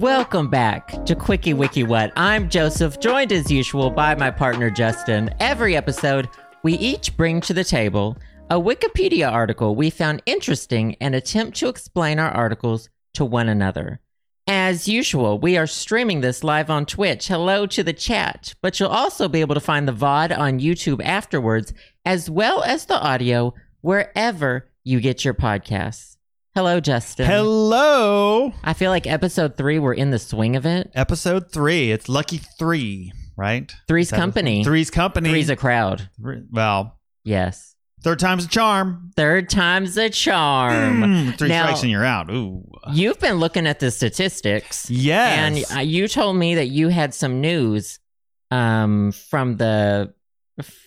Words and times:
Welcome 0.00 0.50
back 0.50 1.06
to 1.06 1.14
Quickie 1.14 1.54
Wiki 1.54 1.82
What. 1.82 2.12
I'm 2.16 2.50
Joseph, 2.50 3.00
joined 3.00 3.32
as 3.32 3.50
usual 3.50 3.88
by 3.90 4.14
my 4.14 4.30
partner 4.30 4.68
Justin. 4.68 5.30
Every 5.40 5.74
episode, 5.74 6.28
we 6.62 6.74
each 6.74 7.16
bring 7.16 7.40
to 7.40 7.54
the 7.54 7.64
table 7.64 8.18
a 8.50 8.60
Wikipedia 8.60 9.32
article 9.32 9.74
we 9.74 9.88
found 9.88 10.20
interesting 10.26 10.96
and 11.00 11.14
attempt 11.14 11.56
to 11.56 11.68
explain 11.68 12.18
our 12.18 12.30
articles 12.30 12.90
to 13.14 13.24
one 13.24 13.48
another. 13.48 14.00
As 14.46 14.86
usual, 14.86 15.38
we 15.38 15.56
are 15.56 15.66
streaming 15.66 16.20
this 16.20 16.44
live 16.44 16.68
on 16.68 16.84
Twitch. 16.84 17.28
Hello 17.28 17.64
to 17.64 17.82
the 17.82 17.94
chat, 17.94 18.54
but 18.60 18.78
you'll 18.78 18.90
also 18.90 19.28
be 19.28 19.40
able 19.40 19.54
to 19.54 19.60
find 19.60 19.88
the 19.88 19.94
VOD 19.94 20.36
on 20.36 20.60
YouTube 20.60 21.02
afterwards, 21.02 21.72
as 22.04 22.28
well 22.28 22.62
as 22.64 22.84
the 22.84 23.00
audio 23.00 23.54
wherever 23.80 24.68
you 24.84 25.00
get 25.00 25.24
your 25.24 25.32
podcasts. 25.32 26.15
Hello, 26.56 26.80
Justin. 26.80 27.26
Hello. 27.26 28.50
I 28.64 28.72
feel 28.72 28.90
like 28.90 29.06
episode 29.06 29.58
three, 29.58 29.78
we're 29.78 29.92
in 29.92 30.10
the 30.10 30.18
swing 30.18 30.56
of 30.56 30.64
it. 30.64 30.90
Episode 30.94 31.52
three. 31.52 31.92
It's 31.92 32.08
Lucky 32.08 32.38
Three, 32.58 33.12
right? 33.36 33.70
Three's 33.86 34.06
Is 34.06 34.10
that 34.12 34.16
what- 34.16 34.22
company. 34.22 34.64
Three's 34.64 34.90
company. 34.90 35.28
Three's 35.28 35.50
a 35.50 35.56
crowd. 35.56 36.08
Three- 36.18 36.44
well, 36.50 36.98
Yes. 37.24 37.74
third 38.02 38.18
time's 38.20 38.46
a 38.46 38.48
charm. 38.48 39.10
Third 39.16 39.50
time's 39.50 39.98
a 39.98 40.08
charm. 40.08 41.02
Mm, 41.02 41.36
three 41.38 41.48
Now- 41.50 41.64
strikes 41.64 41.82
and 41.82 41.90
you're 41.90 42.06
out. 42.06 42.30
Ooh. 42.30 42.64
You've 42.90 43.20
been 43.20 43.36
looking 43.36 43.66
at 43.66 43.80
the 43.80 43.90
statistics. 43.90 44.88
Yes. 44.88 45.68
And 45.70 45.78
uh, 45.78 45.82
you 45.82 46.08
told 46.08 46.36
me 46.36 46.54
that 46.54 46.68
you 46.68 46.88
had 46.88 47.12
some 47.12 47.42
news 47.42 47.98
um, 48.50 49.12
from 49.12 49.58
the 49.58 50.14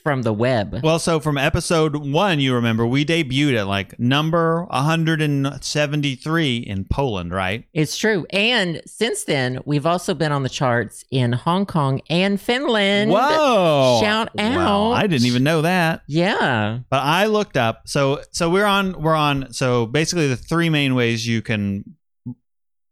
from 0.04 0.24
the 0.24 0.34
web. 0.34 0.80
well, 0.84 0.98
so 1.00 1.20
from 1.20 1.38
episode 1.38 1.96
one, 1.96 2.40
you 2.40 2.56
remember 2.56 2.86
we 2.88 3.06
debuted 3.06 3.56
at 3.58 3.68
like 3.68 4.00
number 4.00 4.64
173 4.66 6.58
in 6.58 6.86
Poland, 6.86 7.32
right? 7.32 7.66
It's 7.74 7.98
true. 7.98 8.26
And 8.32 8.82
since 8.86 9.26
then, 9.26 9.60
we've 9.66 9.86
also 9.86 10.14
been 10.14 10.32
on 10.32 10.44
the 10.44 10.50
charts 10.50 11.06
in 11.12 11.34
Hong 11.34 11.66
Kong 11.66 12.02
and 12.10 12.40
Finland. 12.42 13.12
Whoa! 13.12 14.00
Shout 14.02 14.30
Wow, 14.36 14.92
out. 14.92 14.94
I 14.94 15.08
didn't 15.08 15.28
even 15.28 15.44
know 15.44 15.62
that. 15.62 16.02
Yeah. 16.08 16.80
But 16.90 17.04
I 17.04 17.26
looked 17.28 17.58
up. 17.58 17.84
So 17.86 18.22
so 18.32 18.50
we're 18.50 18.66
on 18.66 19.02
we're 19.02 19.16
on. 19.16 19.54
So 19.54 19.86
basically, 19.86 20.28
the 20.28 20.36
three 20.38 20.70
main 20.70 20.96
ways 20.96 21.28
you 21.28 21.42
can 21.42 21.96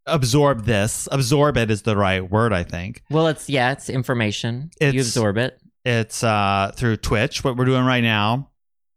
absorb 0.06 0.66
this. 0.66 1.08
Absorb 1.12 1.58
it 1.58 1.69
is 1.72 1.81
the 1.81 1.97
right 1.97 2.30
word, 2.30 2.53
I 2.53 2.64
think. 2.64 3.03
Well, 3.09 3.28
it's 3.28 3.50
yeah, 3.50 3.72
it's 3.72 3.89
information. 3.89 4.69
you 4.80 4.89
absorb 5.02 5.38
it. 5.38 5.59
It's 5.88 6.22
uh, 6.22 6.74
through 6.76 6.98
Twitch, 6.98 7.46
what 7.46 7.56
we're 7.56 7.64
doing 7.64 7.86
right 7.86 8.04
now, 8.04 8.50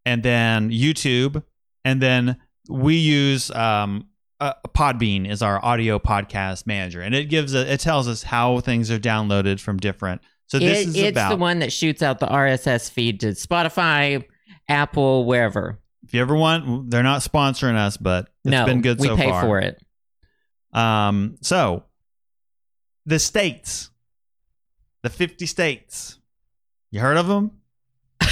and 0.04 0.24
then 0.24 0.70
YouTube, 0.70 1.40
and 1.84 2.02
then 2.02 2.36
we 2.68 2.96
use 2.96 3.48
um, 3.52 4.08
uh, 4.40 4.54
Podbean 4.68 5.28
is 5.30 5.40
our 5.40 5.64
audio 5.64 6.00
podcast 6.00 6.66
manager, 6.66 7.00
and 7.00 7.14
it 7.14 7.26
gives 7.26 7.54
a, 7.54 7.72
it 7.72 7.78
tells 7.78 8.08
us 8.08 8.24
how 8.24 8.58
things 8.58 8.90
are 8.90 8.98
downloaded 8.98 9.60
from 9.60 9.76
different. 9.76 10.20
So 10.48 10.58
this 10.58 10.78
It- 10.80 10.88
is 10.88 10.96
it's 10.96 11.10
about 11.12 11.28
the 11.30 11.36
one 11.36 11.60
that 11.60 11.72
shoots 11.72 12.02
out 12.02 12.18
the 12.18 12.26
RSS 12.26 12.90
feed 12.90 13.20
to 13.20 13.28
Spotify, 13.28 14.24
Apple, 14.68 15.26
wherever. 15.26 15.78
if 16.02 16.12
you 16.12 16.20
ever 16.20 16.34
want, 16.34 16.90
they're 16.90 17.04
not 17.04 17.20
sponsoring 17.22 17.76
us, 17.76 17.96
but 17.98 18.30
it's 18.44 18.50
no, 18.50 18.66
been 18.66 18.80
good 18.82 18.98
we 18.98 19.06
so 19.06 19.16
pay 19.16 19.30
far. 19.30 19.42
for 19.42 19.60
it. 19.60 19.80
Um, 20.72 21.36
so 21.40 21.84
the 23.06 23.20
states, 23.20 23.90
the 25.02 25.08
50 25.10 25.46
states, 25.46 26.16
you 26.90 27.00
heard 27.00 27.16
of 27.16 27.26
them? 27.28 27.50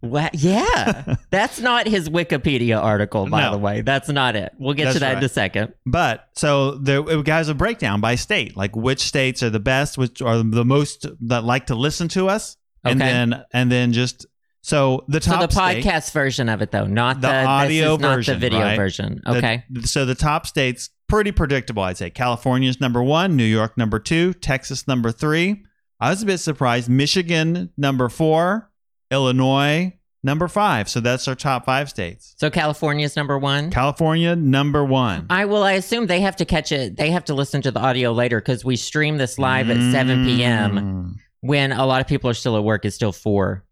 What? 0.00 0.34
Yeah, 0.34 1.16
that's 1.30 1.60
not 1.60 1.88
his 1.88 2.10
Wikipedia 2.10 2.80
article, 2.80 3.26
by 3.26 3.40
No. 3.40 3.52
the 3.52 3.58
way. 3.58 3.80
That's 3.80 4.10
not 4.10 4.36
it. 4.36 4.52
We'll 4.58 4.74
get 4.74 4.92
to 4.92 4.98
That's 4.98 5.14
that 5.14 5.18
in 5.18 5.24
a 5.24 5.28
second. 5.30 5.72
but 5.86 6.28
so 6.34 6.72
there 6.72 7.00
it 7.08 7.26
has 7.26 7.48
a 7.48 7.54
breakdown 7.54 8.02
by 8.02 8.16
state, 8.16 8.54
like 8.54 8.76
which 8.76 9.00
states 9.00 9.42
are 9.42 9.48
the 9.48 9.60
best, 9.60 9.96
which 9.96 10.20
are 10.20 10.42
the 10.42 10.64
most 10.64 11.06
that 11.22 11.42
like 11.44 11.66
to 11.66 11.74
listen 11.74 12.08
to 12.08 12.28
us, 12.28 12.58
and 12.84 13.00
then 13.00 13.44
and 13.54 13.72
then 13.72 13.94
just 13.94 14.26
so 14.60 15.04
the 15.08 15.22
So 15.22 15.32
top 15.32 15.48
the 15.50 15.54
state- 15.54 15.82
podcast 15.84 16.12
version 16.12 16.50
of 16.50 16.60
it, 16.60 16.70
though, 16.70 16.86
not 16.86 17.22
The 17.22 17.28
the, 17.28 17.32
this 17.32 17.46
audio 17.46 17.94
is 17.94 18.00
not 18.00 18.14
version, 18.16 18.34
the 18.34 18.40
video 18.40 18.60
right? 18.60 18.76
version. 18.76 19.20
the- 19.24 19.36
Okay. 19.38 19.64
so 19.84 20.04
the 20.04 20.14
top 20.14 20.46
states 20.46 20.90
pretty 21.08 21.32
predictable, 21.32 21.82
I'd 21.82 21.96
say. 21.96 22.10
California's 22.10 22.78
number 22.78 23.02
one, 23.02 23.36
New 23.36 23.44
York 23.44 23.78
number 23.78 23.98
two, 23.98 24.34
Texas 24.34 24.86
number 24.86 25.10
three. 25.12 25.64
I 26.04 26.10
was 26.10 26.22
a 26.22 26.26
bit 26.26 26.36
surprised. 26.36 26.90
Michigan 26.90 27.70
number 27.78 28.10
four, 28.10 28.70
Illinois 29.10 29.98
number 30.22 30.48
five. 30.48 30.86
So 30.90 31.00
that's 31.00 31.26
our 31.28 31.34
top 31.34 31.64
five 31.64 31.88
states. 31.88 32.34
So 32.36 32.50
California's 32.50 33.16
number 33.16 33.38
one. 33.38 33.70
California 33.70 34.36
number 34.36 34.84
one. 34.84 35.24
I 35.30 35.46
will. 35.46 35.62
I 35.62 35.72
assume 35.72 36.06
they 36.06 36.20
have 36.20 36.36
to 36.36 36.44
catch 36.44 36.72
it. 36.72 36.98
They 36.98 37.10
have 37.10 37.24
to 37.24 37.34
listen 37.34 37.62
to 37.62 37.70
the 37.70 37.80
audio 37.80 38.12
later 38.12 38.38
because 38.38 38.66
we 38.66 38.76
stream 38.76 39.16
this 39.16 39.38
live 39.38 39.70
at 39.70 39.78
seven 39.92 40.26
p.m. 40.26 40.72
Mm, 40.76 41.14
when 41.40 41.72
a 41.72 41.86
lot 41.86 42.02
of 42.02 42.06
people 42.06 42.28
are 42.28 42.34
still 42.34 42.58
at 42.58 42.64
work. 42.64 42.84
It's 42.84 42.94
still 42.94 43.12
four 43.12 43.64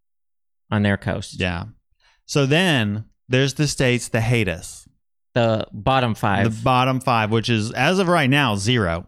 on 0.71 0.83
their 0.83 0.97
coast. 0.97 1.39
Yeah. 1.39 1.65
So 2.25 2.47
then 2.47 3.05
there's 3.29 3.53
the 3.53 3.69
states 3.69 4.09
that 4.09 4.23
hate 4.23 4.49
us. 4.49 4.89
The 5.35 5.67
bottom 5.71 6.15
five. 6.15 6.45
The 6.45 6.65
bottom 6.65 6.99
five, 7.01 7.31
which 7.31 7.51
is 7.51 7.73
as 7.73 7.99
of 7.99 8.09
right 8.09 8.31
now 8.31 8.57
zero. 8.57 9.07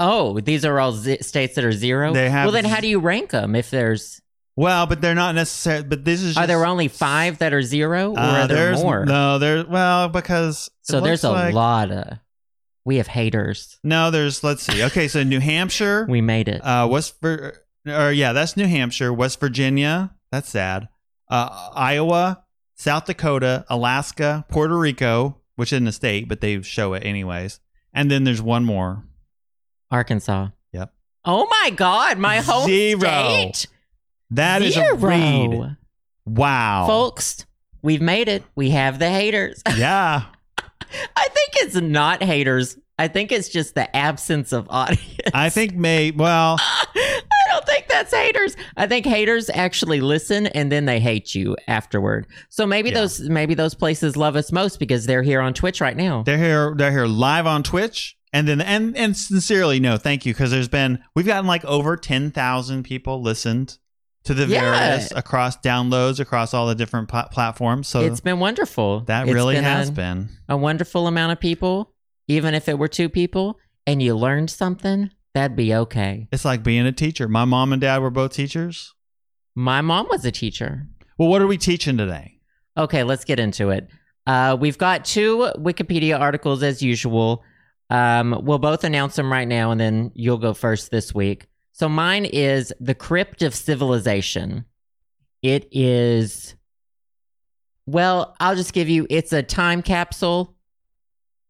Oh, 0.00 0.40
these 0.40 0.64
are 0.64 0.80
all 0.80 0.92
z- 0.92 1.18
states 1.20 1.54
that 1.54 1.64
are 1.64 1.72
zero. 1.72 2.12
They 2.12 2.28
have 2.30 2.46
well, 2.46 2.52
then 2.52 2.64
how 2.64 2.80
do 2.80 2.88
you 2.88 2.98
rank 2.98 3.30
them? 3.30 3.54
If 3.54 3.70
there's 3.70 4.20
Well, 4.56 4.86
but 4.86 5.00
they're 5.00 5.14
not 5.14 5.34
necessarily. 5.34 5.84
But 5.86 6.04
this 6.04 6.22
is. 6.22 6.36
are 6.36 6.40
just- 6.40 6.48
there 6.48 6.66
only 6.66 6.88
five 6.88 7.38
that 7.38 7.52
are 7.52 7.62
zero, 7.62 8.12
or 8.12 8.18
Uh, 8.18 8.42
are 8.42 8.48
there 8.48 8.72
more? 8.74 9.04
No, 9.04 9.38
there's 9.38 9.66
well 9.66 10.08
because 10.08 10.68
so 10.82 11.00
there's 11.00 11.22
a 11.24 11.30
like- 11.30 11.54
lot 11.54 11.90
of. 11.92 12.18
We 12.84 12.96
have 12.96 13.08
haters. 13.08 13.78
No, 13.84 14.10
there's 14.10 14.42
let's 14.42 14.62
see. 14.62 14.82
Okay, 14.84 15.06
so 15.06 15.22
New 15.22 15.38
Hampshire, 15.40 16.06
We 16.08 16.20
made 16.22 16.48
it. 16.48 16.60
uh, 16.64 16.88
West 16.90 17.20
Vir- 17.20 17.54
or 17.86 18.10
yeah, 18.10 18.32
that's 18.32 18.56
New 18.56 18.66
Hampshire, 18.66 19.12
West 19.12 19.38
Virginia. 19.38 20.10
That's 20.32 20.48
sad. 20.48 20.88
Uh, 21.28 21.70
Iowa, 21.74 22.42
South 22.74 23.04
Dakota, 23.04 23.64
Alaska, 23.68 24.44
Puerto 24.48 24.76
Rico, 24.78 25.36
which 25.56 25.72
isn't 25.72 25.86
a 25.86 25.92
state, 25.92 26.28
but 26.28 26.40
they 26.40 26.62
show 26.62 26.94
it 26.94 27.04
anyways. 27.04 27.60
And 27.92 28.10
then 28.10 28.24
there's 28.24 28.40
one 28.42 28.64
more. 28.64 29.04
Arkansas. 29.90 30.48
Yep. 30.72 30.92
Oh 31.24 31.46
my 31.62 31.70
God, 31.70 32.18
my 32.18 32.38
home 32.38 32.66
Zero. 32.66 33.00
state. 33.00 33.66
That 34.30 34.62
is 34.62 34.74
Zero. 34.74 34.94
a 34.94 34.94
read. 34.96 35.76
Wow. 36.26 36.86
Folks, 36.86 37.44
we've 37.82 38.00
made 38.02 38.28
it. 38.28 38.44
We 38.54 38.70
have 38.70 38.98
the 38.98 39.10
haters. 39.10 39.62
Yeah. 39.76 40.22
I 41.16 41.28
think 41.28 41.50
it's 41.56 41.76
not 41.76 42.22
haters. 42.22 42.76
I 42.98 43.06
think 43.08 43.30
it's 43.32 43.48
just 43.48 43.74
the 43.76 43.94
absence 43.96 44.52
of 44.52 44.66
audience. 44.70 45.30
I 45.32 45.48
think 45.48 45.74
may 45.74 46.10
well 46.10 46.56
I 46.60 47.22
don't 47.50 47.64
think 47.64 47.86
that's 47.88 48.12
haters. 48.12 48.56
I 48.76 48.86
think 48.88 49.06
haters 49.06 49.48
actually 49.54 50.00
listen 50.00 50.48
and 50.48 50.70
then 50.72 50.86
they 50.86 50.98
hate 50.98 51.34
you 51.34 51.56
afterward. 51.68 52.26
So 52.48 52.66
maybe 52.66 52.88
Yeah. 52.90 53.00
those 53.02 53.20
maybe 53.20 53.54
those 53.54 53.74
places 53.74 54.16
love 54.16 54.34
us 54.36 54.50
most 54.52 54.78
because 54.80 55.06
they're 55.06 55.22
here 55.22 55.40
on 55.40 55.54
Twitch 55.54 55.80
right 55.80 55.96
now. 55.96 56.24
they're 56.24 56.36
here 56.38 56.74
they're 56.76 56.90
here 56.90 57.06
live 57.06 57.46
on 57.46 57.62
Twitch. 57.62 58.16
And 58.32 58.46
then 58.46 58.60
and 58.60 58.96
and 58.96 59.16
sincerely 59.16 59.80
no, 59.80 59.96
thank 59.96 60.24
you 60.24 60.32
because 60.32 60.50
there's 60.52 60.68
been 60.68 61.02
we've 61.16 61.26
gotten 61.26 61.46
like 61.46 61.64
over 61.64 61.96
10,000 61.96 62.82
people 62.84 63.20
listened 63.22 63.78
to 64.24 64.34
the 64.34 64.46
Yeah. 64.46 64.60
various 64.60 65.10
across 65.16 65.56
downloads 65.58 66.20
across 66.20 66.54
all 66.54 66.66
the 66.68 66.74
different 66.74 67.08
pla- 67.08 67.26
platforms. 67.28 67.88
So 67.88 68.00
it's 68.00 68.20
been 68.20 68.38
wonderful. 68.38 69.00
that 69.06 69.26
It's 69.26 69.34
really 69.34 69.54
been 69.56 69.64
has 69.64 69.88
a, 69.88 69.92
been. 69.92 70.28
a 70.48 70.56
wonderful 70.56 71.06
amount 71.06 71.32
of 71.32 71.40
people. 71.40 71.92
Even 72.28 72.54
if 72.54 72.68
it 72.68 72.78
were 72.78 72.86
two 72.86 73.08
people 73.08 73.58
and 73.86 74.00
you 74.00 74.14
learned 74.14 74.50
something, 74.50 75.10
that'd 75.34 75.56
be 75.56 75.74
okay. 75.74 76.28
It's 76.30 76.44
like 76.44 76.62
being 76.62 76.86
a 76.86 76.92
teacher. 76.92 77.26
My 77.26 77.44
mom 77.44 77.72
and 77.72 77.80
dad 77.80 77.98
were 78.00 78.10
both 78.10 78.32
teachers. 78.32 78.94
My 79.56 79.80
mom 79.80 80.06
was 80.08 80.24
a 80.24 80.30
teacher. 80.30 80.86
Well, 81.18 81.28
what 81.28 81.42
are 81.42 81.48
we 81.48 81.58
teaching 81.58 81.96
today? 81.96 82.38
Okay, 82.76 83.02
let's 83.02 83.24
get 83.24 83.40
into 83.40 83.70
it. 83.70 83.88
Uh, 84.28 84.56
we've 84.60 84.78
got 84.78 85.04
two 85.04 85.50
Wikipedia 85.58 86.20
articles 86.20 86.62
as 86.62 86.82
usual. 86.82 87.42
Um, 87.90 88.40
we'll 88.44 88.58
both 88.58 88.84
announce 88.84 89.16
them 89.16 89.30
right 89.30 89.48
now, 89.48 89.72
and 89.72 89.80
then 89.80 90.12
you'll 90.14 90.38
go 90.38 90.54
first 90.54 90.90
this 90.90 91.14
week. 91.14 91.46
So 91.72 91.88
mine 91.88 92.24
is 92.24 92.72
The 92.80 92.94
Crypt 92.94 93.42
of 93.42 93.54
Civilization. 93.54 94.64
It 95.42 95.68
is, 95.72 96.54
well, 97.86 98.36
I'll 98.38 98.54
just 98.54 98.72
give 98.72 98.88
you, 98.88 99.06
it's 99.10 99.32
a 99.32 99.42
time 99.42 99.82
capsule 99.82 100.54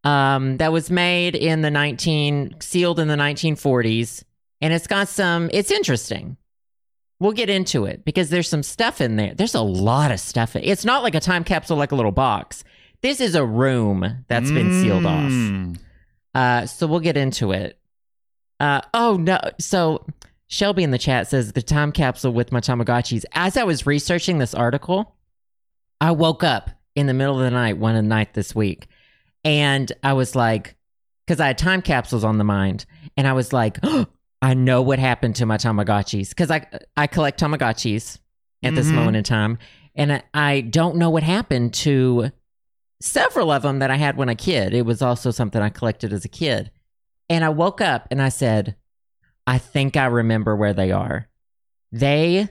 um, 0.04 0.56
that 0.58 0.72
was 0.72 0.90
made 0.90 1.34
in 1.34 1.62
the 1.62 1.70
19, 1.70 2.60
sealed 2.60 3.00
in 3.00 3.08
the 3.08 3.16
1940s. 3.16 4.22
And 4.62 4.72
it's 4.72 4.86
got 4.86 5.08
some, 5.08 5.50
it's 5.52 5.70
interesting. 5.70 6.36
We'll 7.18 7.32
get 7.32 7.50
into 7.50 7.84
it 7.84 8.04
because 8.04 8.30
there's 8.30 8.48
some 8.48 8.62
stuff 8.62 9.00
in 9.00 9.16
there. 9.16 9.34
There's 9.34 9.54
a 9.54 9.60
lot 9.60 10.10
of 10.10 10.20
stuff. 10.20 10.56
It's 10.56 10.84
not 10.86 11.02
like 11.02 11.14
a 11.14 11.20
time 11.20 11.44
capsule, 11.44 11.76
like 11.76 11.92
a 11.92 11.96
little 11.96 12.12
box. 12.12 12.64
This 13.02 13.20
is 13.20 13.34
a 13.34 13.44
room 13.44 14.24
that's 14.28 14.50
been 14.50 14.80
sealed 14.80 15.04
off. 15.06 15.76
Uh, 16.34 16.66
so 16.66 16.86
we'll 16.86 17.00
get 17.00 17.16
into 17.16 17.52
it. 17.52 17.78
Uh, 18.58 18.80
oh 18.94 19.16
no! 19.16 19.38
So 19.58 20.06
Shelby 20.48 20.82
in 20.82 20.90
the 20.90 20.98
chat 20.98 21.28
says 21.28 21.52
the 21.52 21.62
time 21.62 21.92
capsule 21.92 22.32
with 22.32 22.52
my 22.52 22.60
Tamagotchis. 22.60 23.24
As 23.32 23.56
I 23.56 23.64
was 23.64 23.86
researching 23.86 24.38
this 24.38 24.54
article, 24.54 25.16
I 26.00 26.10
woke 26.12 26.44
up 26.44 26.70
in 26.94 27.06
the 27.06 27.14
middle 27.14 27.38
of 27.38 27.44
the 27.44 27.50
night 27.50 27.78
one 27.78 28.06
night 28.08 28.34
this 28.34 28.54
week, 28.54 28.86
and 29.44 29.90
I 30.04 30.12
was 30.12 30.34
like, 30.36 30.76
because 31.26 31.40
I 31.40 31.46
had 31.48 31.58
time 31.58 31.82
capsules 31.82 32.24
on 32.24 32.38
the 32.38 32.44
mind, 32.44 32.84
and 33.16 33.26
I 33.26 33.32
was 33.32 33.52
like, 33.52 33.78
I 34.42 34.54
know 34.54 34.82
what 34.82 34.98
happened 34.98 35.36
to 35.36 35.46
my 35.46 35.56
Tamagotchis 35.56 36.28
because 36.30 36.50
I 36.50 36.66
I 36.96 37.06
collect 37.06 37.40
Tamagotchis 37.40 38.18
at 38.62 38.74
this 38.74 38.88
Mhm. 38.90 38.94
moment 38.94 39.16
in 39.16 39.24
time, 39.24 39.58
and 39.94 40.12
I, 40.12 40.22
I 40.34 40.60
don't 40.60 40.96
know 40.96 41.10
what 41.10 41.22
happened 41.22 41.72
to 41.74 42.30
several 43.00 43.50
of 43.50 43.62
them 43.62 43.78
that 43.80 43.90
I 43.90 43.96
had 43.96 44.16
when 44.16 44.28
a 44.28 44.34
kid. 44.34 44.74
It 44.74 44.86
was 44.86 45.02
also 45.02 45.30
something 45.30 45.60
I 45.60 45.68
collected 45.70 46.12
as 46.12 46.24
a 46.24 46.28
kid, 46.28 46.70
and 47.28 47.44
I 47.44 47.48
woke 47.48 47.80
up 47.80 48.08
and 48.10 48.20
I 48.20 48.28
said, 48.28 48.76
I 49.46 49.58
think 49.58 49.96
I 49.96 50.06
remember 50.06 50.54
where 50.54 50.74
they 50.74 50.92
are. 50.92 51.28
They. 51.92 52.48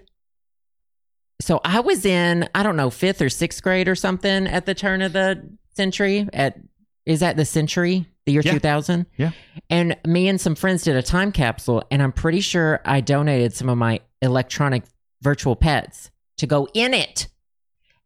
So 1.42 1.62
I 1.64 1.80
was 1.80 2.06
in, 2.06 2.50
I 2.54 2.64
don't 2.64 2.76
know, 2.76 2.90
fifth 2.90 3.22
or 3.22 3.30
sixth 3.30 3.64
grade 3.64 3.88
or 3.88 3.96
something 3.96 4.48
at 4.48 4.66
the 4.66 4.76
turn 4.76 5.02
of 5.02 5.14
the 5.14 5.50
century. 5.76 6.28
At 6.34 6.58
is 7.06 7.22
that 7.22 7.38
the 7.38 7.46
century, 7.46 8.06
the 8.26 8.34
year 8.34 8.42
Yeah. 8.44 8.52
two 8.52 8.60
thousand? 8.60 9.06
Yeah. 9.18 9.32
And 9.70 9.96
me 10.06 10.28
and 10.28 10.40
some 10.42 10.56
friends 10.56 10.84
did 10.84 10.96
a 10.98 11.02
time 11.02 11.32
capsule, 11.32 11.84
and 11.90 12.04
I'm 12.04 12.12
pretty 12.12 12.42
sure 12.42 12.82
I 12.84 13.00
donated 13.02 13.54
some 13.54 13.70
of 13.70 13.78
my 13.78 14.02
electronic 14.22 14.84
virtual 15.22 15.56
pets 15.56 16.12
to 16.38 16.48
go 16.48 16.68
in 16.74 16.94
it. 16.94 17.28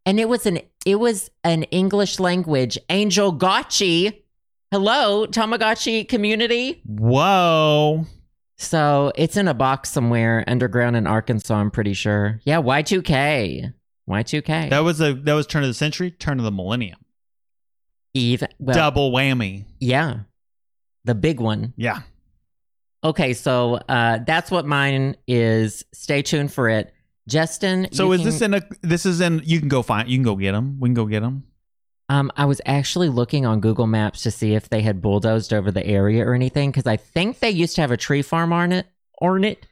And 0.06 0.20
it 0.20 0.28
was 0.28 0.46
an 0.46 0.60
it 0.84 0.96
was 0.96 1.30
an 1.42 1.64
English 1.64 2.20
language 2.20 2.78
angel 2.90 3.32
gotchi. 3.36 4.22
Hello, 4.70 5.26
Tamagotchi 5.26 6.08
community. 6.08 6.82
Whoa. 6.84 8.06
So 8.56 9.12
it's 9.16 9.36
in 9.36 9.48
a 9.48 9.54
box 9.54 9.90
somewhere 9.90 10.44
underground 10.46 10.96
in 10.96 11.06
Arkansas, 11.06 11.54
I'm 11.54 11.70
pretty 11.70 11.92
sure. 11.94 12.40
Yeah, 12.44 12.60
Y2K. 12.60 13.72
Y2K. 14.08 14.70
That 14.70 14.80
was 14.80 15.00
a 15.00 15.14
that 15.14 15.32
was 15.34 15.46
turn 15.46 15.62
of 15.62 15.68
the 15.68 15.74
century, 15.74 16.10
turn 16.10 16.38
of 16.38 16.44
the 16.44 16.50
millennium. 16.52 16.98
Even 18.14 18.48
well, 18.58 18.76
Double 18.76 19.10
whammy. 19.12 19.64
yeah. 19.80 20.20
The 21.04 21.14
big 21.14 21.38
one. 21.40 21.74
Yeah. 21.76 22.00
Okay, 23.02 23.34
so 23.34 23.74
uh 23.88 24.18
that's 24.26 24.50
what 24.50 24.64
mine 24.66 25.16
is. 25.26 25.84
Stay 25.92 26.22
tuned 26.22 26.52
for 26.52 26.68
it. 26.68 26.93
Justin, 27.28 27.88
So 27.92 28.12
is 28.12 28.20
can- 28.20 28.24
this 28.30 28.40
in 28.42 28.54
a 28.54 28.60
this 28.82 29.06
is 29.06 29.20
in 29.20 29.40
you 29.44 29.58
can 29.58 29.68
go 29.68 29.82
find 29.82 30.08
you 30.08 30.16
can 30.18 30.24
go 30.24 30.36
get 30.36 30.52
them. 30.52 30.78
We 30.80 30.88
can 30.88 30.94
go 30.94 31.06
get 31.06 31.20
them. 31.20 31.44
Um, 32.10 32.30
I 32.36 32.44
was 32.44 32.60
actually 32.66 33.08
looking 33.08 33.46
on 33.46 33.60
Google 33.60 33.86
Maps 33.86 34.22
to 34.24 34.30
see 34.30 34.54
if 34.54 34.68
they 34.68 34.82
had 34.82 35.00
bulldozed 35.00 35.54
over 35.54 35.70
the 35.70 35.84
area 35.86 36.22
or 36.26 36.34
anything 36.34 36.70
because 36.70 36.86
I 36.86 36.98
think 36.98 37.38
they 37.38 37.48
used 37.50 37.76
to 37.76 37.80
have 37.80 37.90
a 37.90 37.96
tree 37.96 38.20
farm 38.20 38.52
on 38.52 38.72
it, 38.72 38.86
on 39.22 39.42
it. 39.42 39.66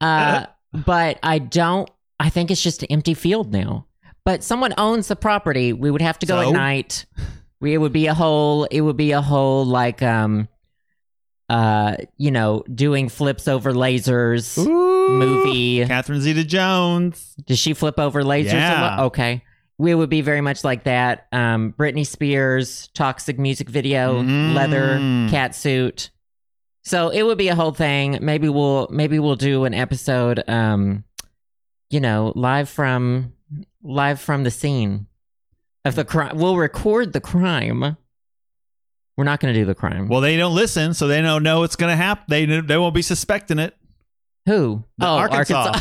Uh, 0.00 0.46
but 0.72 1.18
I 1.22 1.40
don't. 1.40 1.90
I 2.20 2.30
think 2.30 2.52
it's 2.52 2.62
just 2.62 2.84
an 2.84 2.92
empty 2.92 3.14
field 3.14 3.52
now. 3.52 3.86
But 4.24 4.44
someone 4.44 4.72
owns 4.78 5.08
the 5.08 5.16
property. 5.16 5.72
We 5.72 5.90
would 5.90 6.00
have 6.00 6.18
to 6.20 6.26
go 6.26 6.42
So? 6.42 6.48
at 6.48 6.52
night. 6.52 7.06
We, 7.60 7.74
it 7.74 7.78
would 7.78 7.92
be 7.92 8.06
a 8.06 8.14
whole. 8.14 8.64
It 8.66 8.80
would 8.82 8.96
be 8.96 9.10
a 9.10 9.20
whole 9.20 9.64
like 9.66 10.00
um, 10.00 10.48
uh, 11.48 11.96
you 12.16 12.30
know, 12.30 12.62
doing 12.74 13.08
flips 13.08 13.48
over 13.48 13.72
lasers 13.72 14.56
movie. 14.66 15.84
Catherine 15.86 16.20
Zeta 16.20 16.44
Jones. 16.44 17.34
Does 17.46 17.58
she 17.58 17.74
flip 17.74 17.98
over 17.98 18.22
lasers? 18.22 18.52
Yeah. 18.52 18.80
lot? 18.80 19.00
Okay. 19.06 19.42
We 19.76 19.94
would 19.94 20.08
be 20.10 20.20
very 20.20 20.40
much 20.40 20.62
like 20.64 20.84
that. 20.84 21.26
Um, 21.32 21.74
Britney 21.76 22.06
Spears, 22.06 22.88
toxic 22.94 23.38
music 23.38 23.68
video, 23.68 24.22
Mm. 24.22 24.54
leather 24.54 24.98
cat 25.30 25.54
suit. 25.54 26.10
So 26.84 27.08
it 27.08 27.22
would 27.24 27.38
be 27.38 27.48
a 27.48 27.54
whole 27.54 27.72
thing. 27.72 28.18
Maybe 28.22 28.48
we'll 28.48 28.88
maybe 28.90 29.18
we'll 29.18 29.36
do 29.36 29.64
an 29.64 29.74
episode. 29.74 30.42
Um, 30.48 31.04
you 31.90 31.98
know, 32.00 32.32
live 32.36 32.68
from 32.68 33.32
live 33.82 34.20
from 34.20 34.44
the 34.44 34.50
scene 34.50 35.06
of 35.84 35.94
the 35.96 36.04
crime. 36.04 36.36
We'll 36.38 36.56
record 36.56 37.12
the 37.12 37.20
crime. 37.20 37.96
We're 39.16 39.24
not 39.24 39.40
going 39.40 39.54
to 39.54 39.60
do 39.60 39.64
the 39.64 39.74
crime. 39.74 40.08
Well, 40.08 40.20
they 40.20 40.36
don't 40.36 40.54
listen, 40.54 40.92
so 40.94 41.06
they 41.06 41.22
don't 41.22 41.42
know 41.42 41.60
what's 41.60 41.76
going 41.76 41.90
to 41.92 41.96
happen. 41.96 42.24
They 42.28 42.46
they 42.46 42.76
won't 42.76 42.94
be 42.94 43.02
suspecting 43.02 43.58
it. 43.58 43.74
Who? 44.46 44.84
The 44.98 45.06
oh, 45.06 45.16
Arkansas. 45.16 45.78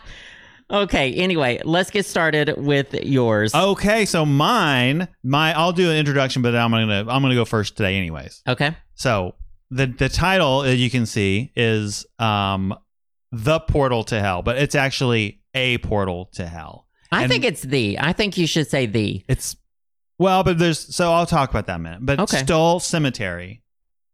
okay. 0.70 1.12
Anyway, 1.14 1.60
let's 1.64 1.90
get 1.90 2.06
started 2.06 2.54
with 2.56 2.94
yours. 2.94 3.54
Okay, 3.54 4.04
so 4.04 4.24
mine, 4.24 5.08
my 5.22 5.52
I'll 5.54 5.72
do 5.72 5.90
an 5.90 5.96
introduction, 5.96 6.42
but 6.42 6.54
I'm 6.54 6.70
gonna 6.70 7.00
I'm 7.08 7.22
gonna 7.22 7.34
go 7.34 7.44
first 7.44 7.76
today, 7.76 7.96
anyways. 7.96 8.42
Okay. 8.46 8.76
So 8.94 9.34
the 9.70 9.86
the 9.86 10.08
title 10.08 10.62
that 10.62 10.76
you 10.76 10.90
can 10.90 11.06
see 11.06 11.52
is 11.56 12.06
um 12.18 12.74
the 13.32 13.60
portal 13.60 14.04
to 14.04 14.20
hell, 14.20 14.42
but 14.42 14.58
it's 14.58 14.74
actually 14.74 15.40
a 15.54 15.78
portal 15.78 16.30
to 16.34 16.46
hell. 16.46 16.86
I 17.10 17.22
And- 17.22 17.32
think 17.32 17.44
it's 17.44 17.62
the. 17.62 17.98
I 17.98 18.12
think 18.12 18.38
you 18.38 18.46
should 18.46 18.68
say 18.68 18.86
the. 18.86 19.24
It's 19.28 19.56
well, 20.22 20.42
but 20.44 20.58
there's 20.58 20.94
so 20.94 21.12
I'll 21.12 21.26
talk 21.26 21.50
about 21.50 21.66
that 21.66 21.74
in 21.74 21.80
a 21.80 21.84
minute. 21.84 21.98
But 22.06 22.20
Okay. 22.20 22.38
Stull 22.38 22.80
Cemetery, 22.80 23.62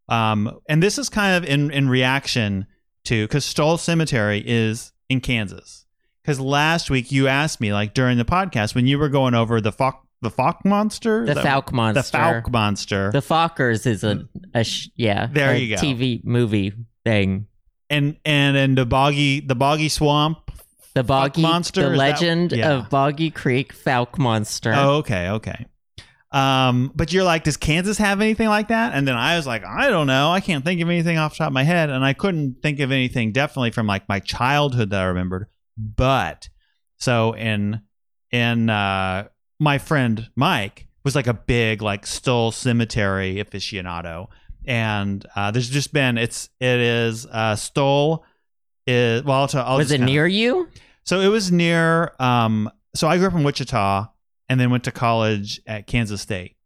um, 0.09 0.59
and 0.69 0.83
this 0.83 0.99
is 0.99 1.09
kind 1.09 1.37
of 1.43 1.49
in 1.49 1.71
in 1.71 1.89
reaction 1.89 2.67
to 3.05 3.25
because 3.27 3.45
Stull 3.45 3.79
Cemetery 3.79 4.43
is 4.47 4.93
in 5.09 5.21
Kansas. 5.21 5.85
Because 6.23 6.41
last 6.41 6.91
week 6.91 7.11
you 7.11 7.27
asked 7.29 7.61
me 7.61 7.73
like 7.73 7.95
during 7.95 8.19
the 8.19 8.25
podcast 8.25 8.75
when 8.75 8.87
you 8.87 8.99
were 8.99 9.09
going 9.09 9.35
over 9.35 9.61
the 9.61 9.73
Fouke 9.73 9.99
the 10.21 10.31
Fouke 10.31 10.65
monster, 10.65 11.25
The 11.25 11.35
that- 11.35 11.45
Fouke 11.45 11.73
monster. 11.73 12.03
the 12.03 12.19
Fouke 12.19 12.51
monster, 12.51 13.11
The 13.13 13.21
Fockers 13.21 13.87
is 13.87 14.03
a, 14.03 14.29
a 14.53 14.65
sh- 14.65 14.89
yeah. 14.97 15.29
There 15.31 15.57
you 15.57 15.77
go. 15.77 15.81
TV 15.81 16.25
movie 16.25 16.73
thing. 17.05 17.47
and 17.89 18.17
and 18.25 18.57
and 18.57 18.77
the 18.77 18.85
boggy 18.85 19.41
the 19.41 19.55
boggy 19.55 19.89
swamp. 19.89 20.51
The 20.95 21.05
Boggy 21.05 21.43
monster, 21.43 21.83
The 21.83 21.87
is 21.93 21.93
that- 21.93 21.99
legend 21.99 22.53
yeah. 22.53 22.73
of 22.73 22.91
Boggy 22.91 23.31
Creek 23.31 23.73
Fouke 23.73 24.19
monster. 24.19 24.73
Oh, 24.75 24.97
okay, 24.97 25.29
okay. 25.31 25.67
Um, 26.31 26.93
but 26.95 27.13
you're 27.13 27.25
like, 27.25 27.45
does 27.45 27.57
Kansas 27.57 27.97
have 27.99 28.21
anything 28.21 28.49
like 28.49 28.69
that? 28.69 28.93
And 28.95 29.09
then 29.09 29.17
I 29.17 29.37
was 29.37 29.47
like, 29.47 29.65
I 29.65 29.89
don't 29.89 30.07
know. 30.07 30.31
I 30.31 30.41
can't 30.41 30.63
think 30.65 30.81
of 30.83 30.89
anything 30.89 31.17
off 31.17 31.33
the 31.33 31.39
top 31.39 31.47
of 31.49 31.53
my 31.55 31.63
head, 31.63 31.89
and 31.89 32.05
I 32.05 32.13
couldn't 32.13 32.57
think 32.63 32.81
of 32.81 32.93
anything 32.93 33.33
definitely 33.33 33.71
from 33.71 33.87
like 33.87 34.09
my 34.09 34.21
childhood 34.21 34.91
that 34.91 35.01
I 35.01 35.07
remembered. 35.07 35.47
But 35.77 36.49
so 36.99 37.33
in 37.35 37.81
in 38.31 38.69
uh, 38.69 39.29
my 39.59 39.79
friend 39.79 40.29
Mike 40.37 40.87
was 41.05 41.15
like 41.15 41.27
a 41.29 41.35
big 41.35 41.81
like 41.81 42.07
Stull 42.07 42.53
Cemetery 42.53 43.37
aficionado, 43.37 44.27
and 44.67 45.25
uh, 45.35 45.51
there's 45.51 45.71
just 45.71 45.95
been 45.95 46.19
it's 46.19 46.51
it 46.61 46.81
is 46.81 47.25
uh, 47.27 47.57
Stull 47.57 48.25
is 48.87 49.23
well. 49.25 49.41
I'll, 49.41 49.49
t- 49.49 49.59
I'll 49.59 49.79
Was 49.79 49.93
it 49.93 50.01
near 50.03 50.27
you? 50.27 50.69
so 51.05 51.21
it 51.21 51.29
was 51.29 51.51
near. 51.51 52.13
Um, 52.21 52.71
so 52.95 53.09
I 53.09 53.17
grew 53.17 53.29
up 53.29 53.35
in 53.35 53.45
Wichita 53.45 54.09
and 54.49 54.59
then 54.59 54.71
went 54.71 54.85
to 54.85 54.93
college 54.93 55.61
at 55.67 55.87
Kansas 55.87 56.21
State. 56.21 56.57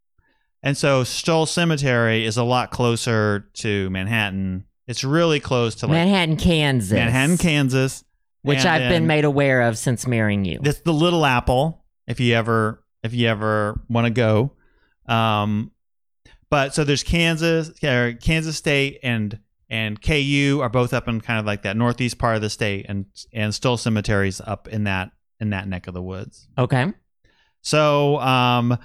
And 0.63 0.77
so 0.77 1.03
Stull 1.03 1.47
Cemetery 1.47 2.25
is 2.25 2.37
a 2.37 2.45
lot 2.45 2.71
closer 2.71 3.49
to 3.55 3.91
Manhattan. 3.91 4.65
It's 4.87 5.03
really 5.03 5.41
close 5.41 5.75
to 5.77 5.87
like 5.87 5.95
Manhattan, 5.95 6.37
Kansas. 6.37 6.93
Manhattan, 6.93 7.37
Kansas, 7.39 8.05
Which 8.43 8.61
And 8.61 8.69
I've 8.69 8.89
been 8.89 9.07
made 9.07 9.25
aware 9.25 9.63
of 9.63 9.77
since 9.77 10.07
marrying 10.07 10.45
you. 10.45 10.61
That's 10.63 10.81
the 10.81 10.93
Little 10.93 11.27
Apple. 11.27 11.85
If 12.07 12.21
you 12.21 12.35
ever 12.35 12.85
if 13.03 13.15
you 13.15 13.29
ever 13.29 13.81
want 13.89 14.07
to 14.07 14.13
go, 14.13 14.53
um, 15.07 15.73
but 16.51 16.75
so 16.75 16.85
there's 16.85 17.03
Kansas, 17.03 17.71
Kansas 17.81 18.57
State, 18.57 19.01
and 19.03 19.39
and 19.71 20.01
KU 20.03 20.61
are 20.63 20.69
both 20.69 20.93
up 20.93 21.09
in 21.09 21.21
kind 21.21 21.41
of 21.41 21.47
like 21.47 21.63
that 21.63 21.77
northeast 21.77 22.19
part 22.19 22.37
of 22.37 22.43
the 22.43 22.51
state, 22.51 22.87
and 22.89 23.07
and 23.33 23.55
Stull 23.55 23.77
Cemetery's 23.77 24.41
up 24.41 24.69
in 24.69 24.85
that 24.85 25.13
in 25.41 25.51
that 25.51 25.67
neck 25.67 25.87
of 25.87 25.95
the 25.95 26.03
woods. 26.03 26.49
okay. 26.59 26.93
So 27.63 28.19
um 28.21 28.79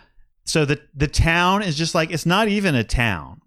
so 0.46 0.65
the 0.65 0.79
the 0.96 1.07
town 1.07 1.63
is 1.63 1.75
just 1.75 1.93
like 1.93 2.12
it's 2.12 2.25
not 2.25 2.48
even 2.48 2.75
a 2.75 2.84
town. 2.84 3.41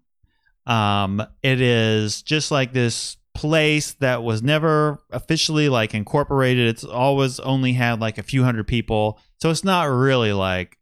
Um 0.65 1.25
it 1.41 1.59
is 1.61 2.21
just 2.21 2.51
like 2.51 2.73
this 2.73 3.17
place 3.33 3.93
that 3.93 4.23
was 4.23 4.43
never 4.43 4.99
officially 5.09 5.69
like 5.69 5.93
incorporated. 5.93 6.67
It's 6.67 6.83
always 6.83 7.39
only 7.39 7.73
had 7.73 7.99
like 7.99 8.17
a 8.17 8.23
few 8.23 8.43
hundred 8.43 8.67
people. 8.67 9.19
So 9.41 9.49
it's 9.49 9.63
not 9.63 9.83
really 9.85 10.33
like 10.33 10.77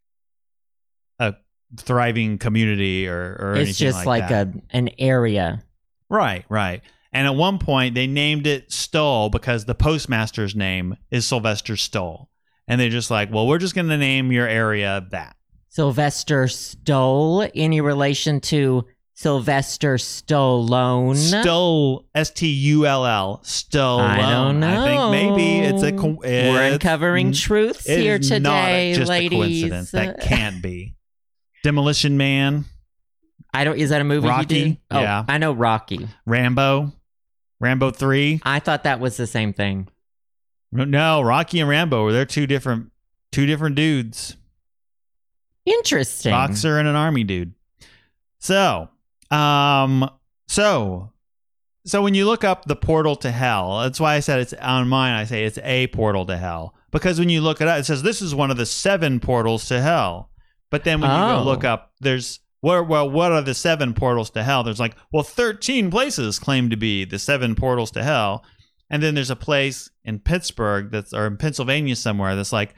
a 1.20 1.36
thriving 1.78 2.38
community 2.38 3.08
or 3.08 3.38
or 3.40 3.56
It's 3.56 3.78
just 3.78 4.06
like, 4.06 4.28
that. 4.30 4.48
a 4.48 4.62
an 4.72 4.90
area. 4.98 5.64
Right, 6.10 6.44
right. 6.50 6.82
And 7.12 7.26
at 7.28 7.36
one 7.36 7.58
point, 7.60 7.96
they 7.96 8.08
named 8.08 8.46
it 8.48 8.72
Stull 8.72 9.30
because 9.30 9.66
the 9.66 9.76
postmaster's 9.76 10.56
name 10.56 10.96
is 11.12 11.26
Sylvester 11.26 11.76
Stull. 11.76 12.30
And 12.70 12.80
they're 12.80 12.90
just 12.90 13.10
like, 13.12 13.34
well, 13.34 13.48
we're 13.48 13.58
just 13.58 13.76
going 13.76 13.90
to 13.90 13.98
name 13.98 14.32
your 14.32 14.48
area 14.48 15.06
that. 15.12 15.36
Sylvester 15.70 16.48
Stull. 16.48 17.50
Any 17.56 17.82
relation 17.82 18.40
to 18.42 18.86
Sylvester 19.16 19.96
Stallone? 19.96 21.16
Stull, 21.16 22.06
S 22.16 22.30
T 22.32 22.48
U 22.48 22.86
L 22.86 23.06
L, 23.06 23.42
Stull. 23.44 24.00
I 24.00 24.22
don't 24.32 24.60
know. 24.60 24.82
I 24.82 24.86
think 24.86 25.12
maybe 25.12 25.60
it's 25.60 25.84
a. 25.84 25.92
Co- 25.92 26.18
We're 26.22 26.26
it's- 26.28 26.74
uncovering 26.74 27.34
truths 27.34 27.86
here 27.86 28.16
is 28.16 28.30
today, 28.30 28.96
not 28.98 29.08
ladies. 29.08 29.10
a 29.10 29.30
coincidence. 29.30 29.92
That 29.92 30.22
can't 30.22 30.62
be. 30.62 30.96
Demolition 31.64 32.16
Man, 32.18 32.66
I 33.54 33.64
don't. 33.66 33.78
Is 33.78 33.90
that 33.90 34.00
a 34.02 34.06
movie? 34.06 34.28
Rocky? 34.28 34.46
did? 34.46 34.78
Oh, 34.92 35.02
Yeah. 35.02 35.26
I 35.28 35.38
know 35.38 35.52
Rocky. 35.52 36.08
Rambo, 36.26 36.94
Rambo 37.60 37.92
3. 37.92 38.42
I 38.44 38.60
thought 38.60 38.84
that 38.86 39.00
was 39.00 39.18
the 39.18 39.28
same 39.28 39.52
thing. 39.54 39.90
No, 40.72 41.22
Rocky 41.22 41.60
and 41.60 41.70
Rambo 41.70 42.04
were 42.04 42.12
they're 42.14 42.26
two 42.26 42.46
different 42.48 42.92
two 43.32 43.46
different 43.46 43.76
dudes. 43.76 44.38
Interesting. 45.66 46.32
boxer 46.32 46.78
and 46.80 46.88
an 46.88 46.96
army 46.96 47.24
dude. 47.24 47.54
So, 48.40 48.90
Um. 49.32 50.10
So, 50.48 51.12
so 51.86 52.02
when 52.02 52.16
you 52.16 52.26
look 52.26 52.44
up 52.44 52.66
the 52.66 52.76
portal 52.76 53.16
to 53.18 53.30
hell, 53.30 53.82
that's 53.82 54.00
why 54.00 54.16
I 54.16 54.20
said 54.20 54.40
it's 54.40 54.54
on 54.54 54.88
mine. 54.88 55.14
I 55.14 55.26
say 55.26 55.44
it's 55.46 55.60
a 55.64 55.86
portal 55.88 56.26
to 56.26 56.38
hell 56.38 56.74
because 56.92 57.20
when 57.20 57.30
you 57.30 57.42
look 57.42 57.62
it 57.62 57.68
up, 57.68 57.80
it 57.80 57.84
says 57.86 58.02
this 58.02 58.20
is 58.22 58.34
one 58.34 58.50
of 58.50 58.58
the 58.58 58.66
seven 58.66 59.20
portals 59.20 59.68
to 59.68 59.80
hell. 59.80 60.32
But 60.72 60.86
then 60.86 61.02
when 61.02 61.12
you 61.12 61.18
Oh. 61.18 61.38
go 61.40 61.44
look 61.44 61.64
up, 61.64 61.92
there's 62.00 62.40
well, 62.64 62.84
well, 62.84 63.10
what 63.10 63.32
are 63.32 63.42
the 63.44 63.54
seven 63.54 63.94
portals 63.94 64.32
to 64.32 64.44
hell? 64.44 64.64
There's 64.64 64.80
like, 64.80 64.96
well, 65.12 65.24
thirteen 65.24 65.92
places 65.92 66.40
claim 66.40 66.70
to 66.72 66.76
be 66.78 67.06
the 67.06 67.20
seven 67.20 67.54
portals 67.56 67.92
to 67.92 68.04
hell, 68.04 68.44
and 68.90 69.04
then 69.04 69.16
there's 69.16 69.30
a 69.30 69.36
place 69.36 69.90
in 70.04 70.20
Pittsburgh 70.20 70.92
that's 70.92 71.14
or 71.14 71.28
in 71.28 71.38
Pennsylvania 71.38 71.96
somewhere 71.96 72.36
that's 72.36 72.54
like, 72.54 72.76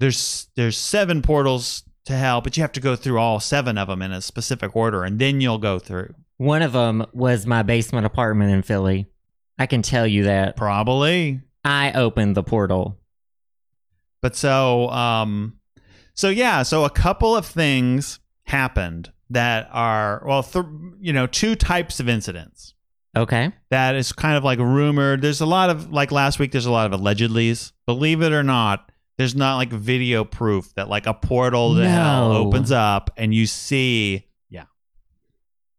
there's 0.00 0.48
there's 0.56 0.76
seven 0.76 1.22
portals 1.22 1.84
to 2.06 2.14
hell, 2.14 2.40
but 2.40 2.56
you 2.56 2.62
have 2.62 2.72
to 2.72 2.80
go 2.80 2.96
through 2.96 3.18
all 3.18 3.40
seven 3.40 3.78
of 3.78 3.88
them 3.88 4.02
in 4.02 4.12
a 4.12 4.20
specific 4.20 4.74
order, 4.76 5.04
and 5.04 5.18
then 5.18 5.40
you'll 5.40 5.58
go 5.58 5.78
through. 5.78 6.14
One 6.36 6.62
of 6.62 6.72
them 6.72 7.06
was 7.12 7.46
my 7.46 7.62
basement 7.62 8.06
apartment 8.06 8.52
in 8.52 8.62
Philly. 8.62 9.06
I 9.58 9.66
can 9.66 9.82
tell 9.82 10.06
you 10.06 10.24
that. 10.24 10.56
Probably. 10.56 11.40
I 11.64 11.92
opened 11.92 12.36
the 12.36 12.42
portal. 12.42 12.98
But 14.20 14.36
so 14.36 14.88
um 14.90 15.58
so 16.14 16.28
yeah, 16.28 16.62
so 16.62 16.84
a 16.84 16.90
couple 16.90 17.36
of 17.36 17.46
things 17.46 18.18
happened 18.44 19.12
that 19.30 19.68
are 19.72 20.22
well 20.26 20.42
th- 20.42 20.64
you 21.00 21.12
know, 21.12 21.26
two 21.26 21.54
types 21.54 22.00
of 22.00 22.08
incidents. 22.08 22.73
Okay. 23.16 23.52
That 23.70 23.94
is 23.94 24.12
kind 24.12 24.36
of 24.36 24.44
like 24.44 24.58
rumored. 24.58 25.22
There's 25.22 25.40
a 25.40 25.46
lot 25.46 25.70
of 25.70 25.92
like 25.92 26.10
last 26.12 26.38
week 26.38 26.52
there's 26.52 26.66
a 26.66 26.70
lot 26.72 26.92
of 26.92 27.00
allegedlys. 27.00 27.72
Believe 27.86 28.22
it 28.22 28.32
or 28.32 28.42
not, 28.42 28.90
there's 29.18 29.34
not 29.36 29.56
like 29.56 29.70
video 29.70 30.24
proof 30.24 30.74
that 30.74 30.88
like 30.88 31.06
a 31.06 31.14
portal 31.14 31.76
to 31.76 31.88
hell 31.88 32.32
opens 32.32 32.72
up 32.72 33.10
and 33.16 33.32
you 33.34 33.46
see 33.46 34.26
yeah. 34.50 34.64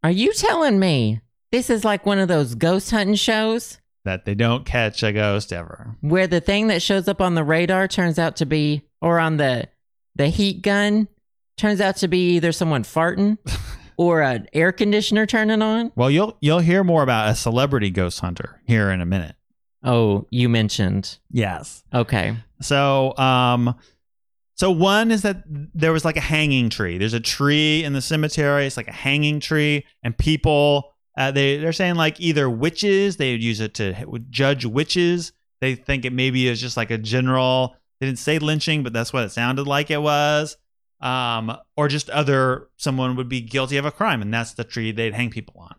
Are 0.03 0.11
you 0.11 0.31
telling 0.33 0.79
me 0.79 1.21
this 1.51 1.69
is 1.69 1.83
like 1.83 2.05
one 2.05 2.19
of 2.19 2.27
those 2.27 2.55
ghost 2.55 2.91
hunting 2.91 3.15
shows 3.15 3.79
That 4.05 4.25
they 4.25 4.35
don't 4.35 4.65
catch 4.65 5.03
a 5.03 5.11
ghost 5.11 5.51
ever. 5.51 5.95
where 6.01 6.27
the 6.27 6.41
thing 6.41 6.67
that 6.67 6.81
shows 6.81 7.07
up 7.07 7.21
on 7.21 7.35
the 7.35 7.43
radar 7.43 7.87
turns 7.87 8.17
out 8.19 8.37
to 8.37 8.45
be, 8.45 8.83
or 9.01 9.19
on 9.19 9.37
the 9.37 9.67
the 10.15 10.27
heat 10.29 10.61
gun 10.61 11.07
turns 11.57 11.81
out 11.81 11.97
to 11.97 12.07
be 12.07 12.35
either 12.35 12.51
someone 12.53 12.83
farting 12.83 13.37
or 13.97 14.21
an 14.21 14.47
air 14.53 14.71
conditioner 14.71 15.25
turning 15.25 15.61
on? 15.61 15.91
Well, 15.95 16.11
you'll 16.11 16.37
you'll 16.41 16.59
hear 16.59 16.83
more 16.83 17.03
about 17.03 17.29
a 17.29 17.35
celebrity 17.35 17.89
ghost 17.89 18.19
hunter 18.19 18.61
here 18.65 18.89
in 18.89 19.01
a 19.01 19.05
minute. 19.05 19.35
Oh, 19.83 20.25
you 20.31 20.49
mentioned. 20.49 21.19
Yes. 21.29 21.83
Okay. 21.93 22.35
So, 22.61 23.15
um, 23.17 23.75
so 24.55 24.71
one 24.71 25.11
is 25.11 25.21
that 25.21 25.43
there 25.45 25.93
was 25.93 26.03
like 26.03 26.17
a 26.17 26.21
hanging 26.21 26.69
tree. 26.69 26.97
There's 26.97 27.13
a 27.13 27.19
tree 27.19 27.83
in 27.83 27.93
the 27.93 28.01
cemetery. 28.01 28.65
It's 28.65 28.77
like 28.77 28.87
a 28.87 28.93
hanging 28.93 29.39
tree, 29.39 29.85
and 30.01 30.17
people 30.17 30.95
uh, 31.17 31.31
they 31.31 31.57
they're 31.57 31.73
saying 31.73 31.95
like 31.95 32.19
either 32.19 32.49
witches. 32.49 33.17
They 33.17 33.31
would 33.31 33.43
use 33.43 33.59
it 33.59 33.73
to 33.75 33.93
judge 34.29 34.65
witches. 34.65 35.33
They 35.61 35.75
think 35.75 36.05
it 36.05 36.13
maybe 36.13 36.47
is 36.47 36.59
just 36.59 36.77
like 36.77 36.91
a 36.91 36.97
general. 36.97 37.75
They 37.99 38.07
didn't 38.07 38.19
say 38.19 38.39
lynching, 38.39 38.83
but 38.83 38.93
that's 38.93 39.13
what 39.13 39.23
it 39.23 39.31
sounded 39.31 39.67
like 39.67 39.89
it 39.91 40.01
was. 40.01 40.57
Um, 41.05 41.55
or 41.77 41.87
just 41.87 42.09
other 42.09 42.69
someone 42.77 43.15
would 43.15 43.29
be 43.29 43.39
guilty 43.39 43.77
of 43.77 43.85
a 43.85 43.91
crime, 43.91 44.21
and 44.23 44.33
that's 44.33 44.53
the 44.53 44.63
tree 44.63 44.91
they'd 44.91 45.13
hang 45.13 45.29
people 45.29 45.55
on. 45.59 45.75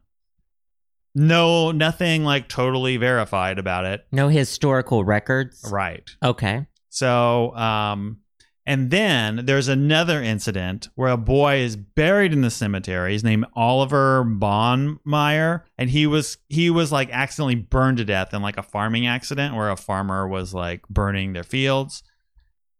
No, 1.16 1.72
nothing 1.72 2.24
like 2.24 2.48
totally 2.48 2.96
verified 2.96 3.58
about 3.58 3.86
it. 3.86 4.06
No 4.12 4.28
historical 4.28 5.02
records. 5.02 5.68
Right. 5.72 6.08
Okay. 6.22 6.66
So, 6.90 7.56
um, 7.56 8.18
and 8.66 8.90
then 8.90 9.46
there's 9.46 9.68
another 9.68 10.22
incident 10.22 10.88
where 10.94 11.10
a 11.10 11.16
boy 11.16 11.56
is 11.56 11.76
buried 11.76 12.32
in 12.32 12.42
the 12.42 12.50
cemetery. 12.50 13.12
His 13.12 13.24
name 13.24 13.46
Oliver 13.54 14.24
Bonmeyer, 14.24 15.62
and 15.78 15.88
he 15.88 16.06
was 16.06 16.38
he 16.48 16.68
was 16.68 16.92
like 16.92 17.08
accidentally 17.10 17.54
burned 17.54 17.98
to 17.98 18.04
death 18.04 18.34
in 18.34 18.42
like 18.42 18.58
a 18.58 18.62
farming 18.62 19.06
accident 19.06 19.54
where 19.54 19.70
a 19.70 19.76
farmer 19.76 20.28
was 20.28 20.52
like 20.52 20.86
burning 20.88 21.32
their 21.32 21.44
fields. 21.44 22.02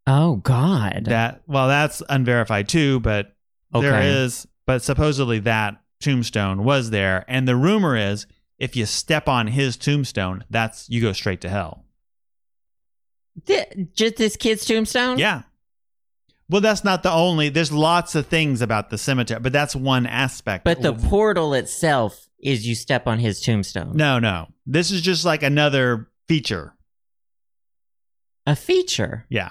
Oh 0.07 0.37
God. 0.37 1.07
That 1.07 1.43
well, 1.47 1.69
that's 1.69 2.03
unverified 2.09 2.69
too, 2.69 3.01
but 3.01 3.35
there 3.73 3.95
Okay. 3.97 4.09
is. 4.25 4.47
But 4.67 4.83
supposedly 4.83 5.39
that 5.41 5.81
tombstone 6.01 6.65
was 6.65 6.91
there, 6.91 7.25
and 7.29 7.47
the 7.49 7.57
rumor 7.57 7.97
is 7.97 8.27
if 8.59 8.75
you 8.77 8.87
step 8.87 9.29
on 9.29 9.47
his 9.49 9.77
tombstone, 9.77 10.45
that's 10.51 10.89
you 10.89 11.01
go 11.01 11.13
straight 11.13 11.41
to 11.43 11.49
hell. 11.49 11.85
Th- 13.47 13.89
just 13.95 14.17
this 14.17 14.37
kid's 14.37 14.65
tombstone. 14.65 15.19
Yeah. 15.19 15.43
Well, 16.49 16.61
that's 16.61 16.85
not 16.85 17.03
the 17.03 17.11
only. 17.11 17.49
There's 17.49 17.73
lots 17.73 18.15
of 18.15 18.27
things 18.27 18.63
about 18.63 18.91
the 18.91 18.99
cemetery, 18.99 19.41
but 19.41 19.53
that's 19.53 19.75
one 19.77 20.07
aspect. 20.07 20.65
But 20.65 20.81
the 20.81 20.95
portal 20.95 21.53
itself 21.55 22.29
is 22.39 22.67
you 22.67 22.75
step 22.77 23.07
on 23.09 23.19
his 23.19 23.41
tombstone. 23.41 23.97
no, 23.97 24.19
no. 24.21 24.49
This 24.65 24.91
is 24.91 25.01
just 25.03 25.25
like 25.25 25.43
another 25.43 26.09
feature. 26.29 26.75
A 28.47 28.55
feature. 28.57 29.27
Yeah. 29.29 29.51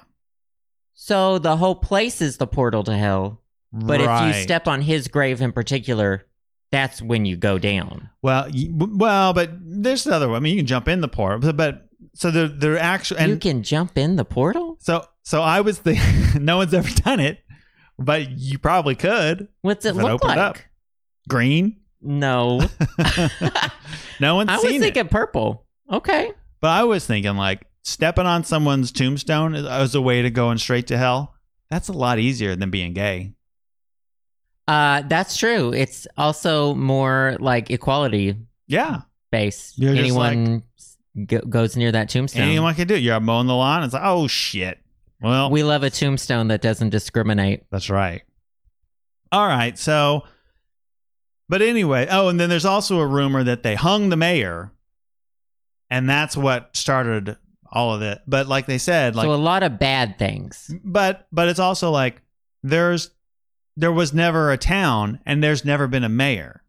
So 0.96 1.38
the 1.40 1.58
whole 1.58 1.76
place 1.76 2.22
is 2.22 2.38
the 2.38 2.48
portal 2.48 2.84
to 2.86 2.96
hell. 2.98 3.42
But 3.72 4.00
if 4.02 4.22
you 4.22 4.42
step 4.42 4.68
on 4.68 4.82
his 4.82 5.08
grave 5.10 5.42
in 5.42 5.52
particular, 5.52 6.26
that's 6.72 7.02
when 7.02 7.26
you 7.26 7.36
go 7.36 7.60
down. 7.60 8.10
well, 8.22 8.50
well, 8.74 9.34
but 9.34 9.52
there's 9.62 10.06
another 10.08 10.28
one. 10.30 10.38
I 10.38 10.40
mean, 10.40 10.54
you 10.54 10.60
can 10.60 10.66
jump 10.68 10.88
in 10.88 11.02
the 11.02 11.08
portal, 11.10 11.40
but, 11.40 11.58
but 11.58 11.88
so 12.14 12.32
they're 12.32 12.48
they're 12.48 12.78
actually 12.78 13.26
you 13.26 13.38
can 13.38 13.62
jump 13.64 13.98
in 13.98 14.16
the 14.16 14.24
portal? 14.26 14.78
so 14.80 15.06
so 15.24 15.42
I 15.42 15.60
was 15.62 15.78
thinking 15.80 16.44
no 16.46 16.58
one's 16.58 16.74
ever 16.74 16.90
done 17.02 17.20
it, 17.20 17.40
but 18.00 18.30
you 18.32 18.58
probably 18.58 18.96
could. 18.96 19.50
What's 19.62 19.86
it 19.86 19.90
If 19.96 20.02
it 20.02 20.04
look 20.04 20.24
like? 20.24 20.38
up. 20.38 20.58
Green. 21.28 21.82
No. 22.02 22.60
no 24.20 24.36
one's 24.36 24.50
I 24.50 24.56
was 24.56 24.62
seen 24.64 24.76
it. 24.76 24.80
thinking 24.94 25.08
purple. 25.10 25.66
Okay. 25.92 26.32
But 26.62 26.70
I 26.70 26.84
was 26.86 27.06
thinking 27.06 27.36
like 27.36 27.66
stepping 27.86 28.26
on 28.26 28.44
someone's 28.44 28.92
tombstone 28.92 29.56
is- 29.56 29.66
as 29.66 29.96
a 29.96 30.02
way 30.02 30.22
to 30.24 30.30
going 30.30 30.58
straight 30.58 30.88
to 30.88 30.98
hell. 30.98 31.36
That's 31.70 31.88
a 31.88 31.94
lot 31.94 32.20
easier 32.20 32.56
than 32.56 32.70
being 32.72 32.94
gay. 32.94 33.32
Uh 34.68 35.04
that's 35.08 35.38
true. 35.38 35.72
It's 35.74 36.08
also 36.18 36.74
more 36.76 37.38
like 37.40 37.70
equality 37.70 38.36
Yeah, 38.68 39.02
based. 39.32 39.78
You're 39.78 39.94
just 39.94 40.04
Anyone 40.04 40.64
go- 41.28 41.42
goes 41.42 41.78
near 41.78 41.92
that 41.92 42.10
tombstone. 42.10 42.42
anyone 42.42 42.74
can 42.74 42.88
do 42.88 42.96
it. 42.96 43.04
You're 43.04 43.20
mowing 43.20 43.46
the 43.48 43.54
lawn. 43.56 43.84
It's 43.84 43.94
like, 43.94 44.02
oh 44.04 44.28
shit. 44.28 44.80
Well, 45.22 45.50
we 45.52 45.64
love 45.64 45.84
a 45.84 45.90
tombstone 45.90 46.48
that 46.50 46.62
doesn't 46.62 46.90
discriminate. 46.90 47.64
that's 47.72 47.90
right. 47.90 48.24
All 49.32 49.48
right. 49.48 49.78
So, 49.78 50.24
but 51.48 51.62
anyway, 51.62 52.08
oh, 52.12 52.28
and 52.30 52.40
then 52.40 52.50
there's 52.50 52.66
also 52.66 53.00
a 53.00 53.08
rumor 53.08 53.44
that 53.44 53.64
they 53.64 53.76
hung 53.76 54.10
the 54.10 54.18
mayor, 54.18 54.72
and 55.90 56.10
that's 56.10 56.36
what 56.36 56.76
started 56.76 57.38
all 57.76 57.94
of 57.94 58.02
it. 58.02 58.22
But 58.26 58.48
like 58.48 58.66
they 58.66 58.78
said, 58.80 59.16
like 59.16 59.26
so 59.26 59.34
a 59.34 59.36
lot 59.36 59.62
of 59.62 59.78
bad 59.78 60.18
things. 60.18 60.74
but 60.84 61.28
but 61.32 61.48
it's 61.50 61.60
also 61.60 61.92
like 61.92 62.22
there's 62.64 63.12
there 63.78 63.92
was 63.92 64.14
never 64.14 64.52
a 64.52 64.58
town 64.58 65.20
and 65.26 65.44
there's 65.44 65.64
never 65.66 65.86
been 65.88 66.04
a 66.06 66.10
mayor 66.10 66.64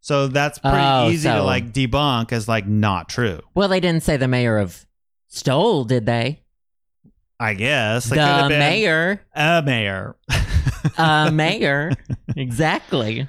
so 0.00 0.28
that's 0.28 0.58
pretty 0.60 0.76
Oh, 0.78 1.08
easy 1.10 1.28
to 1.28 1.42
like 1.42 1.72
debunk 1.72 2.30
as 2.32 2.46
like 2.46 2.66
not 2.66 3.08
true 3.08 3.40
Well, 3.54 3.68
they 3.68 3.80
didn't 3.80 4.04
say 4.04 4.16
the 4.16 4.28
mayor 4.28 4.56
of 4.58 4.86
Stull, 5.28 5.84
did 5.84 6.06
they? 6.06 6.40
i 7.40 7.54
guess 7.54 8.06
It 8.06 8.14
the 8.14 8.46
mayor. 8.48 9.20
a 9.34 9.60
mayor 9.62 10.14
a 10.98 11.30
mayor. 11.32 11.90
exactly. 12.36 13.26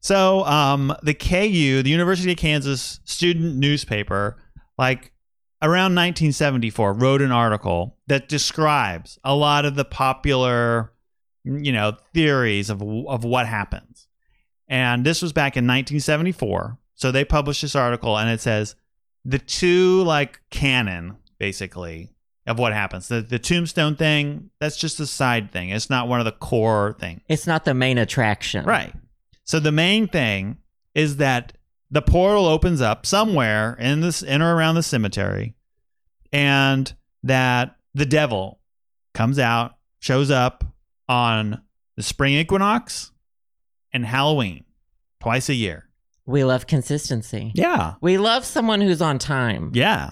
so 0.00 0.44
um 0.44 0.92
the 1.04 1.14
ku 1.14 1.82
the 1.82 1.90
university 1.90 2.32
of 2.32 2.38
kansas 2.38 2.98
student 3.04 3.54
newspaper 3.56 4.36
like 4.76 5.12
around 5.64 5.94
1974 5.94 6.92
wrote 6.92 7.22
an 7.22 7.32
article 7.32 7.96
that 8.06 8.28
describes 8.28 9.18
a 9.24 9.34
lot 9.34 9.64
of 9.64 9.74
the 9.74 9.84
popular 9.84 10.92
you 11.44 11.72
know 11.72 11.96
theories 12.12 12.70
of 12.70 12.82
of 12.82 13.24
what 13.24 13.46
happens. 13.46 14.06
And 14.68 15.04
this 15.04 15.20
was 15.22 15.32
back 15.32 15.56
in 15.56 15.64
1974 15.64 16.78
so 16.94 17.10
they 17.10 17.24
published 17.24 17.62
this 17.62 17.74
article 17.74 18.16
and 18.16 18.30
it 18.30 18.40
says 18.40 18.76
the 19.24 19.38
two 19.38 20.02
like 20.02 20.40
canon 20.50 21.16
basically 21.38 22.10
of 22.46 22.58
what 22.58 22.72
happens. 22.72 23.08
The 23.08 23.22
the 23.22 23.38
tombstone 23.38 23.96
thing 23.96 24.50
that's 24.60 24.76
just 24.76 25.00
a 25.00 25.06
side 25.06 25.50
thing. 25.50 25.70
It's 25.70 25.90
not 25.90 26.08
one 26.08 26.20
of 26.20 26.26
the 26.26 26.32
core 26.32 26.94
things 27.00 27.22
It's 27.28 27.46
not 27.46 27.64
the 27.64 27.74
main 27.74 27.98
attraction. 27.98 28.64
Right. 28.64 28.94
So 29.44 29.60
the 29.60 29.72
main 29.72 30.08
thing 30.08 30.58
is 30.94 31.16
that 31.16 31.56
the 31.90 32.02
portal 32.02 32.46
opens 32.46 32.80
up 32.80 33.06
somewhere 33.06 33.76
in 33.78 34.00
this 34.00 34.22
in 34.22 34.42
or 34.42 34.56
around 34.56 34.74
the 34.74 34.82
cemetery, 34.82 35.53
and 36.34 36.92
that 37.22 37.76
the 37.94 38.04
devil 38.06 38.60
comes 39.14 39.38
out, 39.38 39.76
shows 40.00 40.30
up 40.30 40.64
on 41.08 41.62
the 41.96 42.02
spring 42.02 42.34
equinox 42.34 43.12
and 43.92 44.04
Halloween 44.04 44.64
twice 45.20 45.48
a 45.48 45.54
year. 45.54 45.88
We 46.26 46.42
love 46.42 46.66
consistency. 46.66 47.52
Yeah. 47.54 47.94
We 48.00 48.18
love 48.18 48.44
someone 48.44 48.80
who's 48.80 49.00
on 49.00 49.18
time. 49.18 49.70
Yeah. 49.74 50.10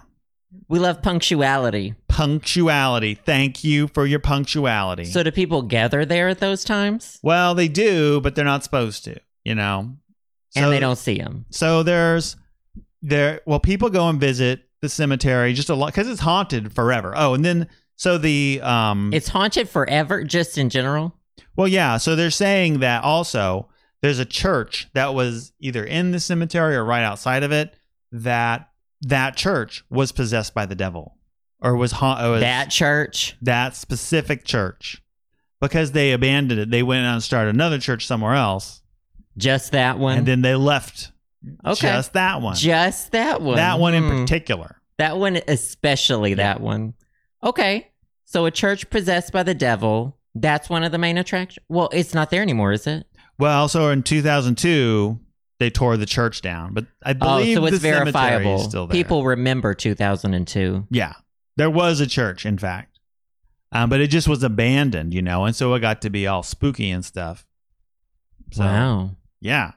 We 0.69 0.79
love 0.79 1.03
punctuality. 1.03 1.95
Punctuality. 2.09 3.15
Thank 3.15 3.65
you 3.65 3.89
for 3.89 4.07
your 4.07 4.19
punctuality. 4.21 5.07
So, 5.07 5.23
do 5.23 5.31
people 5.31 5.63
gather 5.63 6.05
there 6.05 6.29
at 6.29 6.39
those 6.41 6.63
times? 6.63 7.19
well, 7.23 7.55
they 7.55 7.69
do, 7.69 8.21
but 8.21 8.35
they're 8.35 8.45
not 8.45 8.63
supposed 8.63 9.05
to, 9.05 9.19
you 9.45 9.55
know. 9.55 9.97
and 10.55 10.65
So- 10.65 10.71
they 10.71 10.79
don't 10.81 10.97
see 10.99 11.17
him. 11.19 11.47
So 11.51 11.83
there's 11.83 12.37
there. 13.01 13.41
Well, 13.47 13.61
people 13.61 13.89
go 13.89 14.09
and 14.11 14.21
visit 14.21 14.69
the 14.83 14.89
cemetery 14.91 15.55
just 15.55 15.71
a 15.71 15.75
lot 15.75 15.87
because 15.87 16.09
it's 16.09 16.21
haunted 16.21 16.75
forever. 16.75 17.15
Oh, 17.17 17.33
and 17.33 17.43
then 17.45 17.69
so 17.97 18.19
the 18.19 18.61
um. 18.63 19.11
It's 19.15 19.29
haunted 19.29 19.69
forever, 19.69 20.23
just 20.25 20.59
in 20.59 20.69
general. 20.69 21.17
well, 21.57 21.69
yeah. 21.69 21.97
So 21.97 22.15
they're 22.17 22.31
saying 22.31 22.81
that 22.81 23.03
also 23.05 23.69
there's 24.03 24.19
a 24.19 24.25
church 24.27 24.89
that 24.95 25.15
was 25.15 25.53
either 25.61 25.85
in 25.85 26.11
the 26.11 26.21
cemetery 26.21 26.75
or 26.77 26.85
right 26.85 27.05
outside 27.05 27.43
of 27.45 27.53
it 27.53 27.75
that 28.11 28.69
that 29.03 29.37
church 29.37 29.85
was 29.89 30.13
possessed 30.13 30.53
by 30.55 30.67
the 30.67 30.75
devil 30.75 31.17
or 31.61 31.77
was 31.77 31.93
haunt. 31.93 32.21
Was, 32.31 32.41
That 32.41 32.71
church. 32.71 33.37
that 33.43 33.77
specific 33.77 34.45
church 34.45 35.01
because 35.61 35.93
they 35.93 36.11
abandoned 36.13 36.61
it. 36.61 36.71
They 36.71 36.83
went 36.83 37.07
out 37.07 37.15
and 37.15 37.23
started 37.23 37.55
another 37.55 37.79
church 37.79 38.05
somewhere 38.07 38.35
else, 38.35 38.83
Just 39.39 39.71
that 39.73 39.99
one. 39.99 40.19
and 40.19 40.27
then 40.27 40.43
they 40.43 40.57
left 40.57 41.13
okay. 41.67 41.89
just 41.89 42.13
that 42.15 42.41
one. 42.43 42.55
Just 42.57 43.13
that 43.13 43.41
one. 43.43 43.57
that 43.57 43.79
one 43.79 43.95
in 43.95 44.03
Hmm. 44.05 44.21
particular. 44.21 44.77
That 44.99 45.17
one, 45.19 45.41
especially 45.49 46.35
that 46.35 46.61
one. 46.61 46.95
Okay. 47.43 47.89
So 48.25 48.47
a 48.47 48.51
church 48.51 48.89
possessed 48.91 49.33
by 49.33 49.43
the 49.43 49.55
devil. 49.55 50.19
That's 50.35 50.71
one 50.71 50.85
of 50.85 50.93
the 50.93 50.99
main 50.99 51.19
attractions. 51.19 51.65
Well, 51.69 51.89
it's 51.93 52.15
not 52.15 52.31
there 52.31 52.43
anymore, 52.43 52.73
is 52.73 52.87
it? 52.87 53.07
Well, 53.39 53.69
so 53.69 53.91
in 53.91 54.03
2002 54.03 55.19
they 55.59 55.71
tore 55.71 55.97
the 55.97 56.07
church 56.07 56.41
down, 56.43 56.75
but 56.75 56.87
I 57.05 57.11
Oh, 57.13 57.39
believe 57.39 57.57
so 57.57 57.67
it's 57.67 57.77
the 57.77 57.81
cemetery 57.81 58.13
verifiable. 58.13 58.57
is 58.57 58.65
still 58.65 58.87
there. 58.87 58.93
People 58.95 59.25
remember 59.25 59.75
2002. 59.75 60.87
yeah, 60.91 61.13
there 61.57 61.71
was 61.71 62.01
a 62.01 62.07
church, 62.07 62.45
in 62.47 62.59
fact, 62.59 62.99
um, 63.71 63.89
but 63.89 64.01
it 64.01 64.09
just 64.09 64.27
was 64.29 64.43
abandoned, 64.43 65.15
you 65.15 65.23
know, 65.23 65.45
and 65.45 65.55
so 65.55 65.73
it 65.75 65.81
got 65.81 66.03
to 66.03 66.11
be 66.11 66.27
all 66.27 66.43
spooky 66.43 66.91
and 66.91 67.05
stuff. 67.05 67.47
So, 68.53 68.65
wow. 68.65 69.11
Yeah. 69.41 69.73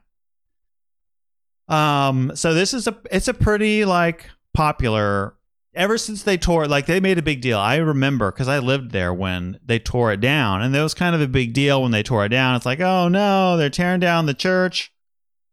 Um. 1.68 2.32
So 2.36 2.54
this 2.54 2.74
is 2.74 2.88
a 2.88 2.98
it's 3.12 3.28
a 3.28 3.34
pretty 3.34 3.86
like 3.86 4.30
popular. 4.54 5.36
Ever 5.74 5.98
since 5.98 6.24
they 6.24 6.38
tore 6.38 6.68
like 6.68 6.86
they 6.86 7.02
made 7.02 7.18
a 7.18 7.24
big 7.24 7.42
deal. 7.42 7.60
I 7.60 7.78
remember 7.78 8.32
because 8.32 8.48
I 8.48 8.60
lived 8.60 8.92
there 8.92 9.14
when 9.14 9.60
they 9.66 9.78
tore 9.78 10.14
it 10.14 10.22
down, 10.22 10.62
and 10.62 10.74
there 10.74 10.84
was 10.84 10.94
kind 10.94 11.16
of 11.16 11.22
a 11.22 11.28
big 11.28 11.54
deal 11.54 11.82
when 11.82 11.92
they 11.92 12.04
tore 12.04 12.24
it 12.26 12.30
down. 12.30 12.56
It's 12.56 12.66
like, 12.66 12.80
oh 12.80 13.08
no, 13.10 13.58
they're 13.58 13.70
tearing 13.70 14.00
down 14.00 14.26
the 14.26 14.34
church. 14.34 14.94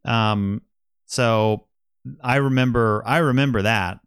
Um. 0.04 0.62
So 1.06 1.66
I 2.22 2.36
remember 2.36 3.02
I 3.04 3.18
remember 3.18 3.62
that. 3.62 4.00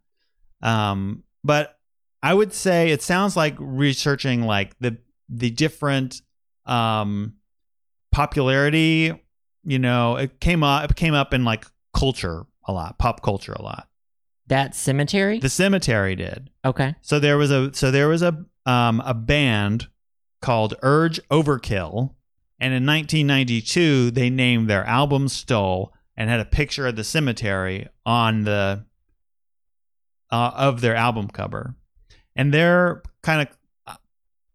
Um. 0.62 1.24
But 1.44 1.76
I 2.22 2.34
would 2.34 2.52
say 2.52 2.90
it 2.90 3.02
sounds 3.02 3.36
like 3.36 3.54
researching 3.58 4.42
like 4.42 4.78
the 4.78 4.96
the 5.28 5.50
different 5.50 6.22
um 6.64 7.34
popularity 8.10 9.12
you 9.64 9.78
know 9.78 10.16
it 10.16 10.40
came 10.40 10.62
up 10.62 10.90
it 10.90 10.96
came 10.96 11.14
up 11.14 11.34
in 11.34 11.44
like 11.44 11.66
culture 11.96 12.46
a 12.68 12.72
lot 12.72 12.98
pop 12.98 13.22
culture 13.22 13.52
a 13.52 13.62
lot. 13.62 13.88
That 14.48 14.76
cemetery? 14.76 15.40
the 15.40 15.48
cemetery 15.48 16.14
did. 16.14 16.50
Okay. 16.64 16.94
so 17.00 17.18
there 17.18 17.38
was 17.38 17.50
a 17.50 17.72
so 17.74 17.90
there 17.90 18.08
was 18.08 18.22
a 18.22 18.44
um 18.66 19.02
a 19.04 19.14
band 19.14 19.88
called 20.40 20.74
urge 20.82 21.18
overkill 21.30 22.14
and 22.60 22.72
in 22.74 22.86
1992 22.86 24.10
they 24.12 24.30
named 24.30 24.68
their 24.68 24.84
album 24.84 25.28
Stull 25.28 25.92
and 26.16 26.30
had 26.30 26.40
a 26.40 26.44
picture 26.44 26.86
of 26.86 26.96
the 26.96 27.04
cemetery 27.04 27.88
on 28.04 28.44
the 28.44 28.84
uh, 30.30 30.50
of 30.54 30.80
their 30.80 30.94
album 30.94 31.28
cover. 31.28 31.76
And 32.34 32.52
they're 32.52 33.02
kind 33.22 33.48
of 33.48 33.48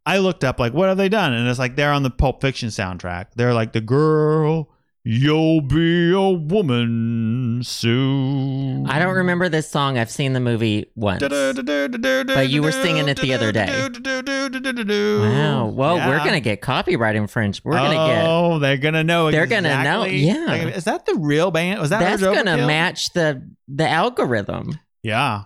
i 0.05 0.17
looked 0.17 0.43
up 0.43 0.59
like 0.59 0.73
what 0.73 0.89
have 0.89 0.97
they 0.97 1.09
done? 1.09 1.33
And 1.33 1.47
it's 1.47 1.59
like 1.59 1.75
they're 1.75 1.91
on 1.91 2.03
the 2.03 2.09
pulp 2.09 2.41
fiction 2.41 2.69
soundtrack. 2.69 3.27
They're 3.35 3.53
like 3.53 3.73
the 3.73 3.81
girl 3.81 4.70
you'll 5.03 5.61
be 5.61 6.11
a 6.11 6.29
woman 6.29 7.61
soon 7.63 8.85
I 8.87 8.99
don't 8.99 9.15
remember 9.15 9.49
this 9.49 9.69
song. 9.69 9.97
I've 9.97 10.11
seen 10.11 10.33
the 10.33 10.39
movie 10.39 10.91
once. 10.95 11.21
but 11.21 12.49
you 12.49 12.61
were 12.61 12.71
singing 12.71 13.07
it 13.07 13.19
the 13.19 13.33
other 13.33 13.51
day. 13.51 13.67
Wow. 13.67 15.67
Well, 15.67 15.97
we're 15.97 16.19
gonna 16.19 16.39
get 16.39 16.61
copyright 16.61 17.15
infringed. 17.15 17.63
We're 17.63 17.73
gonna 17.73 17.95
get. 17.95 18.25
Oh, 18.25 18.59
they're 18.59 18.77
gonna 18.77 19.03
know. 19.03 19.31
They're 19.31 19.47
gonna 19.47 19.83
know, 19.83 20.05
yeah. 20.05 20.67
Is 20.67 20.85
that 20.85 21.05
the 21.05 21.15
real 21.15 21.51
band? 21.51 21.79
Was 21.79 21.89
that 21.91 21.99
That's 21.99 22.21
gonna 22.21 22.67
match 22.67 23.13
the 23.13 23.47
the 23.67 23.87
algorithm. 23.87 24.79
Yeah. 25.03 25.43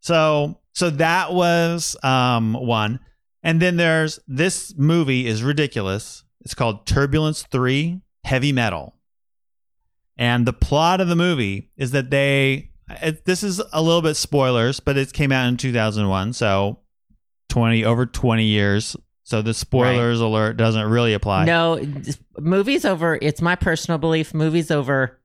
So 0.00 0.60
so 0.72 0.90
that 0.90 1.32
was 1.32 1.96
um 2.02 2.54
one. 2.54 3.00
And 3.42 3.60
then 3.60 3.76
there's 3.76 4.18
this 4.26 4.74
movie 4.76 5.26
is 5.26 5.42
ridiculous. 5.42 6.24
It's 6.40 6.54
called 6.54 6.86
Turbulence 6.86 7.42
3 7.42 8.00
Heavy 8.24 8.52
Metal. 8.52 8.94
And 10.16 10.46
the 10.46 10.52
plot 10.52 11.00
of 11.00 11.08
the 11.08 11.16
movie 11.16 11.70
is 11.76 11.90
that 11.90 12.10
they 12.10 12.70
it, 13.02 13.24
this 13.24 13.42
is 13.42 13.62
a 13.72 13.82
little 13.82 14.02
bit 14.02 14.14
spoilers, 14.14 14.80
but 14.80 14.96
it 14.96 15.12
came 15.12 15.32
out 15.32 15.48
in 15.48 15.56
2001, 15.56 16.34
so 16.34 16.78
20 17.48 17.84
over 17.84 18.06
20 18.06 18.44
years. 18.44 18.96
So 19.24 19.40
the 19.40 19.54
spoilers 19.54 20.20
alert 20.20 20.58
doesn't 20.58 20.86
really 20.86 21.14
apply. 21.14 21.46
No, 21.46 21.80
movies 22.38 22.84
over. 22.84 23.18
It's 23.22 23.40
my 23.40 23.56
personal 23.56 23.96
belief. 23.96 24.34
Movies 24.34 24.70
over. 24.70 25.18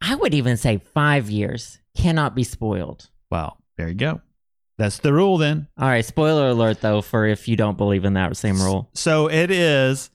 I 0.00 0.14
would 0.14 0.34
even 0.34 0.56
say 0.56 0.78
five 0.78 1.28
years 1.28 1.78
cannot 1.96 2.36
be 2.36 2.44
spoiled. 2.44 3.10
Well, 3.28 3.58
there 3.76 3.88
you 3.88 3.94
go. 3.94 4.20
That's 4.78 4.98
the 4.98 5.12
rule 5.12 5.36
then. 5.36 5.66
All 5.76 5.88
right, 5.88 6.04
spoiler 6.04 6.48
alert 6.50 6.80
though 6.80 7.02
for 7.02 7.26
if 7.26 7.48
you 7.48 7.56
don't 7.56 7.76
believe 7.76 8.04
in 8.04 8.14
that 8.14 8.36
same 8.36 8.60
rule. 8.62 8.88
So 8.94 9.28
it 9.28 9.50
is, 9.50 10.10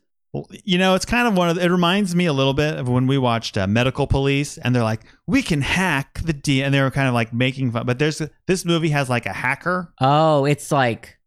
you 0.64 0.78
know, 0.78 0.96
it's 0.96 1.06
kind 1.06 1.28
of 1.28 1.36
one 1.38 1.50
of. 1.50 1.58
It 1.58 1.70
reminds 1.70 2.16
me 2.16 2.26
a 2.26 2.34
little 2.34 2.54
bit 2.54 2.76
of 2.78 2.88
when 2.90 3.08
we 3.08 3.18
watched 3.18 3.58
uh, 3.58 3.68
Medical 3.68 4.08
Police, 4.08 4.58
and 4.58 4.76
they're 4.76 4.84
like, 4.84 5.02
we 5.28 5.42
can 5.42 5.62
hack 5.62 6.20
the 6.24 6.34
D, 6.34 6.62
and 6.64 6.74
they 6.74 6.82
were 6.82 6.92
kind 6.92 7.08
of 7.08 7.14
like 7.14 7.34
making 7.34 7.72
fun. 7.72 7.86
But 7.86 8.00
there's 8.00 8.22
this 8.48 8.66
movie 8.66 8.90
has 8.90 9.10
like 9.10 9.26
a 9.26 9.34
hacker. 9.34 9.94
Oh, 10.02 10.46
it's 10.46 10.72
like 10.72 11.18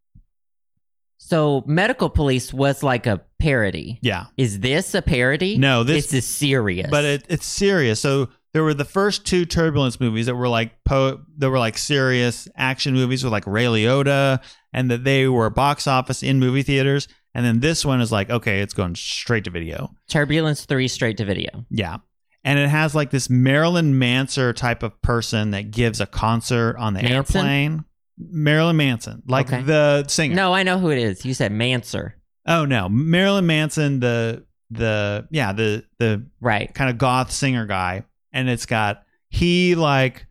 so. 1.17 1.63
Medical 1.67 2.09
Police 2.09 2.53
was 2.53 2.83
like 2.83 3.05
a 3.07 3.21
parody. 3.39 3.99
Yeah, 4.01 4.25
Is 4.37 4.59
this 4.59 4.93
a 4.95 5.01
parody? 5.01 5.57
no, 5.57 5.83
this, 5.83 6.07
this 6.07 6.23
is 6.23 6.27
serious. 6.29 6.89
but 6.89 7.05
it, 7.05 7.25
it's 7.29 7.45
serious. 7.45 7.99
So 8.01 8.29
there 8.53 8.63
were 8.63 8.73
the 8.73 8.85
first 8.85 9.25
two 9.25 9.45
Turbulence 9.45 9.99
movies 9.99 10.25
that 10.25 10.35
were 10.35 10.49
like 10.49 10.71
po, 10.83 11.21
that 11.37 11.49
were 11.49 11.59
like 11.59 11.77
serious 11.77 12.47
action 12.55 12.93
movies 12.93 13.23
with 13.23 13.31
like 13.31 13.45
Ray 13.47 13.65
Liotta, 13.65 14.41
and 14.73 14.89
that 14.91 15.03
they 15.03 15.27
were 15.27 15.49
box 15.49 15.87
office 15.87 16.23
in 16.23 16.39
movie 16.39 16.63
theaters. 16.63 17.07
And 17.35 17.45
then 17.45 17.59
this 17.59 17.85
one 17.85 18.01
is 18.01 18.11
like, 18.11 18.29
okay, 18.29 18.61
it's 18.61 18.73
going 18.73 18.95
straight 18.95 19.43
to 19.45 19.49
video. 19.51 19.93
Turbulence 20.09 20.65
three 20.65 20.87
straight 20.87 21.17
to 21.17 21.25
video. 21.25 21.65
Yeah. 21.69 21.97
And 22.43 22.57
it 22.57 22.69
has 22.69 22.95
like 22.95 23.11
this 23.11 23.29
Marilyn 23.29 23.99
Manson 23.99 24.53
type 24.55 24.81
of 24.81 24.99
person 25.01 25.51
that 25.51 25.71
gives 25.71 25.99
a 26.01 26.05
concert 26.07 26.75
on 26.77 26.93
the 26.93 27.01
Manson? 27.03 27.15
airplane. 27.37 27.85
Marilyn 28.17 28.77
Manson, 28.77 29.23
like 29.27 29.47
Okay. 29.47 29.61
the 29.61 30.05
singer. 30.07 30.35
No, 30.35 30.53
I 30.53 30.63
know 30.63 30.77
who 30.79 30.89
it 30.89 30.97
is. 30.97 31.25
You 31.25 31.33
said 31.33 31.51
Manson. 31.51 32.11
Oh 32.45 32.65
no, 32.65 32.89
Marilyn 32.89 33.45
Manson, 33.45 33.99
the 33.99 34.45
the 34.71 35.27
yeah 35.31 35.51
the 35.53 35.85
the 35.99 36.25
right? 36.41 36.73
kind 36.73 36.89
of 36.89 36.97
goth 36.97 37.31
singer 37.31 37.65
guy, 37.65 38.03
and 38.33 38.49
it's 38.49 38.65
got 38.65 39.03
he 39.29 39.75
like 39.75 40.25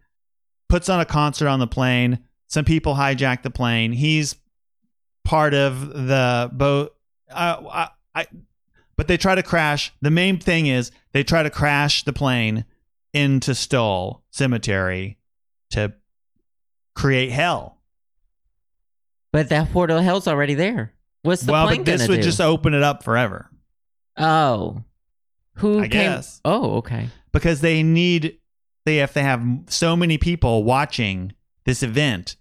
puts 0.69 0.89
on 0.89 1.01
a 1.01 1.05
concert 1.07 1.49
on 1.49 1.61
the 1.61 1.67
plane. 1.67 2.19
Some 2.49 2.65
people 2.65 2.95
hijack 2.95 3.43
the 3.43 3.51
plane. 3.51 3.93
He's 3.93 4.35
part 5.29 5.55
of 5.55 5.89
the 6.07 6.51
boat. 6.53 6.95
Uh, 7.31 7.63
I, 7.71 7.89
I, 8.15 8.27
but 8.97 9.09
they 9.09 9.17
try 9.17 9.35
to 9.35 9.43
crash. 9.43 9.93
The 10.01 10.11
main 10.11 10.39
thing 10.39 10.67
is 10.67 10.91
they 11.13 11.23
try 11.23 11.43
to 11.43 11.51
crash 11.51 12.05
the 12.05 12.13
plane 12.13 12.65
into 13.13 13.55
Stull 13.55 14.25
Cemetery 14.31 15.19
to 15.71 15.95
create 16.95 17.31
hell. 17.31 17.79
But 19.33 19.51
that 19.51 19.71
portal 19.73 19.99
of 19.99 20.05
hell's 20.05 20.27
already 20.27 20.55
there. 20.55 20.95
What's 21.23 21.43
the 21.43 21.53
well, 21.53 21.67
plane 21.67 21.85
but 21.85 21.87
this 21.87 22.09
would 22.09 22.17
do? 22.17 22.23
just 22.23 22.41
open 22.41 22.75
it 22.75 22.83
up 22.83 23.03
forever 23.03 23.51
oh, 24.19 24.83
who 25.55 25.79
I 25.79 25.83
came? 25.83 25.91
guess. 25.91 26.41
Oh, 26.45 26.77
okay. 26.79 27.09
because 27.33 27.61
they 27.61 27.83
need 27.83 28.39
they 28.85 28.97
have 28.97 29.13
to 29.15 29.23
have 29.23 29.45
so 29.67 29.97
many 29.97 30.19
people 30.19 30.65
watching 30.65 31.33
this 31.65 31.83
event. 31.83 32.37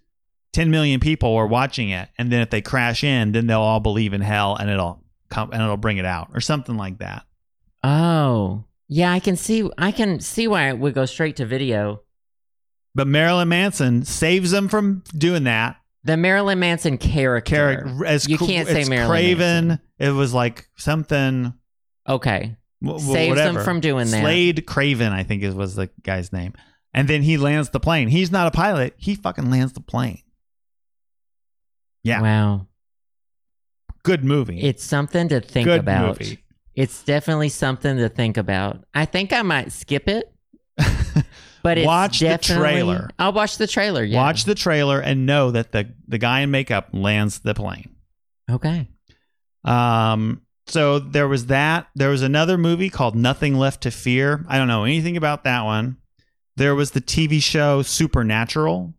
10 0.52 0.70
million 0.70 0.98
people 1.00 1.34
are 1.36 1.46
watching 1.46 1.90
it 1.90 2.08
and 2.18 2.32
then 2.32 2.40
if 2.40 2.50
they 2.50 2.60
crash 2.62 3.04
in 3.04 3.32
then 3.32 3.46
they'll 3.46 3.60
all 3.60 3.80
believe 3.80 4.12
in 4.12 4.20
hell 4.20 4.56
and 4.56 4.70
it'll 4.70 5.02
come 5.28 5.50
and 5.52 5.62
it'll 5.62 5.76
bring 5.76 5.98
it 5.98 6.04
out 6.06 6.28
or 6.34 6.40
something 6.40 6.76
like 6.76 6.98
that. 6.98 7.24
Oh, 7.84 8.64
yeah. 8.88 9.12
I 9.12 9.20
can 9.20 9.36
see. 9.36 9.68
I 9.78 9.92
can 9.92 10.20
see 10.20 10.48
why 10.48 10.68
it 10.68 10.78
would 10.78 10.94
go 10.94 11.04
straight 11.04 11.36
to 11.36 11.46
video. 11.46 12.02
But 12.94 13.06
Marilyn 13.06 13.48
Manson 13.48 14.04
saves 14.04 14.50
them 14.50 14.68
from 14.68 15.04
doing 15.16 15.44
that. 15.44 15.76
The 16.04 16.16
Marilyn 16.16 16.58
Manson 16.58 16.98
character. 16.98 17.54
Character 17.54 18.04
as 18.06 18.28
You 18.28 18.38
can't 18.38 18.66
say 18.66 18.80
it's 18.80 18.88
Marilyn 18.90 19.08
Craven. 19.10 19.68
Manson. 19.68 19.80
It 19.98 20.10
was 20.10 20.32
like 20.34 20.68
something 20.76 21.52
Okay. 22.08 22.56
w- 22.82 22.98
Saves 23.00 23.28
whatever. 23.28 23.52
them 23.58 23.64
from 23.64 23.80
doing 23.80 24.10
that. 24.10 24.20
Slade 24.22 24.66
Craven, 24.66 25.12
I 25.12 25.22
think, 25.22 25.42
is 25.42 25.54
was 25.54 25.74
the 25.76 25.90
guy's 26.02 26.32
name. 26.32 26.54
And 26.94 27.06
then 27.06 27.22
he 27.22 27.36
lands 27.36 27.70
the 27.70 27.80
plane. 27.80 28.08
He's 28.08 28.32
not 28.32 28.46
a 28.46 28.50
pilot. 28.50 28.94
He 28.96 29.14
fucking 29.14 29.50
lands 29.50 29.74
the 29.74 29.80
plane. 29.80 30.22
Yeah. 32.08 32.22
Wow. 32.22 32.66
Good 34.02 34.24
movie. 34.24 34.60
It's 34.60 34.82
something 34.84 35.28
to 35.28 35.40
think 35.40 35.66
Good 35.66 35.80
about. 35.80 36.20
movie. 36.20 36.44
It's 36.74 37.02
definitely 37.02 37.48
something 37.48 37.96
to 37.98 38.08
think 38.08 38.36
about. 38.36 38.84
I 38.94 39.04
think 39.04 39.32
I 39.32 39.42
might 39.42 39.72
skip 39.72 40.08
it 40.08 40.32
But 41.62 41.78
it's 41.78 41.86
Watch 41.86 42.20
the 42.20 42.38
trailer. 42.38 43.10
I'll 43.18 43.32
watch 43.32 43.58
the 43.58 43.66
trailer. 43.66 44.02
Yeah. 44.04 44.18
Watch 44.18 44.44
the 44.44 44.54
trailer 44.54 45.00
and 45.00 45.26
know 45.26 45.50
that 45.50 45.72
the 45.72 45.92
the 46.06 46.18
guy 46.18 46.40
in 46.40 46.50
makeup 46.50 46.90
lands 46.92 47.40
the 47.40 47.54
plane. 47.54 47.94
Okay. 48.50 48.88
Um, 49.64 50.42
so 50.66 50.98
there 50.98 51.28
was 51.28 51.46
that. 51.46 51.88
There 51.94 52.10
was 52.10 52.22
another 52.22 52.56
movie 52.56 52.90
called 52.90 53.16
Nothing 53.16 53.54
Left 53.56 53.82
to 53.82 53.90
Fear. 53.90 54.44
I 54.48 54.56
don't 54.58 54.68
know 54.68 54.84
anything 54.84 55.16
about 55.16 55.44
that 55.44 55.64
one. 55.64 55.96
There 56.56 56.74
was 56.74 56.92
the 56.92 57.00
TV 57.00 57.42
show 57.42 57.82
Supernatural, 57.82 58.94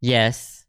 Yes, 0.00 0.59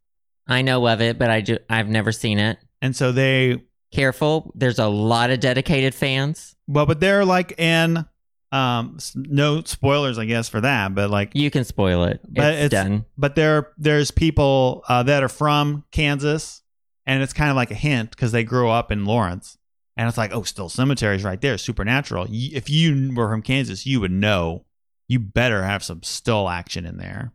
I 0.51 0.61
know 0.61 0.87
of 0.87 1.01
it, 1.01 1.17
but 1.17 1.29
I 1.29 1.41
ju- 1.41 1.59
I've 1.69 1.87
never 1.89 2.11
seen 2.11 2.37
it. 2.39 2.57
and 2.81 2.95
so 2.95 3.11
they 3.11 3.63
Careful, 3.93 4.53
there's 4.55 4.79
a 4.79 4.87
lot 4.87 5.31
of 5.31 5.41
dedicated 5.41 5.93
fans. 5.93 6.55
well, 6.67 6.85
but 6.85 6.99
they're 7.01 7.25
like 7.25 7.59
in 7.59 8.05
um 8.53 8.97
no 9.15 9.61
spoilers, 9.63 10.17
I 10.17 10.25
guess, 10.25 10.47
for 10.49 10.61
that, 10.61 10.93
but 10.95 11.09
like 11.09 11.31
You 11.33 11.49
can 11.51 11.63
spoil 11.65 12.03
it. 12.05 12.21
But 12.27 12.53
it's, 12.53 12.65
it's- 12.65 12.69
done. 12.71 13.05
but 13.17 13.35
there 13.35 13.71
there's 13.77 14.11
people 14.11 14.83
uh, 14.87 15.03
that 15.03 15.23
are 15.23 15.29
from 15.29 15.83
Kansas, 15.91 16.61
and 17.05 17.21
it's 17.23 17.33
kind 17.33 17.49
of 17.49 17.55
like 17.55 17.71
a 17.71 17.75
hint 17.75 18.11
because 18.11 18.31
they 18.31 18.43
grew 18.43 18.69
up 18.69 18.91
in 18.91 19.03
Lawrence, 19.05 19.57
and 19.97 20.07
it's 20.07 20.17
like, 20.17 20.33
oh, 20.33 20.43
Stull 20.43 20.69
cemeteries 20.69 21.23
right 21.23 21.39
there, 21.41 21.57
supernatural. 21.57 22.27
If 22.29 22.69
you 22.69 23.13
were 23.15 23.29
from 23.29 23.41
Kansas, 23.41 23.85
you 23.85 23.99
would 24.01 24.11
know. 24.11 24.65
You 25.07 25.19
better 25.19 25.63
have 25.63 25.83
some 25.83 26.01
Stull 26.03 26.47
action 26.49 26.85
in 26.85 26.95
there. 26.97 27.33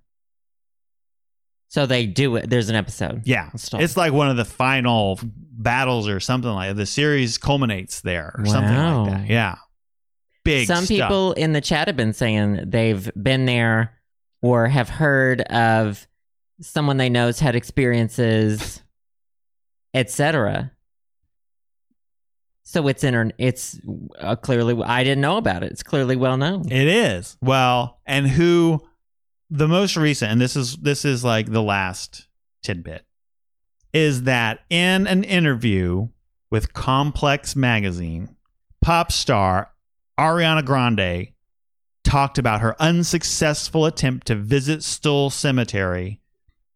So 1.68 1.84
they 1.86 2.06
do 2.06 2.36
it. 2.36 2.48
There's 2.48 2.68
an 2.68 2.76
episode. 2.76 3.22
Yeah, 3.24 3.50
Stull. 3.56 3.80
it's 3.80 3.96
like 3.96 4.12
one 4.12 4.28
of 4.28 4.36
the 4.36 4.44
final 4.44 5.18
battles 5.22 6.08
or 6.08 6.20
something 6.20 6.50
like 6.50 6.70
that. 6.70 6.74
the 6.74 6.86
series 6.86 7.38
culminates 7.38 8.00
there 8.02 8.34
or 8.38 8.46
something 8.46 8.74
like 8.76 9.10
that. 9.10 9.26
Yeah, 9.28 9.56
big. 10.44 10.66
Some 10.66 10.84
stuff. 10.84 10.88
people 10.96 11.32
in 11.32 11.52
the 11.52 11.60
chat 11.60 11.88
have 11.88 11.96
been 11.96 12.12
saying 12.12 12.60
they've 12.66 13.10
been 13.20 13.46
there 13.46 13.92
or 14.42 14.68
have 14.68 14.88
heard 14.88 15.40
of 15.42 16.06
someone 16.60 16.96
they 16.98 17.08
know's 17.10 17.40
had 17.40 17.56
experiences, 17.56 18.80
etc. 19.94 20.72
So 22.62 22.88
it's 22.88 23.04
inter- 23.04 23.30
it's 23.38 23.78
uh, 24.18 24.36
clearly 24.36 24.80
I 24.84 25.04
didn't 25.04 25.20
know 25.20 25.36
about 25.36 25.62
it. 25.62 25.72
It's 25.72 25.82
clearly 25.82 26.16
well 26.16 26.36
known. 26.36 26.70
It 26.70 26.88
is. 26.88 27.36
Well, 27.40 28.00
and 28.06 28.26
who 28.26 28.82
the 29.48 29.68
most 29.68 29.96
recent 29.96 30.32
and 30.32 30.40
this 30.40 30.56
is 30.56 30.76
this 30.78 31.04
is 31.04 31.22
like 31.24 31.50
the 31.50 31.62
last 31.62 32.26
tidbit 32.62 33.04
is 33.92 34.24
that 34.24 34.60
in 34.68 35.06
an 35.06 35.24
interview 35.24 36.08
with 36.50 36.72
Complex 36.72 37.56
magazine, 37.56 38.36
pop 38.82 39.10
star 39.10 39.70
Ariana 40.18 40.64
Grande 40.64 41.28
talked 42.04 42.38
about 42.38 42.60
her 42.60 42.80
unsuccessful 42.80 43.86
attempt 43.86 44.26
to 44.26 44.34
visit 44.34 44.82
Stull 44.82 45.30
Cemetery 45.30 46.20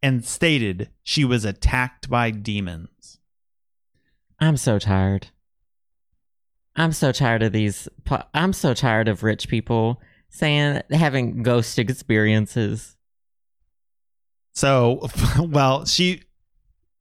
and 0.03 0.25
stated 0.25 0.89
she 1.03 1.25
was 1.25 1.45
attacked 1.45 2.09
by 2.09 2.31
demons. 2.31 3.19
I'm 4.39 4.57
so 4.57 4.79
tired. 4.79 5.29
I'm 6.75 6.93
so 6.93 7.13
tired 7.13 7.43
of 7.43 7.53
these. 7.53 7.89
I'm 8.33 8.53
so 8.53 8.75
tired 8.75 9.09
of 9.09 9.23
rich 9.23 9.49
people 9.49 10.01
saying 10.31 10.83
having 10.91 11.43
ghost 11.43 11.79
experiences. 11.79 12.97
So, 14.55 15.09
well, 15.39 15.85
she 15.85 16.23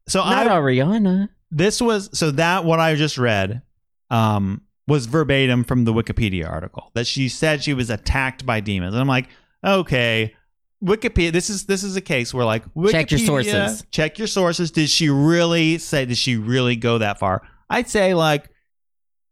so 0.08 0.20
Not 0.20 0.48
I 0.48 0.50
Ariana. 0.50 1.30
this 1.52 1.82
was 1.82 2.10
so 2.18 2.32
that 2.32 2.66
what 2.66 2.80
I 2.80 2.96
just 2.96 3.18
read 3.18 3.62
um 4.10 4.62
was 4.88 5.06
verbatim 5.06 5.64
from 5.64 5.86
the 5.86 5.94
Wikipedia 5.94 6.50
article 6.50 6.92
that 6.96 7.06
she 7.06 7.30
said 7.30 7.64
she 7.64 7.74
was 7.74 7.90
attacked 7.90 8.46
by 8.46 8.60
demons. 8.60 8.94
And 8.94 9.02
I'm 9.02 9.08
like, 9.08 9.28
okay, 9.64 10.36
Wikipedia 10.84 11.32
this 11.32 11.50
is 11.50 11.66
this 11.66 11.84
is 11.84 11.96
a 11.96 12.02
case 12.02 12.34
where 12.34 12.46
like 12.46 12.66
Wikipedia, 12.74 12.92
Check 12.92 13.12
your 13.12 13.20
sources. 13.20 13.86
Check 13.92 14.18
your 14.18 14.28
sources. 14.28 14.72
Did 14.72 14.90
she 14.90 15.10
really 15.10 15.78
say 15.78 16.06
did 16.06 16.18
she 16.18 16.38
really 16.38 16.76
go 16.76 16.98
that 16.98 17.20
far? 17.20 17.44
I'd 17.70 17.88
say 17.88 18.14
like 18.16 18.50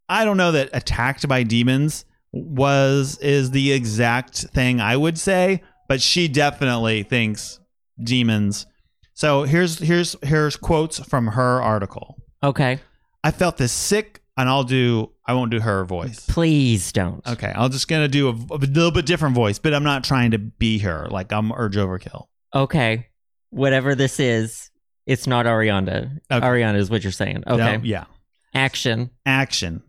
I 0.10 0.26
don't 0.26 0.38
know 0.38 0.52
that 0.52 0.70
attacked 0.74 1.28
by 1.28 1.44
demons 1.44 2.06
was 2.32 3.18
is 3.20 3.52
the 3.52 3.72
exact 3.72 4.38
thing 4.38 4.80
I 4.82 4.98
would 4.98 5.18
say, 5.18 5.62
but 5.88 6.02
she 6.02 6.28
definitely 6.28 7.04
thinks 7.04 7.60
demons. 8.02 8.66
So 9.14 9.44
here's 9.44 9.80
here's 9.80 10.16
here's 10.22 10.56
quotes 10.56 11.00
from 11.00 11.28
her 11.28 11.62
article. 11.62 12.18
Okay. 12.44 12.80
I 13.24 13.32
felt 13.32 13.58
this 13.58 13.72
sick, 13.72 14.22
and 14.38 14.48
I'll 14.48 14.64
do. 14.64 15.12
I 15.26 15.34
won't 15.34 15.52
do 15.52 15.60
her 15.60 15.84
voice. 15.84 16.26
Please 16.28 16.92
don't. 16.92 17.26
Okay, 17.28 17.52
I'm 17.54 17.72
just 17.72 17.88
gonna 17.88 18.08
do 18.08 18.30
a, 18.30 18.32
a 18.32 18.58
little 18.58 18.92
bit 18.92 19.06
different 19.06 19.36
voice, 19.36 19.60
but 19.60 19.74
I'm 19.74 19.84
not 19.84 20.04
trying 20.04 20.32
to 20.32 20.38
be 20.38 20.78
her. 20.80 21.08
Like 21.10 21.34
I'm 21.34 21.52
urge 21.52 21.76
overkill. 21.76 22.28
Okay. 22.54 23.08
Whatever 23.50 23.96
this 23.96 24.20
is, 24.20 24.70
it's 25.06 25.26
not 25.26 25.46
Ariana. 25.46 26.20
Okay. 26.32 26.46
Ariana 26.46 26.76
is 26.76 26.90
what 26.90 27.04
you're 27.04 27.12
saying. 27.12 27.44
Okay. 27.48 27.78
No, 27.78 27.84
yeah. 27.84 28.06
Action. 28.54 29.10
Action. 29.26 29.84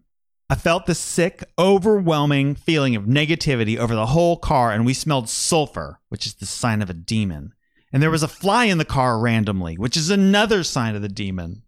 I 0.51 0.55
felt 0.55 0.87
the 0.87 0.95
sick, 0.95 1.45
overwhelming 1.59 2.55
feeling 2.55 2.97
of 2.97 3.05
negativity 3.05 3.77
over 3.77 3.95
the 3.95 4.07
whole 4.07 4.37
car, 4.39 4.73
and 4.73 4.87
we 4.87 4.95
smelled 4.95 5.29
sulfur, 5.29 6.01
which 6.09 6.27
is 6.27 6.35
the 6.35 6.47
sign 6.47 6.81
of 6.81 6.89
a 6.89 6.95
demon. 6.95 7.53
And 7.93 8.03
there 8.03 8.11
was 8.11 8.23
a 8.23 8.29
fly 8.29 8.65
in 8.65 8.79
the 8.79 8.85
car 8.85 9.19
randomly, 9.19 9.77
which 9.77 9.97
is 9.97 10.11
another 10.11 10.63
sign 10.63 10.95
of 10.95 11.03
the 11.03 11.09
demon. 11.09 11.63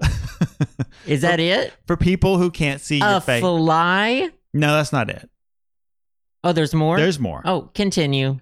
Is 1.06 1.20
that 1.22 1.40
it? 1.40 1.72
For 1.86 1.96
people 1.96 2.38
who 2.38 2.50
can't 2.50 2.80
see 2.80 2.98
your 2.98 3.20
face. 3.20 3.42
A 3.42 3.46
fly? 3.46 4.30
no, 4.52 4.74
that's 4.74 4.92
not 4.92 5.10
it. 5.10 5.28
Oh, 6.42 6.52
there's 6.52 6.74
more? 6.74 6.98
There's 6.98 7.18
more. 7.18 7.42
Oh, 7.44 7.70
continue. 7.74 8.38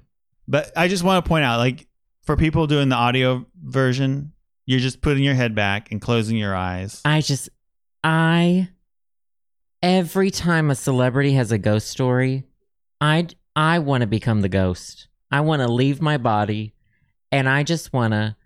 But 0.48 0.72
I 0.76 0.88
just 0.88 1.04
want 1.04 1.24
to 1.24 1.28
point 1.28 1.44
out, 1.44 1.58
like, 1.58 1.86
for 2.22 2.36
people 2.36 2.66
doing 2.66 2.88
the 2.88 2.96
audio 2.96 3.46
version, 3.62 4.32
you're 4.66 4.80
just 4.80 5.00
putting 5.00 5.22
your 5.22 5.34
head 5.34 5.54
back 5.54 5.92
and 5.92 6.00
closing 6.00 6.36
your 6.36 6.54
eyes. 6.54 7.00
I 7.04 7.20
just, 7.20 7.48
I, 8.02 8.68
every 9.82 10.30
time 10.30 10.70
a 10.70 10.74
celebrity 10.74 11.32
has 11.34 11.52
a 11.52 11.58
ghost 11.58 11.88
story, 11.88 12.44
I, 13.00 13.28
I 13.56 13.78
want 13.80 14.02
to 14.02 14.06
become 14.06 14.40
the 14.40 14.48
ghost. 14.48 15.08
I 15.30 15.40
want 15.40 15.60
to 15.62 15.68
leave 15.68 16.00
my 16.00 16.18
body 16.18 16.74
and 17.30 17.48
I 17.48 17.62
just 17.62 17.92
want 17.92 18.12
to. 18.12 18.36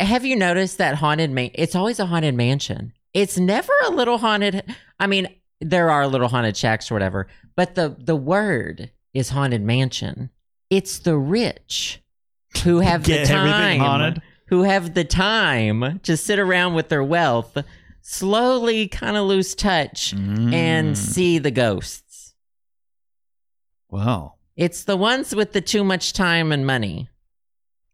Have 0.00 0.24
you 0.24 0.34
noticed 0.34 0.78
that 0.78 0.96
haunted 0.96 1.30
man? 1.30 1.50
It's 1.54 1.74
always 1.74 1.98
a 2.00 2.06
haunted 2.06 2.34
mansion. 2.34 2.92
It's 3.14 3.38
never 3.38 3.72
a 3.86 3.90
little 3.90 4.18
haunted. 4.18 4.64
I 4.98 5.06
mean, 5.06 5.28
there 5.60 5.90
are 5.90 6.06
little 6.06 6.28
haunted 6.28 6.56
shacks 6.56 6.90
or 6.90 6.94
whatever, 6.94 7.26
but 7.54 7.74
the 7.74 7.94
the 7.98 8.16
word 8.16 8.90
is 9.12 9.30
haunted 9.30 9.62
mansion. 9.62 10.30
It's 10.70 10.98
the 11.00 11.16
rich 11.18 12.00
who 12.64 12.78
have 12.80 13.04
the 13.04 13.12
Get 13.12 13.30
everything 13.30 13.78
time, 13.78 13.80
haunted. 13.80 14.22
who 14.48 14.62
have 14.62 14.94
the 14.94 15.04
time 15.04 16.00
to 16.00 16.16
sit 16.16 16.38
around 16.38 16.74
with 16.74 16.88
their 16.88 17.04
wealth, 17.04 17.56
slowly 18.10 18.88
kind 18.88 19.16
of 19.18 19.26
lose 19.26 19.54
touch 19.54 20.14
Mm. 20.16 20.52
and 20.54 20.96
see 20.96 21.38
the 21.38 21.50
ghosts. 21.50 22.34
Wow. 23.90 24.34
It's 24.56 24.84
the 24.84 24.96
ones 24.96 25.34
with 25.34 25.52
the 25.52 25.60
too 25.60 25.84
much 25.84 26.14
time 26.14 26.50
and 26.50 26.66
money. 26.66 27.08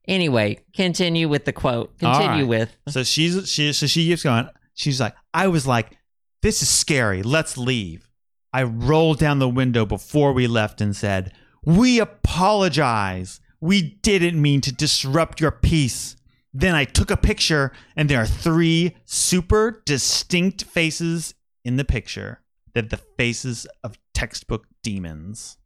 Anyway, 0.07 0.61
continue 0.74 1.29
with 1.29 1.44
the 1.46 1.53
quote. 1.53 1.98
Continue 1.98 2.42
right. 2.42 2.48
with. 2.48 2.77
So 2.88 3.03
she's 3.03 3.48
she 3.48 3.72
so 3.72 3.87
she 3.87 4.07
keeps 4.07 4.22
going. 4.22 4.48
She's 4.74 5.00
like, 5.00 5.14
I 5.33 5.48
was 5.48 5.66
like, 5.66 5.96
this 6.42 6.62
is 6.62 6.68
scary. 6.68 7.22
Let's 7.22 7.57
leave. 7.57 8.09
I 8.53 8.62
rolled 8.62 9.18
down 9.18 9.40
the 9.40 9.48
window 9.48 9.85
before 9.85 10.33
we 10.33 10.46
left 10.46 10.81
and 10.81 10.94
said, 10.94 11.33
We 11.64 11.98
apologize. 11.98 13.40
We 13.61 13.83
didn't 14.03 14.40
mean 14.40 14.61
to 14.61 14.72
disrupt 14.72 15.40
your 15.40 15.50
peace. 15.53 16.16
Then 16.57 16.75
I 16.77 16.85
took 16.85 17.11
a 17.11 17.17
picture, 17.17 17.73
and 17.97 18.09
there 18.09 18.21
are 18.23 18.27
three 18.27 18.95
super 19.05 19.83
distinct 19.85 20.62
faces 20.64 21.35
in 21.64 21.77
the 21.77 21.85
picture. 21.85 22.40
They're 22.73 22.83
the 22.85 22.97
faces 23.19 23.67
of 23.83 23.99
textbook 24.14 24.67
demons. 24.83 25.59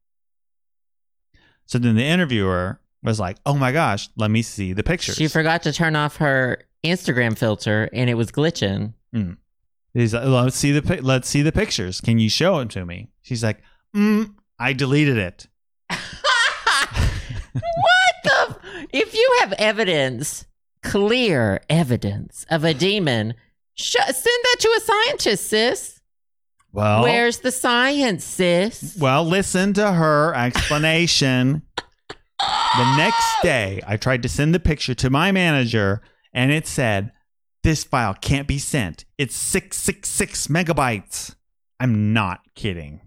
So 1.67 1.79
then 1.79 1.97
the 1.97 2.05
interviewer 2.05 2.81
was 3.03 3.21
like, 3.21 3.37
Oh 3.45 3.55
my 3.57 3.73
gosh, 3.73 4.09
let 4.17 4.31
me 4.31 4.41
see 4.43 4.73
the 4.73 4.83
pictures. 4.83 5.17
She 5.17 5.29
forgot 5.29 5.63
to 5.65 5.73
turn 5.73 5.95
off 5.97 6.17
her 6.17 6.63
Instagram 6.85 7.37
filter 7.37 7.89
and 7.93 8.09
it 8.09 8.15
was 8.15 8.31
glitching. 8.33 8.95
He's 9.95 10.15
like, 10.15 10.25
let's 10.25 10.57
see 10.57 10.73
the 10.79 11.01
let's 11.03 11.29
see 11.29 11.43
the 11.43 11.53
pictures. 11.53 12.01
Can 12.01 12.19
you 12.19 12.29
show 12.31 12.59
them 12.59 12.69
to 12.69 12.87
me? 12.87 13.09
She's 13.23 13.43
like, 13.43 13.59
mm, 13.95 14.33
I 14.59 14.73
deleted 14.73 15.19
it. 15.19 15.47
what 15.91 16.01
the? 18.25 18.31
f- 18.51 18.59
If 18.93 19.15
you 19.15 19.37
have 19.41 19.53
evidence, 19.55 20.47
clear 20.83 21.61
evidence 21.69 22.45
of 22.51 22.65
a 22.65 22.75
demon, 22.75 23.35
sh- 23.75 23.97
send 24.07 24.15
that 24.45 24.57
to 24.61 24.69
a 24.77 24.81
scientist, 24.81 25.47
sis. 25.49 26.01
Well, 26.73 27.03
Where's 27.03 27.39
the 27.39 27.51
science, 27.53 28.25
sis? 28.25 28.97
well, 29.01 29.25
listen 29.25 29.73
to 29.75 29.93
her 29.93 30.35
explanation. 30.35 31.63
the 32.39 32.97
next 32.97 33.43
day, 33.43 33.81
I 33.87 33.97
tried 33.97 34.23
to 34.23 34.29
send 34.29 34.55
the 34.55 34.61
picture 34.61 34.95
to 34.95 35.11
my 35.11 35.33
manager, 35.33 36.03
and 36.33 36.53
it 36.53 36.67
said, 36.67 37.11
"This 37.65 37.85
file 37.85 38.15
can't 38.15 38.47
be 38.47 38.59
sent. 38.59 39.05
It's 39.17 39.35
six 39.35 39.77
six 39.77 40.09
six 40.09 40.47
megabytes." 40.47 41.35
I'm 41.81 42.13
not 42.13 42.41
kidding. 42.55 43.01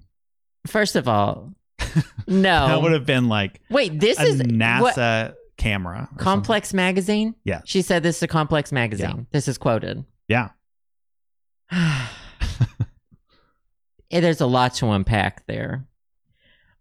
First 0.67 0.95
of 0.95 1.07
all, 1.07 1.53
No. 2.27 2.67
that 2.67 2.81
would 2.81 2.91
have 2.93 3.05
been 3.05 3.27
like 3.29 3.61
Wait, 3.69 3.99
this 3.99 4.19
a 4.19 4.23
is 4.23 4.41
NASA 4.41 4.81
what 4.81 5.35
camera. 5.61 6.09
Complex 6.17 6.73
Magazine? 6.73 7.35
Yeah. 7.43 7.61
She 7.65 7.81
said 7.81 8.03
this 8.03 8.17
is 8.17 8.23
a 8.23 8.27
Complex 8.27 8.71
Magazine. 8.71 9.27
This 9.31 9.47
is 9.47 9.57
quoted. 9.57 10.05
Yeah. 14.13 14.19
There's 14.19 14.41
a 14.41 14.45
lot 14.45 14.73
to 14.75 14.89
unpack 14.91 15.45
there. 15.45 15.85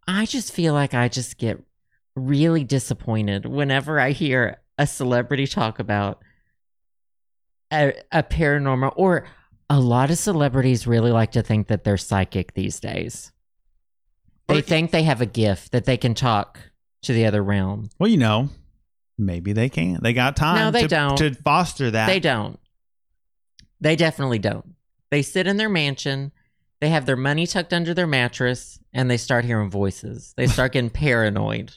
I 0.09 0.27
just 0.27 0.53
feel 0.53 0.75
like 0.75 0.95
I 0.95 1.07
just 1.07 1.39
get 1.39 1.63
really 2.17 2.65
disappointed 2.65 3.47
whenever 3.47 4.01
I 4.01 4.11
hear 4.11 4.61
a 4.77 4.85
celebrity 4.85 5.47
talk 5.47 5.79
about 5.79 6.25
a, 7.73 7.93
a 8.11 8.25
paranormal 8.25 8.95
or 8.97 9.27
a 9.69 9.79
lot 9.79 10.11
of 10.11 10.19
celebrities 10.19 10.89
really 10.89 11.13
like 11.13 11.31
to 11.33 11.43
think 11.43 11.69
that 11.69 11.85
they're 11.85 11.97
psychic 11.97 12.55
these 12.55 12.81
days. 12.81 13.31
They 14.49 14.61
think 14.61 14.91
they 14.91 15.05
have 15.05 15.21
a 15.21 15.27
gift 15.27 15.71
that 15.71 15.85
they 15.85 15.97
can 15.97 16.15
talk 16.15 16.59
to 17.03 17.13
the 17.13 17.27
other 17.27 17.45
realm. 17.45 17.91
Well, 18.01 18.11
you 18.11 18.17
know, 18.17 18.49
maybe 19.21 19.53
they 19.53 19.69
can. 19.69 20.01
They 20.03 20.13
got 20.13 20.37
time 20.37 20.57
No, 20.57 20.71
they 20.71 20.83
to, 20.83 20.89
don't. 20.89 21.17
to 21.19 21.35
foster 21.35 21.91
that. 21.91 22.07
They 22.07 22.21
don't. 22.21 22.59
They 23.81 23.97
definitely 23.97 24.39
don't. 24.39 24.75
They 25.11 25.23
sit 25.23 25.47
in 25.47 25.57
their 25.57 25.69
mansion, 25.69 26.33
they 26.81 26.89
have 26.91 27.05
their 27.07 27.17
money 27.17 27.47
tucked 27.47 27.73
under 27.73 27.93
their 27.95 28.07
mattress, 28.07 28.79
and 28.93 29.11
they 29.11 29.17
start 29.17 29.45
hearing 29.45 29.71
voices. 29.71 30.33
They 30.37 30.47
start 30.49 30.73
getting 30.73 30.91
paranoid. 30.91 31.73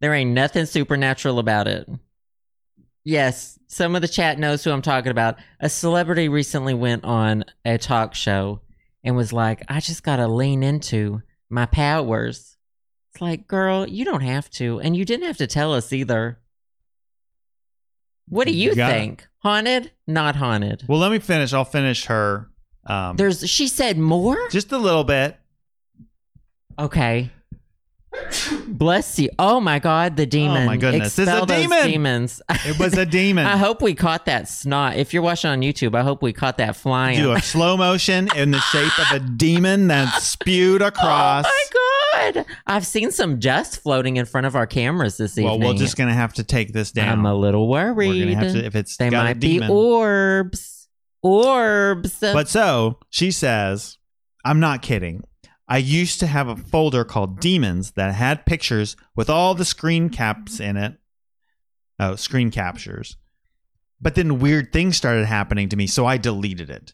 There 0.00 0.14
ain't 0.14 0.30
nothing 0.30 0.66
supernatural 0.66 1.38
about 1.38 1.66
it. 1.66 1.88
Yes, 3.04 3.58
some 3.66 3.94
of 3.94 4.02
the 4.02 4.08
chat 4.08 4.38
knows 4.38 4.64
who 4.64 4.70
I'm 4.70 4.82
talking 4.82 5.10
about. 5.10 5.36
A 5.60 5.68
celebrity 5.68 6.28
recently 6.28 6.74
went 6.74 7.04
on 7.04 7.44
a 7.64 7.76
talk 7.78 8.14
show 8.14 8.60
and 9.02 9.16
was 9.16 9.32
like, 9.32 9.62
I 9.68 9.80
just 9.80 10.02
got 10.02 10.16
to 10.16 10.28
lean 10.28 10.62
into 10.62 11.22
my 11.50 11.66
powers. 11.66 12.53
It's 13.14 13.20
like, 13.20 13.46
girl, 13.46 13.86
you 13.88 14.04
don't 14.04 14.22
have 14.22 14.50
to. 14.52 14.80
And 14.80 14.96
you 14.96 15.04
didn't 15.04 15.26
have 15.26 15.36
to 15.36 15.46
tell 15.46 15.72
us 15.72 15.92
either. 15.92 16.40
What 18.28 18.48
do 18.48 18.52
you 18.52 18.70
You 18.70 18.74
got 18.74 18.90
it. 18.90 18.94
think? 18.94 19.28
Haunted? 19.38 19.92
Not 20.08 20.34
haunted. 20.34 20.82
Well, 20.88 20.98
let 20.98 21.12
me 21.12 21.20
finish. 21.20 21.52
I'll 21.52 21.64
finish 21.64 22.06
her. 22.06 22.48
Um, 22.86 23.14
There's 23.16 23.48
she 23.48 23.68
said 23.68 23.98
more? 23.98 24.48
just 24.50 24.72
a 24.72 24.78
little 24.78 25.04
bit. 25.04 25.36
Okay. 26.76 27.30
Bless 28.66 29.18
you. 29.18 29.28
Oh 29.38 29.60
my 29.60 29.78
god, 29.78 30.16
the 30.16 30.26
demon. 30.26 30.62
Oh 30.62 30.66
my 30.66 30.76
goodness, 30.76 31.18
it's 31.18 31.18
a 31.18 31.22
Expel 31.22 31.46
those 31.46 31.62
demon. 31.62 31.86
demons. 31.88 32.42
It 32.48 32.78
was 32.78 32.96
a 32.96 33.04
demon. 33.20 33.44
I 33.46 33.56
hope 33.56 33.82
we 33.82 33.94
caught 33.94 34.26
that 34.26 34.48
snot. 34.48 34.96
If 34.96 35.12
you're 35.12 35.22
watching 35.22 35.50
on 35.50 35.60
YouTube, 35.62 35.94
I 35.96 36.02
hope 36.02 36.22
we 36.22 36.32
caught 36.32 36.58
that 36.58 36.76
flying. 36.76 37.16
Do 37.18 37.32
a 37.32 37.40
slow 37.40 37.76
motion 37.76 38.28
in 38.36 38.50
the 38.52 38.60
shape 38.60 38.96
of 38.98 39.10
a 39.12 39.18
demon 39.20 39.88
that 39.88 40.20
spewed 40.22 40.82
across. 40.82 41.44
Oh 41.48 41.48
my 41.48 41.64
god! 41.72 41.80
I've 42.66 42.86
seen 42.86 43.10
some 43.10 43.38
dust 43.38 43.82
floating 43.82 44.16
in 44.16 44.26
front 44.26 44.46
of 44.46 44.56
our 44.56 44.66
cameras 44.66 45.16
this 45.16 45.36
well, 45.36 45.54
evening. 45.54 45.60
Well, 45.60 45.74
we're 45.74 45.78
just 45.78 45.96
gonna 45.96 46.14
have 46.14 46.34
to 46.34 46.44
take 46.44 46.72
this 46.72 46.92
down. 46.92 47.20
I'm 47.20 47.26
a 47.26 47.34
little 47.34 47.68
worried. 47.68 48.08
We're 48.08 48.24
gonna 48.24 48.44
have 48.44 48.52
to 48.54 48.64
if 48.64 48.74
it's 48.74 48.96
they 48.96 49.10
might 49.10 49.40
be 49.40 49.66
orbs. 49.66 50.88
Orbs. 51.22 52.18
But 52.20 52.48
so 52.48 52.98
she 53.08 53.30
says, 53.30 53.98
I'm 54.44 54.60
not 54.60 54.82
kidding. 54.82 55.24
I 55.66 55.78
used 55.78 56.20
to 56.20 56.26
have 56.26 56.48
a 56.48 56.56
folder 56.56 57.04
called 57.04 57.40
Demons 57.40 57.92
that 57.92 58.14
had 58.14 58.44
pictures 58.44 58.96
with 59.16 59.30
all 59.30 59.54
the 59.54 59.64
screen 59.64 60.10
caps 60.10 60.60
in 60.60 60.76
it. 60.76 60.98
Oh, 61.98 62.16
screen 62.16 62.50
captures. 62.50 63.16
But 64.00 64.14
then 64.14 64.38
weird 64.38 64.72
things 64.72 64.98
started 64.98 65.24
happening 65.24 65.70
to 65.70 65.76
me, 65.76 65.86
so 65.86 66.04
I 66.04 66.18
deleted 66.18 66.68
it. 66.68 66.92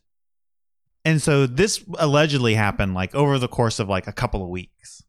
And 1.04 1.22
so 1.22 1.46
this 1.46 1.82
allegedly 1.98 2.54
happened 2.54 2.94
like 2.94 3.14
over 3.14 3.38
the 3.38 3.48
course 3.48 3.78
of 3.78 3.88
like 3.88 4.06
a 4.06 4.12
couple 4.12 4.42
of 4.42 4.48
weeks. 4.48 5.02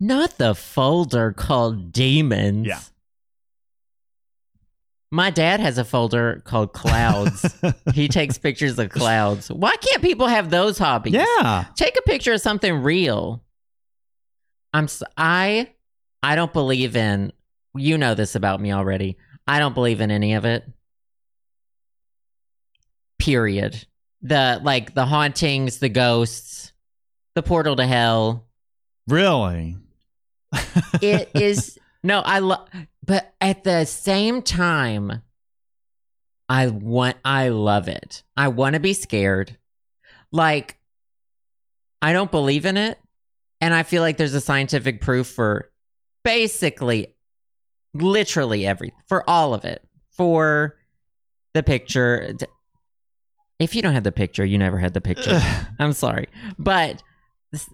Not 0.00 0.38
the 0.38 0.54
folder 0.54 1.32
called 1.32 1.92
Demons. 1.92 2.66
Yeah. 2.66 2.80
My 5.10 5.30
dad 5.30 5.60
has 5.60 5.78
a 5.78 5.84
folder 5.84 6.42
called 6.44 6.72
Clouds. 6.72 7.54
he 7.94 8.08
takes 8.08 8.38
pictures 8.38 8.78
of 8.78 8.90
clouds. 8.90 9.50
Why 9.50 9.74
can't 9.76 10.02
people 10.02 10.26
have 10.26 10.50
those 10.50 10.78
hobbies? 10.78 11.14
yeah. 11.14 11.64
Take 11.74 11.96
a 11.98 12.02
picture 12.02 12.34
of 12.34 12.40
something 12.40 12.82
real. 12.82 13.42
I'm 14.72 14.86
I. 15.16 15.70
I 16.22 16.36
don't 16.36 16.52
believe 16.52 16.94
in 16.94 17.32
you 17.74 17.96
know 17.96 18.14
this 18.14 18.34
about 18.34 18.60
me 18.60 18.72
already. 18.72 19.16
I 19.46 19.58
don't 19.58 19.74
believe 19.74 20.00
in 20.00 20.10
any 20.10 20.34
of 20.34 20.44
it. 20.44 20.64
Period. 23.18 23.86
The 24.22 24.60
like 24.62 24.94
the 24.94 25.06
hauntings, 25.06 25.78
the 25.78 25.88
ghosts, 25.88 26.72
the 27.34 27.42
portal 27.42 27.76
to 27.76 27.86
hell. 27.86 28.46
Really? 29.06 29.76
it 31.02 31.30
is 31.34 31.78
no 32.02 32.20
i 32.20 32.38
love 32.38 32.68
but 33.04 33.34
at 33.40 33.64
the 33.64 33.84
same 33.84 34.42
time 34.42 35.22
i 36.48 36.66
want 36.68 37.16
i 37.24 37.48
love 37.48 37.88
it 37.88 38.22
i 38.36 38.48
want 38.48 38.74
to 38.74 38.80
be 38.80 38.92
scared 38.92 39.56
like 40.32 40.78
i 42.00 42.12
don't 42.12 42.30
believe 42.30 42.64
in 42.64 42.76
it 42.76 42.98
and 43.60 43.74
i 43.74 43.82
feel 43.82 44.02
like 44.02 44.16
there's 44.16 44.34
a 44.34 44.40
scientific 44.40 45.00
proof 45.00 45.26
for 45.26 45.70
basically 46.24 47.14
literally 47.94 48.66
every 48.66 48.92
for 49.06 49.28
all 49.28 49.54
of 49.54 49.64
it 49.64 49.82
for 50.10 50.76
the 51.54 51.62
picture 51.62 52.34
if 53.58 53.74
you 53.74 53.82
don't 53.82 53.94
have 53.94 54.04
the 54.04 54.12
picture 54.12 54.44
you 54.44 54.58
never 54.58 54.78
had 54.78 54.94
the 54.94 55.00
picture 55.00 55.40
I'm 55.78 55.92
sorry, 55.92 56.28
but 56.58 57.02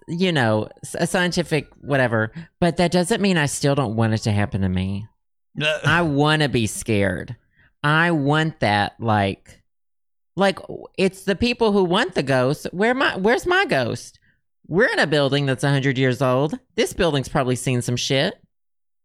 you 0.07 0.31
know, 0.31 0.69
a 0.93 1.05
scientific 1.05 1.67
whatever. 1.81 2.31
But 2.61 2.77
that 2.77 2.91
doesn't 2.91 3.21
mean 3.21 3.37
I 3.37 3.45
still 3.45 3.75
don't 3.75 3.95
want 3.95 4.13
it 4.13 4.19
to 4.19 4.31
happen 4.31 4.61
to 4.61 4.69
me. 4.69 5.07
I 5.85 6.01
want 6.01 6.41
to 6.43 6.49
be 6.49 6.65
scared. 6.67 7.35
I 7.83 8.11
want 8.11 8.61
that 8.61 8.93
like 8.99 9.61
like 10.37 10.59
it's 10.97 11.23
the 11.23 11.35
people 11.35 11.71
who 11.71 11.83
want 11.83 12.15
the 12.15 12.23
ghost. 12.23 12.67
Where 12.71 12.93
my 12.93 13.17
where's 13.17 13.45
my 13.45 13.65
ghost? 13.65 14.19
We're 14.67 14.91
in 14.91 14.99
a 14.99 15.07
building 15.07 15.45
that's 15.45 15.63
100 15.63 15.97
years 15.97 16.21
old. 16.21 16.57
This 16.75 16.93
building's 16.93 17.29
probably 17.29 17.55
seen 17.55 17.81
some 17.81 17.95
shit. 17.97 18.35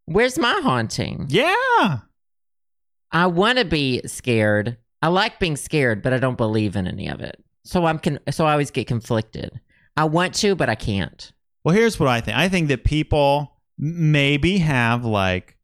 Where's 0.06 0.38
my 0.38 0.60
haunting? 0.62 1.26
yeah. 1.28 1.98
I 3.12 3.26
want 3.26 3.58
to 3.58 3.64
be 3.64 4.02
scared. 4.06 4.76
I 5.02 5.08
like 5.08 5.38
being 5.38 5.56
scared, 5.56 6.02
but 6.02 6.12
I 6.12 6.18
don't 6.18 6.36
believe 6.36 6.76
in 6.76 6.86
any 6.86 7.08
of 7.08 7.20
it. 7.20 7.42
So 7.64 7.84
I'm 7.86 7.98
con- 7.98 8.20
so 8.30 8.46
I 8.46 8.52
always 8.52 8.70
get 8.70 8.86
conflicted. 8.86 9.60
I 9.96 10.04
want 10.04 10.34
to, 10.36 10.54
but 10.54 10.68
I 10.68 10.74
can't. 10.74 11.32
Well, 11.64 11.74
here's 11.74 11.98
what 12.00 12.08
I 12.08 12.20
think. 12.20 12.36
I 12.36 12.48
think 12.48 12.68
that 12.68 12.84
people 12.84 13.52
maybe 13.78 14.58
have 14.58 15.04
like, 15.04 15.56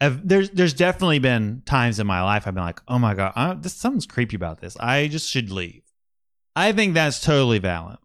have- 0.00 0.26
there's 0.26 0.50
there's 0.50 0.74
definitely 0.74 1.18
been 1.18 1.62
times 1.66 1.98
in 1.98 2.06
my 2.06 2.22
life 2.22 2.46
I've 2.46 2.54
been 2.54 2.64
like, 2.64 2.80
oh 2.88 2.98
my 2.98 3.14
god, 3.14 3.32
I, 3.36 3.54
this 3.54 3.74
something's 3.74 4.06
creepy 4.06 4.36
about 4.36 4.60
this. 4.60 4.76
I 4.78 5.08
just 5.08 5.30
should 5.30 5.50
leave. 5.50 5.82
I 6.56 6.72
think 6.72 6.94
that's 6.94 7.20
totally 7.20 7.58
valid. 7.58 7.98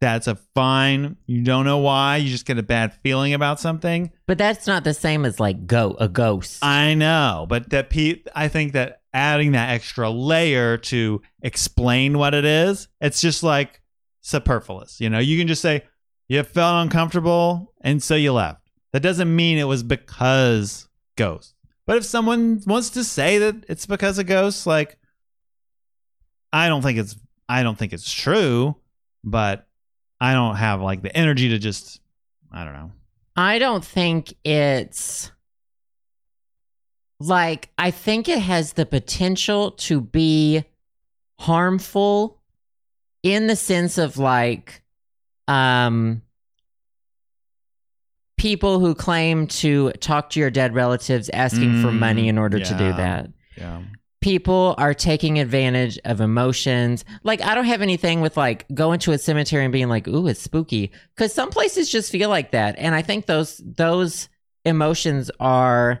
That's 0.00 0.26
a 0.26 0.36
fine. 0.54 1.16
You 1.26 1.42
don't 1.42 1.66
know 1.66 1.78
why. 1.78 2.16
You 2.16 2.30
just 2.30 2.46
get 2.46 2.56
a 2.58 2.62
bad 2.62 2.94
feeling 3.02 3.34
about 3.34 3.60
something. 3.60 4.10
But 4.26 4.38
that's 4.38 4.66
not 4.66 4.82
the 4.84 4.94
same 4.94 5.26
as 5.26 5.38
like 5.38 5.66
go 5.66 5.94
a 6.00 6.08
ghost. 6.08 6.64
I 6.64 6.94
know, 6.94 7.44
but 7.48 7.68
that 7.70 7.90
pe- 7.90 8.22
I 8.34 8.48
think 8.48 8.72
that 8.72 8.99
adding 9.12 9.52
that 9.52 9.70
extra 9.70 10.10
layer 10.10 10.76
to 10.76 11.22
explain 11.42 12.18
what 12.18 12.34
it 12.34 12.44
is, 12.44 12.88
it's 13.00 13.20
just 13.20 13.42
like 13.42 13.80
superfluous. 14.20 15.00
You 15.00 15.10
know, 15.10 15.18
you 15.18 15.38
can 15.38 15.48
just 15.48 15.62
say 15.62 15.84
you 16.28 16.42
felt 16.42 16.82
uncomfortable 16.82 17.72
and 17.80 18.02
so 18.02 18.14
you 18.14 18.32
left. 18.32 18.68
That 18.92 19.00
doesn't 19.00 19.34
mean 19.34 19.58
it 19.58 19.64
was 19.64 19.82
because 19.82 20.88
ghosts. 21.16 21.54
But 21.86 21.96
if 21.96 22.04
someone 22.04 22.62
wants 22.66 22.90
to 22.90 23.04
say 23.04 23.38
that 23.38 23.64
it's 23.68 23.86
because 23.86 24.18
of 24.18 24.26
ghosts, 24.26 24.66
like 24.66 24.96
I 26.52 26.68
don't 26.68 26.82
think 26.82 26.98
it's 26.98 27.16
I 27.48 27.62
don't 27.62 27.76
think 27.76 27.92
it's 27.92 28.12
true, 28.12 28.76
but 29.24 29.66
I 30.20 30.34
don't 30.34 30.56
have 30.56 30.80
like 30.80 31.02
the 31.02 31.16
energy 31.16 31.48
to 31.50 31.58
just 31.58 32.00
I 32.52 32.64
don't 32.64 32.74
know. 32.74 32.92
I 33.36 33.58
don't 33.58 33.84
think 33.84 34.34
it's 34.44 35.30
like 37.20 37.68
I 37.78 37.90
think 37.90 38.28
it 38.28 38.38
has 38.40 38.72
the 38.72 38.86
potential 38.86 39.72
to 39.72 40.00
be 40.00 40.64
harmful 41.38 42.40
in 43.22 43.46
the 43.46 43.56
sense 43.56 43.98
of 43.98 44.16
like 44.18 44.82
um 45.46 46.22
people 48.36 48.78
who 48.80 48.94
claim 48.94 49.46
to 49.46 49.90
talk 50.00 50.30
to 50.30 50.40
your 50.40 50.50
dead 50.50 50.74
relatives 50.74 51.28
asking 51.30 51.82
for 51.82 51.88
Mm, 51.90 51.98
money 51.98 52.28
in 52.28 52.38
order 52.38 52.58
to 52.58 52.74
do 52.78 52.92
that. 52.94 53.28
Yeah. 53.56 53.82
people 54.22 54.74
are 54.78 54.92
taking 54.94 55.38
advantage 55.38 55.98
of 56.04 56.20
emotions. 56.20 57.04
Like 57.22 57.42
I 57.42 57.54
don't 57.54 57.64
have 57.66 57.82
anything 57.82 58.20
with 58.22 58.36
like 58.36 58.66
going 58.72 58.98
to 59.00 59.12
a 59.12 59.18
cemetery 59.18 59.64
and 59.64 59.72
being 59.72 59.88
like, 59.88 60.06
"Ooh, 60.08 60.26
it's 60.26 60.40
spooky," 60.40 60.90
because 61.14 61.32
some 61.34 61.50
places 61.50 61.90
just 61.90 62.10
feel 62.12 62.28
like 62.30 62.50
that, 62.52 62.76
and 62.78 62.94
I 62.94 63.02
think 63.02 63.26
those 63.26 63.60
those 63.64 64.28
emotions 64.64 65.30
are 65.40 66.00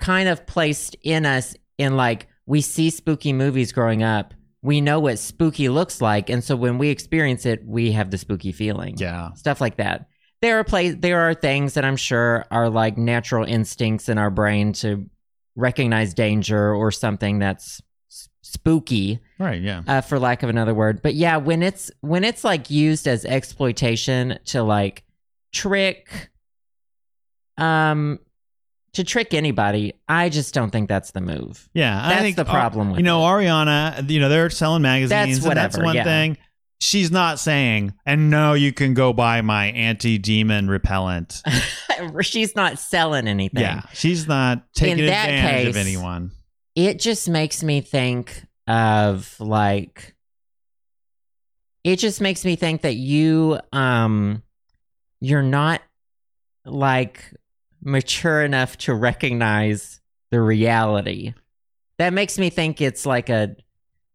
kind 0.00 0.28
of 0.28 0.46
placed 0.46 0.96
in 1.02 1.24
us 1.26 1.54
in 1.78 1.96
like 1.96 2.26
we 2.46 2.60
see 2.60 2.90
spooky 2.90 3.32
movies 3.32 3.72
growing 3.72 4.02
up. 4.02 4.34
We 4.62 4.80
know 4.80 5.00
what 5.00 5.18
spooky 5.18 5.68
looks 5.68 6.00
like, 6.02 6.28
and 6.28 6.42
so 6.44 6.54
when 6.56 6.76
we 6.78 6.88
experience 6.90 7.46
it, 7.46 7.64
we 7.66 7.92
have 7.92 8.10
the 8.10 8.18
spooky 8.18 8.52
feeling 8.52 8.96
Yeah. 8.98 9.32
stuff 9.34 9.60
like 9.60 9.76
that. 9.76 10.06
there 10.42 10.58
are 10.58 10.64
play 10.64 10.90
there 10.90 11.20
are 11.20 11.34
things 11.34 11.74
that 11.74 11.84
I'm 11.84 11.96
sure 11.96 12.44
are 12.50 12.68
like 12.70 12.96
natural 12.98 13.44
instincts 13.44 14.08
in 14.08 14.16
our 14.18 14.30
brain 14.30 14.72
to 14.74 15.08
recognize 15.56 16.14
danger 16.14 16.74
or 16.74 16.90
something 16.90 17.38
that's 17.38 17.80
spooky 18.42 19.20
Right. 19.38 19.60
Yeah. 19.62 19.82
uh, 19.86 20.00
for 20.00 20.18
lack 20.18 20.42
of 20.42 20.48
another 20.48 20.74
word. 20.74 21.02
But 21.02 21.14
yeah, 21.14 21.36
when 21.36 21.62
it's 21.62 21.90
when 22.00 22.24
it's 22.24 22.42
like 22.44 22.70
used 22.70 23.06
as 23.06 23.24
exploitation 23.24 24.38
to 24.46 24.62
like 24.62 25.04
trick, 25.52 26.30
um, 27.58 28.18
to 28.94 29.04
trick 29.04 29.34
anybody, 29.34 29.94
I 30.08 30.28
just 30.28 30.52
don't 30.54 30.70
think 30.70 30.88
that's 30.88 31.12
the 31.12 31.20
move. 31.20 31.68
Yeah. 31.74 31.96
I 32.04 32.08
That's 32.10 32.22
think 32.22 32.36
the 32.36 32.42
uh, 32.42 32.50
problem 32.50 32.90
with 32.90 32.98
you 32.98 33.04
know. 33.04 33.20
Ariana. 33.20 34.08
You 34.10 34.20
know, 34.20 34.28
they're 34.28 34.50
selling 34.50 34.82
magazines. 34.82 35.36
That's 35.40 35.46
and 35.46 35.56
that's 35.56 35.78
one 35.78 35.94
yeah. 35.94 36.04
thing. 36.04 36.38
She's 36.82 37.10
not 37.10 37.38
saying, 37.38 37.92
and 38.06 38.30
no, 38.30 38.54
you 38.54 38.72
can 38.72 38.94
go 38.94 39.12
buy 39.12 39.42
my 39.42 39.66
anti-demon 39.66 40.68
repellent. 40.68 41.42
She's 42.22 42.56
not 42.56 42.78
selling 42.78 43.28
anything. 43.28 43.60
Yeah, 43.60 43.82
she's 43.92 44.26
not 44.26 44.72
taking 44.72 45.00
In 45.00 45.06
that 45.06 45.28
advantage 45.28 45.66
of 45.68 45.74
case- 45.74 45.86
anyone. 45.86 46.30
it 46.74 46.98
just 46.98 47.28
makes 47.28 47.62
me 47.62 47.82
think 47.82 48.46
of 48.66 49.38
like 49.38 50.14
it 51.84 51.96
just 51.96 52.22
makes 52.22 52.44
me 52.46 52.56
think 52.56 52.80
that 52.82 52.94
you 52.94 53.58
um 53.72 54.42
you're 55.20 55.42
not 55.42 55.82
like 56.64 57.34
mature 57.82 58.42
enough 58.42 58.76
to 58.78 58.94
recognize 58.94 60.00
the 60.30 60.40
reality. 60.40 61.34
That 61.98 62.12
makes 62.12 62.38
me 62.38 62.50
think 62.50 62.80
it's 62.80 63.04
like 63.04 63.28
a 63.28 63.56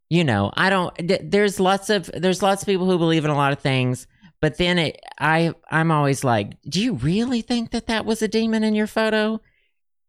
you 0.09 0.23
know 0.23 0.51
i 0.55 0.69
don't 0.69 0.95
th- 0.97 1.21
there's 1.23 1.59
lots 1.59 1.89
of 1.89 2.09
there's 2.13 2.43
lots 2.43 2.61
of 2.61 2.67
people 2.67 2.85
who 2.85 2.99
believe 2.99 3.25
in 3.25 3.31
a 3.31 3.35
lot 3.35 3.51
of 3.51 3.59
things 3.59 4.05
but 4.39 4.57
then 4.57 4.77
it 4.77 4.99
i 5.19 5.51
i'm 5.71 5.89
always 5.89 6.23
like 6.23 6.61
do 6.69 6.79
you 6.79 6.93
really 6.93 7.41
think 7.41 7.71
that 7.71 7.87
that 7.87 8.05
was 8.05 8.21
a 8.21 8.27
demon 8.27 8.63
in 8.63 8.75
your 8.75 8.87
photo? 8.87 9.41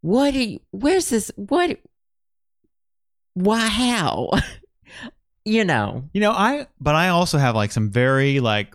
What 0.03 0.35
do 0.35 0.41
you 0.41 0.61
where's 0.71 1.09
this 1.09 1.31
what 1.37 1.79
why 3.35 3.67
how? 3.67 4.31
You 5.49 5.65
know? 5.65 6.03
You 6.13 6.21
know, 6.21 6.33
I 6.33 6.67
but 6.81 6.97
I 6.97 7.11
also 7.11 7.39
have 7.39 7.55
like 7.55 7.71
some 7.71 7.89
very 7.89 8.41
like 8.41 8.75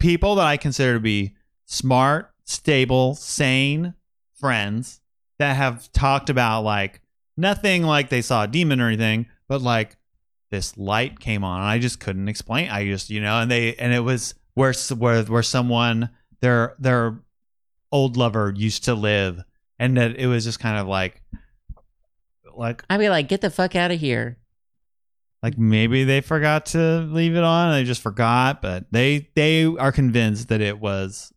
people 0.00 0.34
that 0.34 0.46
I 0.46 0.56
consider 0.56 0.94
to 0.94 1.00
be 1.00 1.36
smart, 1.64 2.32
stable, 2.44 3.14
sane 3.14 3.94
friends 4.38 5.00
that 5.38 5.56
have 5.56 5.90
talked 5.92 6.30
about 6.30 6.62
like 6.62 7.00
nothing 7.36 7.82
like 7.82 8.08
they 8.08 8.22
saw 8.22 8.44
a 8.44 8.48
demon 8.48 8.80
or 8.80 8.88
anything, 8.88 9.26
but 9.48 9.62
like 9.62 9.96
this 10.50 10.76
light 10.76 11.20
came 11.20 11.44
on 11.44 11.60
and 11.60 11.68
I 11.68 11.78
just 11.78 12.00
couldn't 12.00 12.28
explain. 12.28 12.70
I 12.70 12.86
just, 12.86 13.10
you 13.10 13.20
know, 13.20 13.40
and 13.40 13.50
they 13.50 13.74
and 13.74 13.92
it 13.92 14.00
was 14.00 14.34
where 14.54 14.72
where 14.96 15.22
where 15.24 15.42
someone 15.42 16.10
their 16.40 16.74
their 16.78 17.20
old 17.92 18.16
lover 18.16 18.52
used 18.54 18.84
to 18.84 18.94
live 18.94 19.42
and 19.78 19.96
that 19.96 20.16
it 20.16 20.26
was 20.26 20.44
just 20.44 20.60
kind 20.60 20.78
of 20.78 20.86
like 20.86 21.22
like 22.54 22.82
i'd 22.90 22.98
be 22.98 23.08
like 23.08 23.28
get 23.28 23.40
the 23.40 23.50
fuck 23.50 23.74
out 23.76 23.90
of 23.90 24.00
here 24.00 24.36
like 25.42 25.56
maybe 25.56 26.04
they 26.04 26.20
forgot 26.20 26.66
to 26.66 27.00
leave 27.10 27.34
it 27.34 27.44
on 27.44 27.72
they 27.72 27.84
just 27.84 28.02
forgot 28.02 28.60
but 28.60 28.84
they 28.90 29.28
they 29.34 29.64
are 29.64 29.92
convinced 29.92 30.48
that 30.48 30.60
it 30.60 30.78
was 30.78 31.32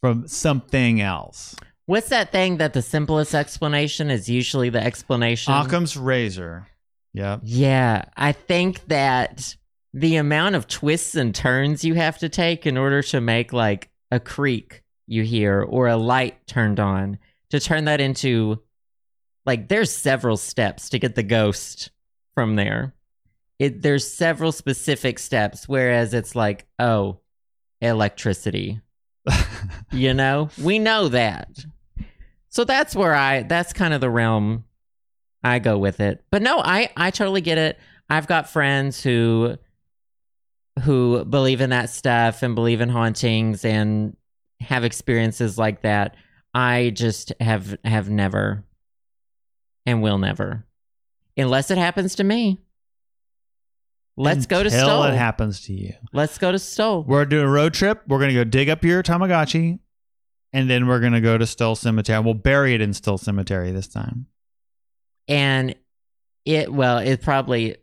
from 0.00 0.28
something 0.28 1.00
else 1.00 1.56
what's 1.86 2.10
that 2.10 2.30
thing 2.30 2.58
that 2.58 2.72
the 2.72 2.82
simplest 2.82 3.34
explanation 3.34 4.10
is 4.10 4.28
usually 4.28 4.68
the 4.68 4.82
explanation? 4.82 5.54
Occam's 5.54 5.96
razor. 5.96 6.66
Yep. 7.14 7.40
Yeah 7.44 8.04
i 8.16 8.32
think 8.32 8.86
that 8.88 9.56
the 9.94 10.16
amount 10.16 10.54
of 10.54 10.68
twists 10.68 11.14
and 11.14 11.34
turns 11.34 11.82
you 11.82 11.94
have 11.94 12.18
to 12.18 12.28
take 12.28 12.66
in 12.66 12.76
order 12.76 13.00
to 13.00 13.22
make 13.22 13.54
like 13.54 13.88
a 14.10 14.20
creak 14.20 14.82
you 15.06 15.22
hear 15.22 15.62
or 15.62 15.86
a 15.88 15.96
light 15.96 16.46
turned 16.46 16.78
on 16.78 17.18
to 17.48 17.58
turn 17.58 17.86
that 17.86 18.02
into 18.02 18.60
like 19.46 19.68
there's 19.68 19.90
several 19.90 20.36
steps 20.36 20.90
to 20.90 20.98
get 20.98 21.14
the 21.14 21.22
ghost 21.22 21.90
from 22.34 22.56
there. 22.56 22.92
It 23.58 23.80
there's 23.80 24.06
several 24.06 24.52
specific 24.52 25.18
steps 25.18 25.66
whereas 25.66 26.12
it's 26.12 26.34
like 26.34 26.66
oh 26.78 27.20
electricity. 27.80 28.80
You 29.92 30.12
know? 30.14 30.50
We 30.62 30.78
know 30.78 31.08
that 31.08 31.48
so 32.56 32.64
that's 32.64 32.96
where 32.96 33.14
i 33.14 33.42
that's 33.42 33.74
kind 33.74 33.92
of 33.92 34.00
the 34.00 34.08
realm 34.08 34.64
i 35.44 35.58
go 35.58 35.76
with 35.76 36.00
it. 36.00 36.24
But 36.30 36.40
no 36.40 36.58
i 36.64 36.88
i 36.96 37.10
totally 37.10 37.42
get 37.42 37.58
it. 37.58 37.78
I've 38.08 38.26
got 38.26 38.48
friends 38.48 39.02
who 39.02 39.58
who 40.82 41.22
believe 41.26 41.60
in 41.60 41.68
that 41.68 41.90
stuff 41.90 42.42
and 42.42 42.54
believe 42.54 42.80
in 42.80 42.88
hauntings 42.88 43.62
and 43.62 44.16
have 44.60 44.84
experiences 44.84 45.58
like 45.58 45.82
that. 45.82 46.16
I 46.54 46.92
just 46.94 47.34
have 47.40 47.76
have 47.84 48.08
never 48.08 48.64
and 49.84 50.00
will 50.00 50.16
never 50.16 50.64
unless 51.36 51.70
it 51.70 51.76
happens 51.76 52.14
to 52.14 52.24
me. 52.24 52.62
Let's 54.16 54.46
go 54.46 54.62
to 54.62 54.70
Until 54.70 54.86
Stull. 54.86 55.02
it 55.02 55.14
happens 55.14 55.60
to 55.66 55.74
you. 55.74 55.92
Let's 56.14 56.38
go 56.38 56.52
to 56.52 56.58
Stull. 56.58 57.04
we're 57.04 57.26
doing 57.26 57.44
a 57.44 57.50
road 57.50 57.74
trip. 57.74 58.00
We're 58.08 58.18
gonna 58.18 58.32
go 58.32 58.44
dig 58.44 58.70
up 58.70 58.82
your 58.82 59.02
tamagotchi 59.02 59.80
and 60.56 60.70
then 60.70 60.86
we're 60.86 61.00
gonna 61.00 61.20
go 61.20 61.36
to 61.38 61.46
Stull 61.46 61.76
Cemetery. 61.76 62.20
We'll 62.22 62.34
bury 62.34 62.74
it 62.74 62.80
in 62.80 62.92
Stull 62.94 63.18
Cemetery 63.18 63.72
this 63.72 63.88
time. 63.88 64.26
and 65.28 65.74
it 66.44 66.72
well 66.72 66.98
it 66.98 67.20
probably 67.22 67.76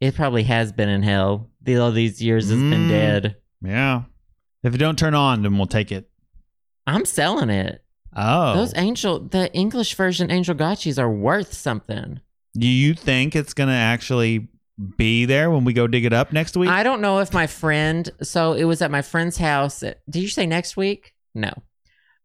it 0.00 0.14
probably 0.14 0.44
has 0.44 0.72
been 0.72 0.88
in 0.88 1.02
hell 1.02 1.50
all 1.68 1.90
these 1.90 2.22
years 2.22 2.48
it's 2.50 2.60
been 2.60 2.86
Mm. 2.86 2.88
dead 2.88 3.36
Yeah. 3.62 4.02
If 4.62 4.74
it 4.74 4.78
don't 4.78 4.98
turn 4.98 5.14
on, 5.14 5.42
then 5.42 5.56
we'll 5.58 5.66
take 5.66 5.90
it. 5.90 6.08
i'm 6.86 7.04
selling 7.04 7.50
it 7.50 7.82
Oh, 8.18 8.54
those 8.54 8.72
angel 8.76 9.18
the 9.20 9.52
english 9.52 9.94
version 9.96 10.30
angel 10.30 10.54
gotchis 10.54 10.98
are 10.98 11.10
worth 11.10 11.52
something 11.52 12.20
do 12.56 12.66
you 12.68 12.94
think 12.94 13.34
it's 13.36 13.52
gonna 13.52 13.72
actually 13.72 14.48
be 14.96 15.24
there 15.24 15.50
when 15.50 15.64
we 15.64 15.72
go 15.72 15.86
dig 15.88 16.04
it 16.04 16.12
up 16.12 16.32
next 16.32 16.56
week? 16.56 16.70
i 16.70 16.82
don't 16.84 17.00
know 17.00 17.18
if 17.18 17.32
my 17.32 17.46
friend 17.48 18.08
so 18.22 18.52
it 18.52 18.64
was 18.64 18.80
at 18.82 18.90
my 18.92 19.02
friend's 19.02 19.36
house 19.38 19.80
did 19.80 20.22
you 20.22 20.28
say 20.28 20.46
next 20.46 20.76
week 20.76 21.12
no 21.36 21.52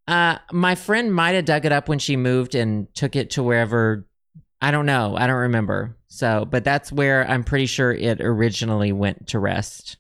uh 0.08 0.38
my 0.52 0.74
friend 0.76 1.14
might 1.14 1.32
have 1.34 1.46
dug 1.46 1.66
it 1.66 1.72
up 1.72 1.88
when 1.88 2.00
she 2.00 2.16
moved 2.18 2.56
and 2.56 2.88
took 2.96 3.16
it 3.16 3.30
to 3.32 3.44
wherever 3.44 4.08
i 4.62 4.72
don't 4.72 4.86
know 4.88 5.16
i 5.16 5.28
don't 5.28 5.36
remember 5.36 5.96
so 6.08 6.46
but 6.46 6.64
that's 6.64 6.92
where 6.92 7.30
i'm 7.30 7.44
pretty 7.44 7.66
sure 7.68 7.92
it 7.92 8.20
originally 8.22 8.92
went 8.92 9.28
to 9.28 9.38
rest 9.40 9.98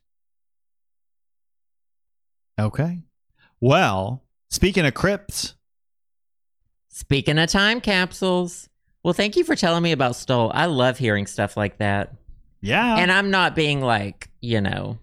okay. 2.60 3.02
Well, 3.60 4.24
speaking 4.50 4.86
of 4.86 4.93
crypts, 4.93 5.56
Speaking 6.89 7.39
of 7.39 7.50
time 7.50 7.82
capsules, 7.82 8.69
well, 9.02 9.13
thank 9.13 9.36
you 9.36 9.43
for 9.43 9.56
telling 9.56 9.82
me 9.82 9.91
about 9.93 10.15
Stull. 10.15 10.52
I 10.54 10.65
love 10.65 10.97
hearing 10.97 11.26
stuff 11.26 11.56
like 11.58 11.78
that. 11.78 12.13
yeah, 12.62 12.97
And 12.97 13.12
I'm 13.12 13.32
not 13.32 13.56
being 13.56 13.82
like, 13.82 14.30
you 14.41 14.62
know, 14.62 15.00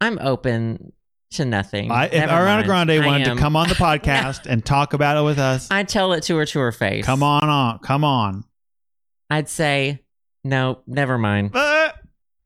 I'm 0.00 0.18
open 0.20 0.92
to 1.32 1.44
nothing. 1.44 1.90
I, 1.90 2.06
if 2.06 2.12
Never 2.12 2.32
Ariana 2.32 2.46
mind. 2.46 2.66
Grande 2.66 2.90
I 2.90 3.06
wanted 3.06 3.28
am. 3.28 3.36
to 3.36 3.42
come 3.42 3.56
on 3.56 3.68
the 3.68 3.74
podcast 3.76 4.46
and 4.46 4.64
talk 4.64 4.92
about 4.92 5.16
it 5.16 5.22
with 5.24 5.38
us, 5.38 5.68
I'd 5.70 5.88
tell 5.88 6.12
it 6.12 6.22
to 6.24 6.36
her 6.36 6.46
to 6.46 6.58
her 6.60 6.72
face. 6.72 7.04
come 7.04 7.22
on, 7.22 7.48
on, 7.48 7.78
come 7.80 8.04
on. 8.04 8.44
I'd 9.30 9.48
say, 9.48 10.02
no, 10.44 10.80
never 10.86 11.18
mind. 11.18 11.50
Uh, 11.54 11.90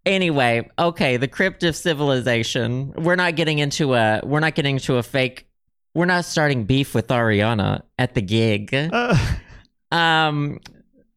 Anyway, 0.07 0.67
okay, 0.79 1.19
the 1.19 1.29
crypt 1.29 1.63
of 1.63 1.77
civilization. 1.77 2.91
We're 2.97 3.17
not 3.17 3.37
getting 3.37 3.59
into 3.59 3.93
a. 3.95 4.23
We're 4.25 4.41
not 4.41 4.55
getting 4.55 4.77
into 4.77 4.97
a 4.97 5.03
fake. 5.03 5.47
We're 5.95 6.07
not 6.07 6.25
starting 6.25 6.65
beef 6.65 6.95
with 6.95 7.09
Ariana 7.09 7.83
at 7.99 8.15
the 8.15 8.23
gig. 8.23 8.73
uh, 8.73 9.17
Um. 9.93 10.59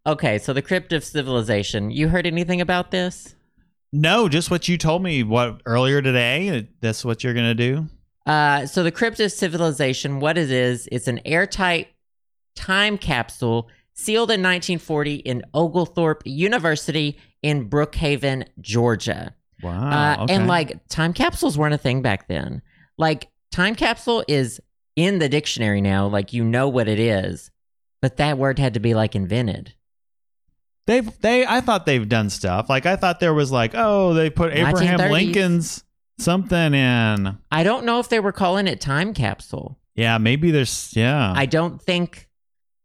Okay, 0.05 0.37
so 0.37 0.51
the 0.51 0.61
crypt 0.61 0.91
of 0.91 1.03
civilization. 1.05 1.91
You 1.91 2.09
heard 2.09 2.27
anything 2.27 2.59
about 2.59 2.91
this? 2.91 3.35
No, 3.93 4.27
just 4.27 4.49
what 4.49 4.67
you 4.67 4.77
told 4.77 5.03
me. 5.03 5.21
What 5.21 5.61
earlier 5.67 6.01
today? 6.01 6.67
That's 6.81 7.05
what 7.05 7.23
you're 7.23 7.35
gonna 7.35 7.53
do. 7.53 7.87
Uh, 8.25 8.65
so 8.65 8.81
the 8.81 8.91
crypt 8.91 9.19
of 9.19 9.31
civilization. 9.31 10.19
What 10.19 10.35
it 10.37 10.51
is? 10.51 10.89
It's 10.91 11.07
an 11.07 11.21
airtight 11.25 11.89
time 12.55 12.97
capsule 12.97 13.69
sealed 13.93 14.31
in 14.31 14.41
1940 14.41 15.15
in 15.17 15.43
Oglethorpe 15.53 16.23
University 16.25 17.19
in 17.43 17.69
Brookhaven, 17.69 18.47
Georgia. 18.59 19.35
Wow. 19.61 19.91
Uh, 19.91 20.23
okay. 20.23 20.33
And 20.33 20.47
like 20.47 20.87
time 20.87 21.13
capsules 21.13 21.55
weren't 21.55 21.75
a 21.75 21.77
thing 21.77 22.01
back 22.01 22.27
then. 22.27 22.63
Like 22.97 23.29
time 23.51 23.75
capsule 23.75 24.25
is 24.27 24.59
in 24.95 25.19
the 25.19 25.29
dictionary 25.29 25.81
now. 25.81 26.07
Like 26.07 26.33
you 26.33 26.43
know 26.43 26.67
what 26.67 26.87
it 26.87 26.99
is, 26.99 27.51
but 28.01 28.17
that 28.17 28.39
word 28.39 28.57
had 28.57 28.73
to 28.73 28.79
be 28.79 28.95
like 28.95 29.15
invented. 29.15 29.75
They've 30.85 31.09
they 31.21 31.45
I 31.45 31.61
thought 31.61 31.85
they've 31.85 32.07
done 32.07 32.29
stuff. 32.29 32.69
Like 32.69 32.85
I 32.85 32.95
thought 32.95 33.19
there 33.19 33.33
was 33.33 33.51
like, 33.51 33.71
oh, 33.73 34.13
they 34.13 34.29
put 34.29 34.53
Abraham 34.53 34.99
1930s. 34.99 35.11
Lincoln's 35.11 35.83
something 36.19 36.73
in. 36.73 37.37
I 37.51 37.63
don't 37.63 37.85
know 37.85 37.99
if 37.99 38.09
they 38.09 38.19
were 38.19 38.31
calling 38.31 38.67
it 38.67 38.81
time 38.81 39.13
capsule. 39.13 39.79
Yeah, 39.95 40.17
maybe 40.17 40.51
there's 40.51 40.95
yeah. 40.95 41.33
I 41.35 41.45
don't 41.45 41.81
think. 41.81 42.29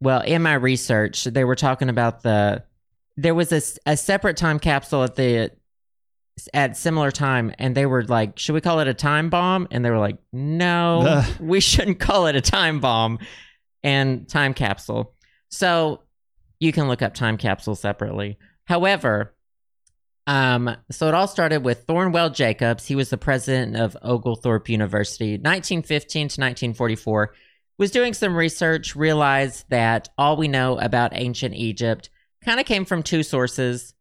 Well, 0.00 0.20
in 0.20 0.42
my 0.42 0.54
research, 0.54 1.24
they 1.24 1.44
were 1.44 1.56
talking 1.56 1.88
about 1.88 2.22
the. 2.22 2.62
There 3.16 3.34
was 3.34 3.52
a, 3.52 3.60
a 3.90 3.96
separate 3.96 4.36
time 4.36 4.60
capsule 4.60 5.02
at 5.02 5.16
the 5.16 5.50
at 6.54 6.76
similar 6.76 7.10
time 7.10 7.52
and 7.58 7.74
they 7.74 7.84
were 7.84 8.04
like, 8.04 8.38
"Should 8.38 8.52
we 8.52 8.60
call 8.60 8.78
it 8.78 8.86
a 8.86 8.94
time 8.94 9.28
bomb?" 9.28 9.66
And 9.72 9.84
they 9.84 9.90
were 9.90 9.98
like, 9.98 10.18
"No, 10.32 11.02
Ugh. 11.04 11.34
we 11.40 11.58
shouldn't 11.58 11.98
call 11.98 12.28
it 12.28 12.36
a 12.36 12.40
time 12.40 12.78
bomb 12.78 13.18
and 13.82 14.28
time 14.28 14.54
capsule." 14.54 15.14
So 15.48 16.02
you 16.60 16.72
can 16.72 16.88
look 16.88 17.02
up 17.02 17.14
time 17.14 17.36
capsule 17.36 17.74
separately. 17.74 18.38
However, 18.64 19.34
um, 20.26 20.76
so 20.90 21.08
it 21.08 21.14
all 21.14 21.26
started 21.26 21.64
with 21.64 21.86
Thornwell 21.86 22.34
Jacobs. 22.34 22.86
He 22.86 22.94
was 22.94 23.08
the 23.10 23.16
president 23.16 23.76
of 23.76 23.96
Oglethorpe 24.02 24.68
University, 24.68 25.32
1915 25.32 26.20
to 26.20 26.40
1944. 26.40 27.34
Was 27.78 27.90
doing 27.90 28.12
some 28.12 28.34
research, 28.36 28.94
realized 28.96 29.64
that 29.70 30.08
all 30.18 30.36
we 30.36 30.48
know 30.48 30.78
about 30.78 31.12
ancient 31.14 31.54
Egypt 31.54 32.10
kind 32.44 32.60
of 32.60 32.66
came 32.66 32.84
from 32.84 33.02
two 33.02 33.22
sources. 33.22 33.94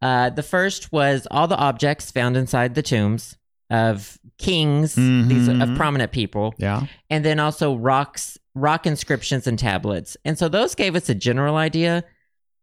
Uh, 0.00 0.30
the 0.30 0.42
first 0.42 0.92
was 0.92 1.26
all 1.30 1.48
the 1.48 1.56
objects 1.56 2.10
found 2.10 2.36
inside 2.36 2.74
the 2.74 2.82
tombs 2.82 3.36
of 3.70 4.18
kings, 4.38 4.94
these 4.94 5.48
of 5.48 5.74
prominent 5.76 6.12
people, 6.12 6.54
Yeah. 6.58 6.86
and 7.10 7.24
then 7.24 7.40
also 7.40 7.74
rocks, 7.76 8.38
rock 8.54 8.86
inscriptions 8.86 9.46
and 9.46 9.58
tablets. 9.58 10.16
And 10.24 10.38
so 10.38 10.48
those 10.48 10.74
gave 10.74 10.94
us 10.94 11.08
a 11.08 11.14
general 11.14 11.56
idea, 11.56 12.04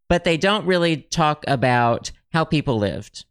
but 0.10 0.24
they 0.24 0.38
don't 0.38 0.66
really 0.66 0.98
talk 0.98 1.44
about 1.48 2.12
how 2.32 2.44
people 2.46 2.78
lived 2.78 3.26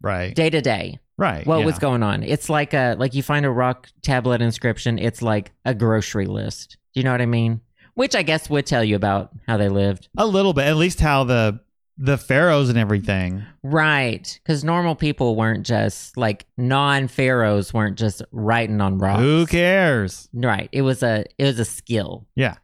Right. 0.00 0.34
day 0.34 0.50
to 0.50 0.60
day. 0.60 0.98
Right. 1.18 1.46
What 1.46 1.60
yeah. 1.60 1.66
was 1.66 1.78
going 1.78 2.02
on? 2.02 2.22
It's 2.22 2.48
like 2.48 2.72
a 2.74 2.96
like 2.98 3.14
you 3.14 3.22
find 3.22 3.44
a 3.46 3.50
rock 3.50 3.88
tablet 4.02 4.40
inscription. 4.42 4.98
It's 4.98 5.22
like 5.22 5.52
a 5.64 5.74
grocery 5.74 6.26
list. 6.26 6.78
Do 6.94 7.00
you 7.00 7.04
know 7.04 7.12
what 7.12 7.20
I 7.20 7.26
mean? 7.26 7.60
Which 7.94 8.16
I 8.16 8.22
guess 8.22 8.48
would 8.48 8.66
tell 8.66 8.82
you 8.82 8.96
about 8.96 9.30
how 9.46 9.58
they 9.58 9.68
lived. 9.68 10.08
a 10.16 10.26
little 10.26 10.54
bit, 10.54 10.66
at 10.66 10.76
least 10.76 10.98
how 11.00 11.24
the 11.24 11.60
the 11.98 12.18
pharaohs 12.18 12.68
and 12.68 12.78
everything. 12.78 13.44
Right. 13.62 14.38
Because 14.42 14.64
normal 14.64 14.94
people 14.94 15.36
weren't 15.36 15.66
just 15.66 16.16
like 16.16 16.46
non 16.56 17.08
pharaohs 17.08 17.72
weren't 17.72 17.98
just 17.98 18.22
writing 18.32 18.80
on 18.80 18.98
rocks. 18.98 19.20
Who 19.20 19.46
cares? 19.46 20.28
Right. 20.32 20.68
It 20.72 20.82
was 20.82 21.02
a 21.02 21.24
it 21.38 21.44
was 21.44 21.58
a 21.58 21.64
skill. 21.64 22.26
Yeah. 22.34 22.56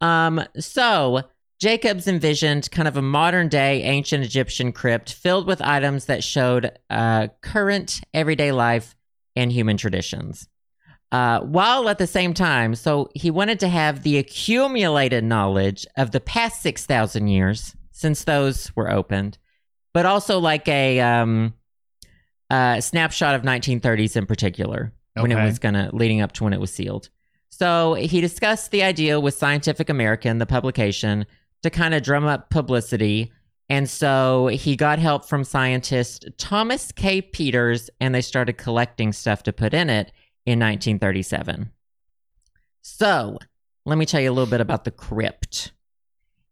Um 0.00 0.42
so 0.58 1.22
Jacobs 1.60 2.08
envisioned 2.08 2.70
kind 2.70 2.88
of 2.88 2.96
a 2.96 3.02
modern 3.02 3.48
day 3.48 3.82
ancient 3.82 4.24
Egyptian 4.24 4.72
crypt 4.72 5.12
filled 5.12 5.46
with 5.46 5.60
items 5.60 6.06
that 6.06 6.24
showed 6.24 6.72
uh, 6.88 7.28
current 7.42 8.00
everyday 8.14 8.50
life 8.50 8.96
and 9.36 9.52
human 9.52 9.76
traditions. 9.76 10.48
Uh, 11.12 11.40
while 11.40 11.88
at 11.90 11.98
the 11.98 12.06
same 12.06 12.32
time, 12.32 12.74
so 12.74 13.10
he 13.14 13.30
wanted 13.30 13.60
to 13.60 13.68
have 13.68 14.04
the 14.04 14.16
accumulated 14.16 15.22
knowledge 15.22 15.84
of 15.98 16.12
the 16.12 16.20
past 16.20 16.62
6,000 16.62 17.28
years 17.28 17.74
since 18.00 18.24
those 18.24 18.74
were 18.74 18.90
opened, 18.90 19.36
but 19.92 20.06
also 20.06 20.38
like 20.38 20.66
a 20.68 21.00
um, 21.00 21.54
uh, 22.48 22.80
snapshot 22.80 23.34
of 23.34 23.42
1930s 23.42 24.16
in 24.16 24.26
particular 24.26 24.92
when 25.14 25.30
it 25.30 25.44
was 25.44 25.58
gonna 25.58 25.90
leading 25.92 26.22
up 26.22 26.32
to 26.32 26.44
when 26.44 26.52
it 26.52 26.60
was 26.60 26.72
sealed. 26.72 27.10
So 27.50 27.94
he 27.94 28.20
discussed 28.20 28.70
the 28.70 28.82
idea 28.82 29.20
with 29.20 29.34
Scientific 29.34 29.90
American, 29.90 30.38
the 30.38 30.46
publication, 30.46 31.26
to 31.62 31.68
kind 31.68 31.92
of 31.92 32.02
drum 32.02 32.24
up 32.24 32.48
publicity. 32.48 33.32
And 33.68 33.88
so 33.88 34.46
he 34.46 34.76
got 34.76 34.98
help 34.98 35.26
from 35.26 35.44
scientist 35.44 36.26
Thomas 36.38 36.92
K. 36.92 37.20
Peters, 37.20 37.90
and 38.00 38.14
they 38.14 38.22
started 38.22 38.54
collecting 38.54 39.12
stuff 39.12 39.42
to 39.42 39.52
put 39.52 39.74
in 39.74 39.90
it 39.90 40.10
in 40.46 40.58
1937. 40.58 41.70
So 42.82 43.38
let 43.84 43.98
me 43.98 44.06
tell 44.06 44.20
you 44.20 44.30
a 44.30 44.32
little 44.32 44.50
bit 44.50 44.60
about 44.60 44.84
the 44.84 44.90
crypt. 44.90 45.72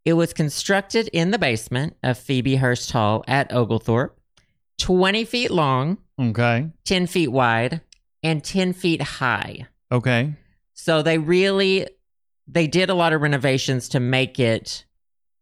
It 0.08 0.14
was 0.14 0.32
constructed 0.32 1.10
in 1.12 1.32
the 1.32 1.38
basement 1.38 1.94
of 2.02 2.16
Phoebe 2.16 2.56
Hearst 2.56 2.90
Hall 2.92 3.22
at 3.28 3.52
Oglethorpe, 3.52 4.18
20 4.78 5.26
feet 5.26 5.50
long, 5.50 5.98
Okay. 6.18 6.70
10 6.86 7.06
feet 7.06 7.28
wide, 7.28 7.82
and 8.22 8.42
10 8.42 8.72
feet 8.72 9.02
high. 9.02 9.66
Okay. 9.92 10.32
So 10.72 11.02
they 11.02 11.18
really 11.18 11.88
they 12.46 12.66
did 12.66 12.88
a 12.88 12.94
lot 12.94 13.12
of 13.12 13.20
renovations 13.20 13.90
to 13.90 14.00
make 14.00 14.40
it 14.40 14.86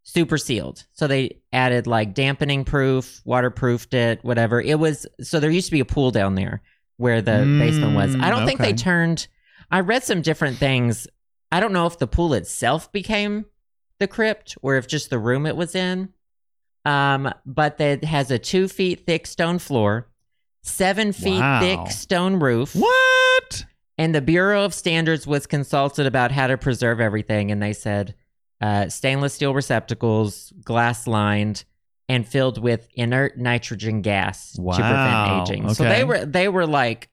super 0.02 0.36
sealed. 0.36 0.84
So 0.94 1.06
they 1.06 1.38
added 1.52 1.86
like 1.86 2.12
dampening 2.12 2.64
proof, 2.64 3.22
waterproofed 3.24 3.94
it, 3.94 4.24
whatever. 4.24 4.60
It 4.60 4.80
was 4.80 5.06
so 5.20 5.38
there 5.38 5.48
used 5.52 5.68
to 5.68 5.72
be 5.72 5.78
a 5.80 5.84
pool 5.84 6.10
down 6.10 6.34
there 6.34 6.60
where 6.96 7.22
the 7.22 7.30
Mm, 7.30 7.58
basement 7.60 7.94
was. 7.94 8.16
I 8.18 8.30
don't 8.30 8.44
think 8.44 8.58
they 8.58 8.72
turned 8.72 9.28
I 9.70 9.78
read 9.78 10.02
some 10.02 10.22
different 10.22 10.56
things. 10.58 11.06
I 11.52 11.60
don't 11.60 11.72
know 11.72 11.86
if 11.86 11.98
the 12.00 12.08
pool 12.08 12.34
itself 12.34 12.90
became 12.90 13.44
the 13.99 14.07
crypt 14.09 14.57
or 14.62 14.76
if 14.76 14.86
just 14.86 15.11
the 15.11 15.18
room 15.18 15.47
it 15.47 15.57
was 15.57 15.74
in. 15.74 16.11
Um, 16.84 17.32
but 17.44 17.80
it 17.80 18.05
has 18.05 18.30
a 18.30 18.38
two 18.38 18.68
feet 18.68 19.07
thick 19.07 19.26
stone 19.26 19.59
floor, 19.59 20.09
seven 20.62 21.12
feet 21.12 21.40
Wow. 21.40 21.61
thick 21.61 21.90
stone 21.92 22.38
roof. 22.38 22.74
What? 22.76 23.64
And 23.99 24.14
the 24.14 24.20
Bureau 24.20 24.64
of 24.64 24.72
Standards 24.74 25.26
was 25.26 25.47
consulted 25.47 26.07
about 26.07 26.30
how 26.30 26.47
to 26.47 26.57
preserve 26.59 27.01
everything, 27.01 27.51
and 27.51 27.62
they 27.62 27.72
said 27.72 28.14
uh, 28.61 28.88
stainless 28.88 29.34
steel 29.34 29.53
receptacles, 29.55 30.53
glass 30.64 31.07
lined, 31.07 31.64
and 32.09 32.26
filled 32.28 32.62
with 32.62 32.86
inert 32.94 33.36
nitrogen 33.36 34.01
gas 34.03 34.53
to 34.53 34.62
prevent 34.62 35.49
aging. 35.51 35.74
So 35.74 35.84
they 35.84 36.05
were 36.05 36.24
they 36.24 36.49
were 36.49 36.66
like, 36.66 37.09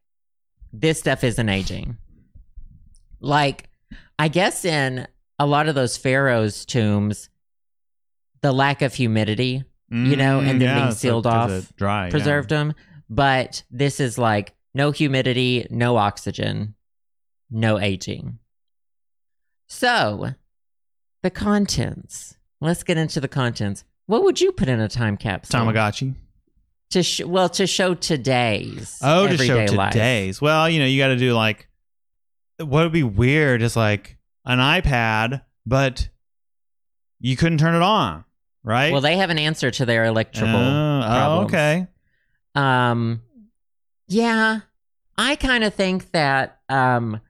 this 0.72 1.00
stuff 1.00 1.24
isn't 1.24 1.50
aging. 1.50 1.98
Like, 3.20 3.70
I 4.20 4.28
guess 4.28 4.66
in 4.66 5.08
a 5.40 5.46
lot 5.46 5.68
of 5.68 5.76
those 5.76 5.98
pharaohs' 5.98 6.66
tombs, 6.66 7.30
the 8.42 8.52
lack 8.52 8.82
of 8.82 8.94
humidity 8.94 9.64
You 9.90 10.16
know, 10.16 10.40
and 10.40 10.60
then 10.60 10.70
Mm, 10.76 10.82
being 10.86 10.92
so- 11.24 11.30
off, 11.30 11.72
dry. 11.76 12.06
yeah. 12.06 12.10
preserved 12.12 12.50
them, 12.50 12.74
but 13.10 13.64
this 13.70 14.00
is 14.00 14.18
like 14.18 14.56
no 14.74 14.90
humidity, 14.92 15.68
no 15.70 15.98
oxygen, 15.98 16.74
no 17.52 17.80
aging. 17.80 18.40
So, 19.68 20.34
the 21.22 21.30
contents. 21.30 22.38
Let's 22.62 22.84
get 22.84 22.98
into 22.98 23.20
the 23.22 23.28
contents. 23.28 23.84
What 24.08 24.24
would 24.24 24.42
you 24.42 24.52
put 24.52 24.68
in 24.68 24.80
a 24.80 24.88
time 24.90 25.18
capsule? 25.18 25.60
Tamagotchi. 25.60 26.16
To 26.92 27.04
sh- 27.04 27.22
well, 27.24 27.50
to 27.50 27.66
show 27.68 27.94
today's 27.96 28.98
Oh, 29.02 29.28
to 29.28 29.38
show 29.38 29.58
everyday 29.58 29.76
life. 29.76 29.92
today's. 29.94 30.42
Well, 30.42 30.70
you 30.70 30.80
know, 30.80 30.86
you 30.86 30.98
got 31.00 31.08
to 31.10 31.18
do 31.18 31.34
like 31.34 31.68
what 32.60 32.84
would 32.84 32.92
be 32.92 33.04
weird 33.04 33.62
is 33.62 33.76
like 33.76 34.18
an 34.46 34.60
iPad, 34.60 35.44
but 35.66 36.10
you 37.20 37.36
couldn't 37.36 37.58
turn 37.58 37.76
it 37.76 37.82
on, 37.82 38.26
right? 38.64 38.92
Well, 38.92 39.02
they 39.02 39.18
have 39.18 39.30
an 39.30 39.40
answer 39.40 39.72
to 39.72 39.86
their 39.86 40.06
electrical 40.06 40.50
Oh, 40.56 41.02
oh, 41.06 41.42
okay. 41.44 41.88
Um, 42.56 43.22
yeah, 44.08 44.62
I 45.18 45.36
kind 45.36 45.64
of 45.64 45.74
think 45.74 46.12
that. 46.12 46.60
Um, 46.70 47.22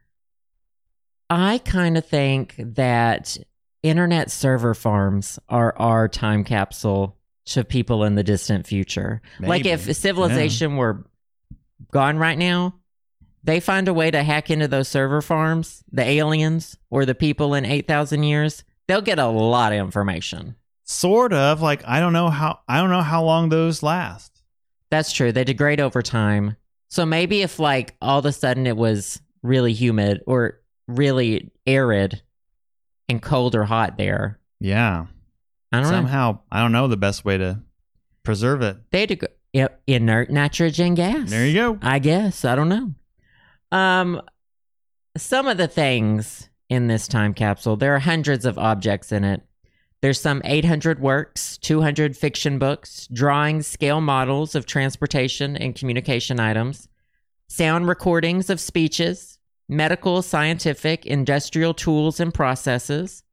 I 1.29 1.57
kind 1.59 1.97
of 1.97 2.05
think 2.05 2.55
that 2.57 3.37
internet 3.81 4.29
server 4.29 4.73
farms 4.73 5.39
are 5.49 5.75
our 5.77 6.07
time 6.07 6.43
capsule 6.43 7.17
to 7.45 7.63
people 7.63 8.03
in 8.03 8.15
the 8.15 8.23
distant 8.23 8.67
future. 8.67 9.21
Like 9.39 9.65
if 9.65 9.81
Maybe. 9.81 9.93
civilization 9.93 10.77
were 10.77 11.05
gone 11.91 12.17
right 12.17 12.37
now, 12.37 12.75
they 13.43 13.59
find 13.59 13.87
a 13.87 13.93
way 13.93 14.09
to 14.11 14.23
hack 14.23 14.49
into 14.49 14.67
those 14.67 14.87
server 14.87 15.21
farms, 15.21 15.83
the 15.91 16.03
aliens 16.03 16.77
or 16.89 17.05
the 17.05 17.15
people 17.15 17.53
in 17.53 17.65
8,000 17.65 18.23
years, 18.23 18.63
they'll 18.87 19.01
get 19.01 19.19
a 19.19 19.27
lot 19.27 19.73
of 19.73 19.79
information. 19.79 20.55
Sort 20.85 21.33
of 21.33 21.61
like 21.61 21.81
I 21.87 21.99
don't 21.99 22.13
know 22.13 22.29
how 22.29 22.59
I 22.67 22.77
don't 22.79 22.89
know 22.89 23.01
how 23.01 23.23
long 23.23 23.49
those 23.49 23.81
last. 23.83 24.41
That's 24.89 25.11
true. 25.13 25.31
They 25.31 25.43
degrade 25.45 25.79
over 25.79 26.01
time. 26.01 26.57
So 26.89 27.05
maybe 27.05 27.41
if 27.41 27.57
like 27.57 27.95
all 28.01 28.19
of 28.19 28.25
a 28.25 28.31
sudden 28.33 28.67
it 28.67 28.75
was 28.77 29.21
really 29.41 29.73
humid 29.73 30.21
or 30.27 30.59
really 30.87 31.51
arid 31.65 32.21
and 33.09 33.21
cold 33.21 33.55
or 33.55 33.63
hot 33.63 33.97
there, 33.97 34.39
Yeah. 34.59 35.05
I 35.71 35.77
don't 35.81 35.89
know. 35.89 35.97
Somehow 35.97 36.39
I 36.51 36.59
don't 36.61 36.71
know 36.73 36.87
the 36.87 36.97
best 36.97 37.25
way 37.25 37.37
to 37.37 37.61
preserve 38.23 38.61
it. 38.61 38.77
They 38.91 39.05
deg- 39.07 39.25
yep, 39.53 39.81
inert 39.87 40.29
nitrogen 40.29 40.93
gas. 40.95 41.29
There 41.29 41.47
you 41.47 41.53
go. 41.55 41.79
I 41.81 41.99
guess. 41.99 42.45
I 42.45 42.55
don't 42.55 42.69
know. 42.69 42.93
Um, 43.73 44.21
some 45.17 45.47
of 45.47 45.57
the 45.57 45.67
things 45.67 46.49
in 46.69 46.87
this 46.87 47.07
time 47.07 47.33
capsule, 47.33 47.75
there 47.75 47.95
are 47.95 47.99
hundreds 47.99 48.45
of 48.45 48.57
objects 48.57 49.11
in 49.11 49.23
it. 49.23 49.41
There's 50.01 50.19
some 50.21 50.41
800 50.45 50.99
works, 50.99 51.57
200 51.57 52.15
fiction 52.15 52.59
books, 52.59 53.07
drawings, 53.11 53.67
scale 53.67 54.01
models 54.01 54.53
of 54.53 54.65
transportation 54.65 55.55
and 55.57 55.75
communication 55.75 56.39
items, 56.39 56.87
sound 57.47 57.87
recordings 57.87 58.49
of 58.49 58.59
speeches, 58.59 59.39
medical, 59.69 60.21
scientific, 60.21 61.05
industrial 61.05 61.73
tools 61.73 62.19
and 62.19 62.33
processes, 62.33 63.23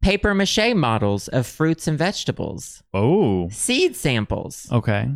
paper 0.00 0.32
mache 0.32 0.74
models 0.74 1.28
of 1.28 1.46
fruits 1.46 1.88
and 1.88 1.98
vegetables, 1.98 2.82
Oh. 2.94 3.48
seed 3.50 3.96
samples, 3.96 4.68
Okay. 4.70 5.10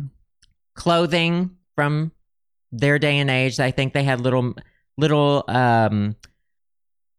clothing 0.75 1.51
from 1.75 2.11
their 2.71 2.97
day 2.99 3.17
and 3.19 3.29
age. 3.29 3.59
I 3.59 3.71
think 3.71 3.93
they 3.93 4.03
had 4.03 4.21
little 4.21 4.53
little 4.97 5.43
um 5.47 6.15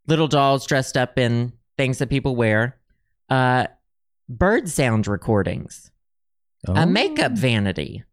little 0.07 0.29
dolls 0.29 0.67
dressed 0.67 0.97
up 0.97 1.19
in 1.19 1.53
things 1.77 1.99
that 1.99 2.09
people 2.11 2.37
wear. 2.37 2.79
Uh 3.29 3.67
bird 4.29 4.69
sound 4.69 5.07
recordings, 5.07 5.91
Oh. 6.69 6.75
a 6.75 6.87
makeup 6.87 7.33
vanity, 7.33 8.05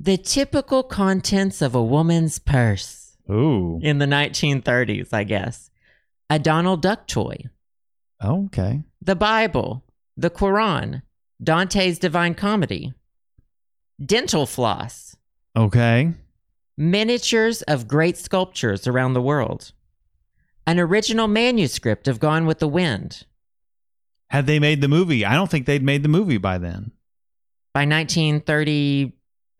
the 0.00 0.16
typical 0.16 0.82
contents 0.82 1.60
of 1.62 1.74
a 1.74 1.82
woman's 1.82 2.38
purse 2.38 3.16
Ooh. 3.30 3.78
in 3.82 3.98
the 3.98 4.06
1930s, 4.06 5.12
I 5.12 5.24
guess. 5.24 5.70
A 6.30 6.38
Donald 6.38 6.80
Duck 6.82 7.06
toy, 7.06 7.36
Oh, 8.20 8.46
okay. 8.46 8.82
the 9.02 9.14
Bible, 9.14 9.84
the 10.16 10.30
Quran, 10.30 11.02
Dante's 11.42 11.98
Divine 11.98 12.34
Comedy, 12.34 12.94
dental 14.04 14.46
floss, 14.46 15.16
Okay. 15.54 16.14
Miniatures 16.76 17.62
of 17.62 17.88
great 17.88 18.16
sculptures 18.16 18.86
around 18.86 19.12
the 19.14 19.22
world, 19.22 19.72
an 20.66 20.78
original 20.78 21.28
manuscript 21.28 22.08
of 22.08 22.20
Gone 22.20 22.46
with 22.46 22.58
the 22.58 22.68
Wind. 22.68 23.24
Had 24.30 24.46
they 24.46 24.58
made 24.58 24.80
the 24.80 24.88
movie? 24.88 25.24
I 25.24 25.34
don't 25.34 25.50
think 25.50 25.66
they'd 25.66 25.82
made 25.82 26.02
the 26.02 26.08
movie 26.08 26.38
by 26.38 26.58
then. 26.58 26.92
By 27.74 27.84
1930, 27.84 29.12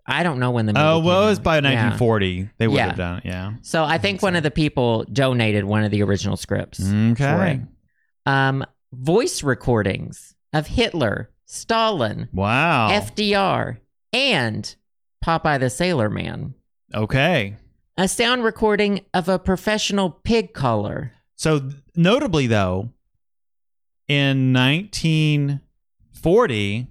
I 0.06 0.22
don't 0.22 0.38
know 0.38 0.50
when 0.50 0.66
the 0.66 0.72
movie 0.72 0.84
Oh, 0.84 0.98
well, 1.00 1.24
it 1.24 1.30
was 1.30 1.38
out. 1.38 1.44
by 1.44 1.56
Yeah. 1.56 1.60
1940. 1.62 2.50
They 2.58 2.68
would 2.68 2.76
Yeah. 2.76 2.86
have 2.88 2.96
done 2.96 3.18
it. 3.18 3.24
Yeah. 3.26 3.52
So 3.62 3.84
I 3.84 3.98
think 3.98 4.22
one 4.22 4.34
of 4.36 4.42
the 4.42 4.50
people 4.50 5.04
donated 5.12 5.64
one 5.64 5.84
of 5.84 5.90
the 5.90 6.02
original 6.02 6.36
scripts. 6.36 6.78
for 6.88 6.94
Okay. 7.12 7.52
it. 7.54 7.60
Um, 8.26 8.64
voice 8.92 9.42
recordings 9.42 10.34
of 10.52 10.66
Hitler, 10.68 11.30
Stalin, 11.46 12.28
Wow. 12.32 12.88
FDR, 12.90 13.78
and 14.12 14.74
Popeye 15.24 15.58
the 15.60 15.70
Sailor 15.70 16.08
Man. 16.10 16.54
Okay. 16.94 17.56
A 17.96 18.08
sound 18.08 18.44
recording 18.44 19.00
of 19.12 19.28
a 19.28 19.38
professional 19.38 20.10
pig 20.10 20.54
caller. 20.54 21.12
So 21.36 21.70
notably, 21.96 22.46
though, 22.46 22.90
in 24.08 24.52
1940, 24.52 26.86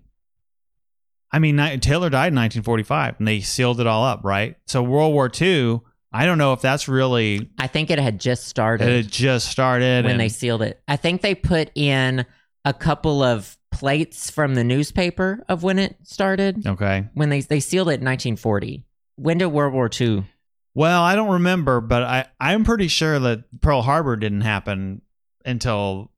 I 1.32 1.40
mean, 1.40 1.58
Taylor 1.80 2.10
died 2.10 2.34
in 2.34 2.36
1945, 2.36 3.16
and 3.20 3.28
they 3.28 3.42
sealed 3.42 3.80
it 3.80 3.88
all 3.88 4.04
up, 4.04 4.22
right? 4.24 4.58
So 4.68 4.84
World 4.84 5.14
War 5.14 5.32
II, 5.40 5.80
I 6.12 6.26
don't 6.26 6.38
know 6.38 6.54
if 6.54 6.62
that's 6.62 6.88
really 6.88 7.50
I 7.58 7.68
think 7.68 7.90
it 7.90 8.00
had 8.00 8.20
just 8.20 8.48
started 8.48 8.88
it 8.88 9.06
had 9.06 9.12
just 9.12 9.48
started 9.48 10.04
when 10.04 10.14
and- 10.14 10.20
they 10.20 10.30
sealed 10.30 10.62
it. 10.62 10.82
I 10.88 10.98
think 10.98 11.22
they 11.22 11.36
put 11.36 11.72
in 11.74 12.26
a 12.66 12.74
couple 12.74 13.24
of 13.24 13.58
plates 13.72 14.30
from 14.30 14.56
the 14.56 14.64
newspaper 14.64 15.44
of 15.48 15.64
when 15.64 15.80
it 15.80 15.96
started. 16.04 16.68
Okay. 16.68 17.06
When 17.14 17.30
they 17.30 17.42
they 17.42 17.62
sealed 17.62 17.88
it 17.88 18.02
in 18.02 18.06
1940. 18.06 18.86
When 19.22 19.38
did 19.38 19.48
World 19.48 19.72
War 19.72 19.88
II? 20.00 20.26
Well, 20.74 21.04
I 21.04 21.16
don't 21.16 21.30
remember, 21.34 21.80
but 21.80 22.02
I 22.02 22.26
I'm 22.40 22.64
pretty 22.64 22.88
sure 22.88 23.20
that 23.20 23.62
Pearl 23.62 23.84
Harbor 23.84 24.16
didn't 24.16 24.42
happen 24.42 25.04
until 25.46 26.12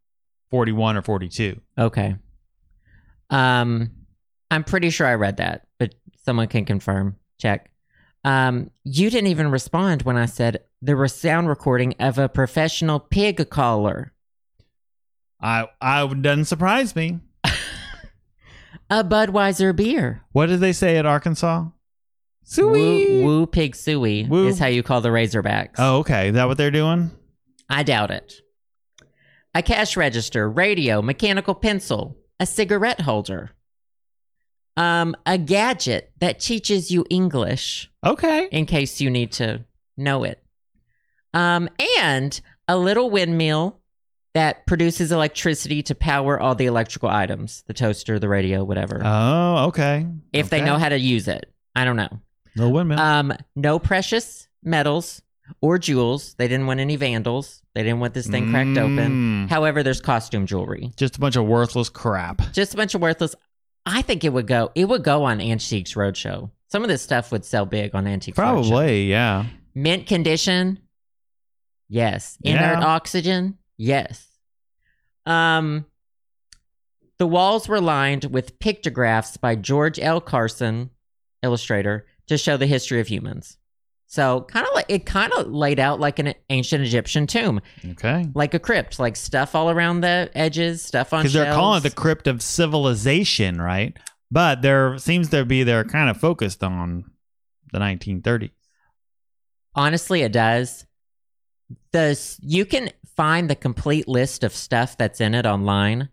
41 0.51 0.95
or 0.95 1.01
42. 1.01 1.59
Okay. 1.77 2.15
Um, 3.29 3.91
I'm 4.49 4.63
pretty 4.63 4.89
sure 4.89 5.05
I 5.05 5.15
read 5.15 5.37
that, 5.37 5.67
but 5.79 5.95
someone 6.23 6.47
can 6.47 6.63
confirm. 6.63 7.17
Check. 7.39 7.71
Um, 8.23 8.71
you 8.85 9.09
didn't 9.09 9.27
even 9.27 9.51
respond 9.51 10.03
when 10.03 10.15
I 10.15 10.25
said 10.25 10.63
there 10.81 10.95
was 10.95 11.13
sound 11.13 11.49
recording 11.49 11.95
of 11.99 12.17
a 12.17 12.29
professional 12.29 13.01
pig 13.01 13.49
caller. 13.49 14.13
I 15.41 15.67
I 15.81 16.07
doesn't 16.07 16.45
surprise 16.45 16.95
me. 16.95 17.19
a 18.89 19.03
Budweiser 19.03 19.75
beer. 19.75 20.21
What 20.31 20.45
did 20.45 20.61
they 20.61 20.71
say 20.71 20.95
at 20.95 21.05
Arkansas? 21.05 21.65
Woo, 22.57 23.23
woo 23.23 23.45
pig 23.47 23.73
sooie 23.73 24.27
Woo. 24.27 24.47
is 24.47 24.59
how 24.59 24.67
you 24.67 24.83
call 24.83 25.01
the 25.01 25.09
Razorbacks. 25.09 25.75
Oh, 25.77 25.97
okay. 25.99 26.29
Is 26.29 26.33
that 26.35 26.47
what 26.47 26.57
they're 26.57 26.71
doing? 26.71 27.11
I 27.69 27.83
doubt 27.83 28.11
it. 28.11 28.33
A 29.55 29.61
cash 29.61 29.95
register, 29.95 30.49
radio, 30.49 31.01
mechanical 31.01 31.53
pencil, 31.55 32.17
a 32.39 32.45
cigarette 32.45 33.01
holder. 33.01 33.51
Um, 34.75 35.15
a 35.25 35.37
gadget 35.37 36.11
that 36.19 36.39
teaches 36.39 36.89
you 36.89 37.05
English. 37.09 37.89
Okay. 38.05 38.47
in 38.51 38.65
case 38.65 38.99
you 38.99 39.09
need 39.09 39.31
to 39.33 39.63
know 39.95 40.23
it. 40.23 40.43
Um, 41.33 41.69
and 41.99 42.39
a 42.67 42.75
little 42.77 43.09
windmill 43.09 43.79
that 44.33 44.65
produces 44.65 45.11
electricity 45.11 45.83
to 45.83 45.95
power 45.95 46.39
all 46.39 46.55
the 46.55 46.65
electrical 46.65 47.07
items 47.09 47.63
the 47.67 47.73
toaster, 47.73 48.17
the 48.19 48.27
radio, 48.27 48.63
whatever. 48.63 49.01
Oh, 49.05 49.65
okay. 49.67 50.07
if 50.33 50.49
they 50.49 50.57
Okay. 50.57 50.65
know 50.65 50.77
how 50.77 50.89
to 50.89 50.99
use 50.99 51.27
it. 51.27 51.45
I 51.75 51.85
don't 51.85 51.95
know. 51.95 52.19
No 52.55 52.69
windmill. 52.69 52.99
Um, 52.99 53.33
no 53.55 53.79
precious 53.79 54.47
metals 54.63 55.21
or 55.61 55.77
jewels. 55.77 56.35
They 56.35 56.47
didn't 56.47 56.67
want 56.67 56.79
any 56.79 56.95
vandals. 56.95 57.61
They 57.73 57.83
didn't 57.83 57.99
want 57.99 58.13
this 58.13 58.27
thing 58.27 58.51
cracked 58.51 58.77
open. 58.77 59.47
Mm. 59.47 59.49
However, 59.49 59.83
there's 59.83 60.01
costume 60.01 60.45
jewelry. 60.45 60.91
Just 60.95 61.17
a 61.17 61.19
bunch 61.19 61.35
of 61.35 61.45
worthless 61.45 61.89
crap. 61.89 62.41
Just 62.53 62.73
a 62.73 62.77
bunch 62.77 62.93
of 62.93 63.01
worthless. 63.01 63.35
I 63.85 64.01
think 64.01 64.23
it 64.23 64.29
would 64.29 64.47
go. 64.47 64.71
It 64.75 64.85
would 64.85 65.03
go 65.03 65.23
on 65.23 65.41
Antiques 65.41 65.93
Roadshow. 65.95 66.51
Some 66.69 66.83
of 66.83 66.89
this 66.89 67.01
stuff 67.01 67.31
would 67.31 67.45
sell 67.45 67.65
big 67.65 67.93
on 67.95 68.07
Antiques 68.07 68.37
Roadshow. 68.37 68.41
Probably, 68.41 69.09
yeah. 69.09 69.45
Mint 69.75 70.07
condition? 70.07 70.79
Yes. 71.89 72.37
Yeah. 72.41 72.73
Inert 72.73 72.83
oxygen? 72.83 73.57
Yes. 73.77 74.25
Um 75.25 75.85
the 77.19 77.27
walls 77.27 77.67
were 77.67 77.79
lined 77.79 78.25
with 78.25 78.59
pictographs 78.59 79.37
by 79.37 79.55
George 79.55 79.99
L. 79.99 80.19
Carson, 80.19 80.89
illustrator, 81.41 82.05
to 82.27 82.37
show 82.37 82.57
the 82.57 82.65
history 82.67 82.99
of 82.99 83.07
humans. 83.07 83.57
So 84.07 84.41
kind 84.41 84.67
of 84.67 84.73
like 84.75 84.85
it 84.89 85.05
kind 85.07 85.33
of 85.33 85.47
laid 85.47 85.79
out 85.79 85.99
like 85.99 86.19
an 86.19 86.35
ancient 86.51 86.83
Egyptian 86.83 87.25
tomb, 87.25 87.61
Okay. 87.91 88.27
like 88.35 88.53
a 88.53 88.59
crypt, 88.59 88.99
like 88.99 89.15
stuff 89.15 89.55
all 89.55 89.71
around 89.71 90.01
the 90.01 90.29
edges, 90.35 90.83
stuff 90.83 91.13
on 91.13 91.21
Because 91.21 91.33
they're 91.33 91.53
calling 91.53 91.79
it 91.79 91.83
the 91.83 91.95
crypt 91.95 92.27
of 92.27 92.41
civilization, 92.43 93.59
right? 93.59 93.97
But 94.29 94.61
there 94.61 94.97
seems 94.99 95.29
to 95.29 95.45
be 95.45 95.63
they're 95.63 95.83
kind 95.83 96.09
of 96.09 96.17
focused 96.17 96.63
on 96.63 97.05
the 97.71 97.79
1930s. 97.79 98.51
Honestly, 99.75 100.21
it 100.21 100.31
does. 100.31 100.85
The 101.91 102.37
you 102.41 102.65
can 102.65 102.91
find 103.15 103.49
the 103.49 103.55
complete 103.55 104.07
list 104.07 104.43
of 104.43 104.53
stuff 104.53 104.97
that's 104.97 105.21
in 105.21 105.33
it 105.33 105.45
online. 105.47 106.09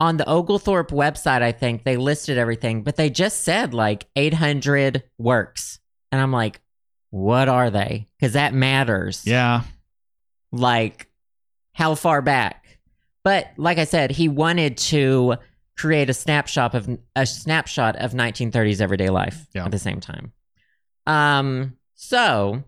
On 0.00 0.16
the 0.16 0.28
Oglethorpe 0.28 0.90
website, 0.92 1.42
I 1.42 1.50
think 1.52 1.82
they 1.84 1.96
listed 1.96 2.38
everything, 2.38 2.82
but 2.82 2.96
they 2.96 3.10
just 3.10 3.42
said 3.42 3.74
like 3.74 4.06
800 4.14 5.02
works. 5.18 5.80
And 6.12 6.20
I'm 6.20 6.30
like, 6.32 6.60
what 7.10 7.48
are 7.48 7.70
they? 7.70 8.06
Because 8.18 8.34
that 8.34 8.54
matters. 8.54 9.26
Yeah. 9.26 9.62
Like, 10.52 11.08
how 11.72 11.94
far 11.96 12.22
back? 12.22 12.64
But 13.24 13.48
like 13.56 13.78
I 13.78 13.84
said, 13.84 14.10
he 14.12 14.28
wanted 14.28 14.76
to 14.78 15.36
create 15.76 16.08
a 16.10 16.14
snapshot 16.14 16.74
of 16.74 16.98
a 17.16 17.26
snapshot 17.26 17.96
of 17.96 18.12
1930s 18.12 18.80
everyday 18.80 19.10
life 19.10 19.46
Yeah. 19.54 19.64
at 19.64 19.70
the 19.70 19.78
same 19.78 20.00
time. 20.00 20.32
Um, 21.06 21.76
so 21.94 22.62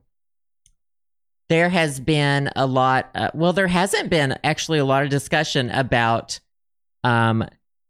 there 1.49 1.69
has 1.69 2.01
been 2.01 2.51
a 2.57 2.67
lot. 2.67 3.11
Uh, 3.15 3.31
well, 3.35 3.53
there 3.53 3.67
hasn't 3.69 4.11
been 4.11 4.39
actually 4.45 4.79
a 4.79 4.85
lot 4.85 5.03
of 5.05 5.11
discussion 5.11 5.71
about 5.71 6.41
um 7.05 7.45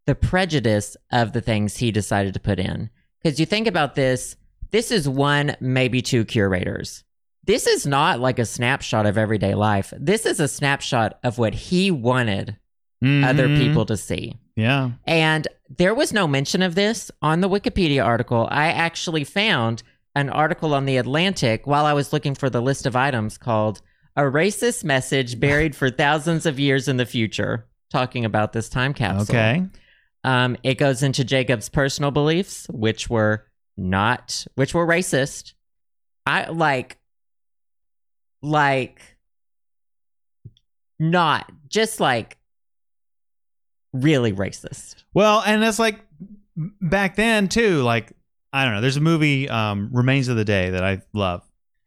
the 0.07 0.15
prejudice 0.15 0.97
of 1.13 1.33
the 1.33 1.41
things 1.41 1.77
he 1.77 1.93
decided 1.93 2.35
to 2.35 2.41
put 2.41 2.59
in. 2.59 2.91
Because 3.23 3.39
you 3.39 3.47
think 3.47 3.67
about 3.67 3.95
this, 3.95 4.35
this 4.71 4.91
is 4.91 5.09
one, 5.09 5.55
maybe 5.61 6.01
two 6.03 6.25
curators. 6.25 7.05
This 7.45 7.67
is 7.67 7.87
not 7.87 8.19
like 8.19 8.39
a 8.39 8.45
snapshot 8.47 9.07
of 9.07 9.17
everyday 9.19 9.55
life. 9.55 9.93
This 9.99 10.27
is 10.27 10.41
a 10.41 10.49
snapshot 10.49 11.19
of 11.23 11.39
what 11.39 11.55
he 11.55 11.91
wanted 11.91 12.57
other 13.03 13.49
Mhm. 13.49 13.59
people 13.59 13.87
to 13.87 13.97
see. 13.97 14.35
Yeah. 14.57 14.91
And 15.07 15.47
there 15.79 15.95
was 15.95 16.13
no 16.13 16.27
mention 16.27 16.61
of 16.63 16.75
this 16.75 17.11
on 17.23 17.41
the 17.41 17.49
Wikipedia 17.49 18.05
article. 18.05 18.47
I 18.51 18.67
actually 18.69 19.25
found 19.25 19.83
an 20.15 20.29
article 20.29 20.75
on 20.75 20.85
The 20.87 20.97
Atlantic 20.99 21.67
while 21.67 21.87
I 21.87 21.93
was 21.93 22.13
looking 22.13 22.35
for 22.35 22.51
the 22.51 22.61
list 22.61 22.85
of 22.85 22.97
items 22.97 23.39
called 23.39 23.81
A 24.17 24.23
Racist 24.23 24.83
Message 24.85 25.39
Buried 25.41 25.75
for 25.77 25.89
Thousands 25.89 26.45
of 26.47 26.59
Years 26.61 26.89
in 26.89 26.97
the 26.99 27.07
Future, 27.07 27.67
talking 27.91 28.25
about 28.25 28.53
this 28.53 28.69
time 28.69 28.95
capsule. 28.95 29.35
Okay. 29.35 29.67
Um, 30.25 30.57
it 30.63 30.75
goes 30.75 31.03
into 31.03 31.25
Jacob's 31.25 31.69
personal 31.69 32.11
beliefs, 32.11 32.67
which 32.69 33.09
were 33.09 33.47
not, 33.77 34.47
which 34.55 34.75
were 34.75 34.87
racist. 34.87 35.55
I 36.27 36.51
like, 36.51 36.99
like, 38.43 39.01
not 40.99 41.51
just 41.69 41.99
like 41.99 42.37
really 43.93 44.33
racist. 44.33 44.97
Well, 45.15 45.43
and 45.45 45.65
it's 45.65 45.79
like 45.79 45.99
back 46.57 47.17
then 47.17 47.49
too. 47.49 47.83
Like 47.83 48.13
I 48.53 48.65
don't 48.65 48.75
know. 48.75 48.81
There's 48.81 48.97
a 48.97 49.01
movie, 49.01 49.49
um, 49.49 49.91
Remains 49.93 50.29
of 50.29 50.37
the 50.37 50.45
Day, 50.45 50.71
that 50.71 50.85
I 50.85 51.03
love, 51.15 51.43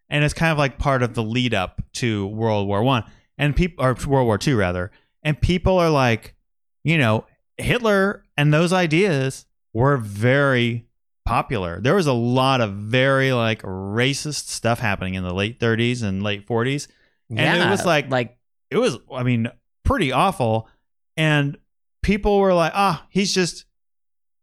and 0.09 0.23
it's 0.23 0.33
kind 0.33 0.51
of 0.51 0.57
like 0.57 0.79
part 0.79 1.03
of 1.03 1.13
the 1.13 1.23
lead 1.23 1.53
up 1.53 1.81
to 1.93 2.27
World 2.27 2.67
War 2.67 2.81
One, 2.83 3.03
and 3.37 3.55
people 3.55 3.85
or 3.85 3.95
World 4.07 4.25
War 4.25 4.37
Two 4.37 4.57
rather, 4.57 4.91
and 5.23 5.39
people 5.39 5.77
are 5.77 5.89
like, 5.89 6.35
you 6.83 6.97
know, 6.97 7.25
Hitler 7.57 8.23
and 8.37 8.53
those 8.53 8.73
ideas 8.73 9.45
were 9.73 9.97
very 9.97 10.85
popular. 11.25 11.79
There 11.81 11.95
was 11.95 12.07
a 12.07 12.13
lot 12.13 12.61
of 12.61 12.73
very 12.73 13.31
like 13.33 13.61
racist 13.61 14.47
stuff 14.49 14.79
happening 14.79 15.13
in 15.15 15.23
the 15.23 15.33
late 15.33 15.59
30s 15.59 16.03
and 16.03 16.21
late 16.23 16.45
40s. 16.47 16.87
And 17.29 17.61
it 17.61 17.69
was 17.69 17.85
like- 17.85 18.09
like 18.11 18.37
It 18.69 18.77
was, 18.77 18.97
I 19.11 19.23
mean, 19.23 19.49
pretty 19.85 20.11
awful. 20.11 20.67
And 21.15 21.57
people 22.01 22.39
were 22.39 22.53
like, 22.53 22.73
ah, 22.75 23.05
he's 23.09 23.33
just 23.33 23.65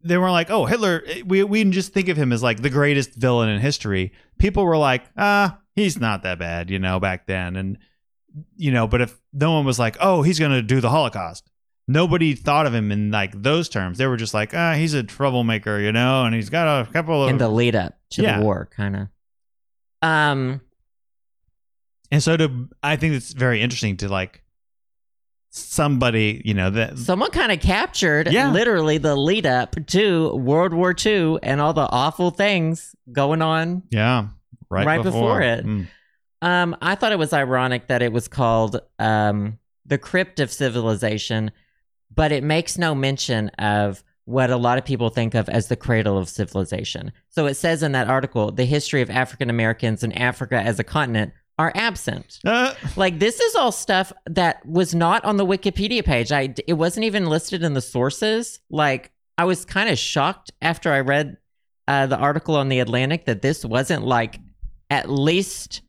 they 0.03 0.16
were 0.16 0.31
like, 0.31 0.51
"Oh, 0.51 0.64
Hitler." 0.64 1.05
We 1.26 1.45
we 1.45 1.62
just 1.64 1.93
think 1.93 2.09
of 2.09 2.16
him 2.16 2.33
as 2.33 2.43
like 2.43 2.62
the 2.62 2.70
greatest 2.70 3.14
villain 3.16 3.51
in 3.51 3.61
history. 3.61 4.12
People 4.39 4.64
were 4.64 4.78
like, 4.78 5.05
"Ah, 5.14 5.59
he's 5.76 6.01
not 6.01 6.22
that 6.22 6.39
bad," 6.39 6.70
you 6.70 6.78
know, 6.78 6.99
back 6.99 7.26
then. 7.26 7.55
And 7.57 7.76
you 8.57 8.70
know, 8.72 8.87
but 8.87 9.01
if 9.01 9.18
no 9.33 9.53
one 9.53 9.64
was 9.64 9.78
like, 9.78 9.97
"Oh, 10.01 10.22
he's 10.22 10.39
going 10.39 10.53
to 10.53 10.62
do 10.62 10.81
the 10.81 10.91
Holocaust," 10.91 11.49
nobody 11.89 12.35
thought 12.35 12.66
of 12.66 12.74
him 12.74 12.93
in 12.93 13.11
like 13.11 13.41
those 13.43 13.68
terms. 13.68 13.99
They 13.99 14.07
were 14.07 14.16
just 14.16 14.35
like, 14.35 14.55
"Ah, 14.55 14.74
he's 14.74 14.95
a 14.95 15.03
troublemaker," 15.03 15.81
you 15.81 15.93
know, 15.93 16.24
and 16.24 16.35
he's 16.35 16.51
got 16.51 16.87
a 16.89 16.91
couple 16.93 17.24
of 17.24 17.31
in 17.31 17.39
the 17.39 17.49
lead 17.49 17.74
up 17.76 17.99
to 18.11 18.22
Yeah. 18.22 18.39
the 18.39 18.45
war, 18.45 18.68
kind 18.74 18.97
of. 18.97 19.09
Um, 20.09 20.61
And 22.12 22.22
so 22.22 22.37
to 22.37 22.68
I 22.83 22.97
think 22.97 23.14
it's 23.14 23.33
very 23.33 23.61
interesting 23.62 23.97
to 23.99 24.09
like 24.09 24.43
somebody, 25.51 26.41
you 26.45 26.55
know, 26.55 26.70
that 26.70 26.97
someone 26.99 27.31
kind 27.31 27.51
of 27.53 27.61
captured 27.61 28.33
Yeah. 28.33 28.53
literally 28.53 28.99
the 28.99 29.16
lead 29.16 29.47
up 29.47 29.74
to 29.89 30.35
World 30.37 30.72
War 30.72 30.95
II 30.95 31.39
and 31.43 31.61
all 31.61 31.72
the 31.72 31.89
awful 31.91 32.31
things 32.31 32.95
going 33.12 33.43
on. 33.43 33.83
yeah, 33.91 34.28
right, 34.70 34.87
Right 34.87 35.03
before 35.03 35.41
it. 35.43 35.66
Mm. 35.66 35.89
Um, 36.43 36.76
I 36.80 36.95
thought 36.95 37.12
it 37.12 37.18
was 37.18 37.32
ironic 37.32 37.88
that 37.88 38.03
it 38.03 38.12
was 38.12 38.28
called 38.28 38.80
um, 38.99 39.59
the 39.84 39.99
Crypt 39.99 40.41
of 40.41 40.51
Civilization, 40.51 41.51
but 42.14 42.32
it 42.32 42.43
makes 42.43 42.78
no 42.78 42.95
mention 42.95 43.49
of 43.51 44.03
what 44.24 44.51
a 44.51 44.57
lot 44.57 44.78
of 44.78 44.84
people 44.84 45.11
think 45.11 45.34
of 45.34 45.49
as 45.49 45.68
the 45.68 45.76
cradle 45.76 46.16
of 46.16 46.28
civilization. 46.28 47.12
So 47.30 47.47
it 47.47 47.55
says 47.55 47.82
in 47.82 47.93
that 47.93 48.09
article, 48.09 48.53
the 48.53 48.64
history 48.64 49.03
of 49.03 49.11
African 49.11 49.51
Americans 49.51 50.03
and 50.03 50.16
Africa 50.16 50.61
as 50.61 50.78
a 50.78 50.84
continent 50.84 51.32
are 51.59 51.72
absent. 51.74 52.38
Uh, 52.45 52.72
Like 52.97 53.18
this 53.18 53.41
is 53.41 53.55
all 53.55 53.72
stuff 53.72 54.12
that 54.26 54.64
was 54.64 54.95
not 54.95 55.24
on 55.24 55.36
the 55.36 55.45
Wikipedia 55.45 56.05
page. 56.05 56.32
I 56.32 56.55
it 56.66 56.74
wasn't 56.74 57.05
even 57.05 57.26
listed 57.26 57.62
in 57.62 57.74
the 57.74 57.80
sources. 57.80 58.61
Like 58.70 59.11
I 59.36 59.45
was 59.45 59.64
kind 59.64 59.91
of 59.91 59.99
shocked 59.99 60.53
after 60.62 60.93
I 60.93 61.01
read 61.01 61.36
uh, 61.88 62.07
the 62.07 62.16
article 62.16 62.55
on 62.57 62.68
the 62.68 62.78
Atlantic 62.78 63.26
that 63.26 63.43
this 63.43 63.64
wasn't 63.64 64.07
like 64.07 64.38
at 64.88 65.11
least 65.11 65.82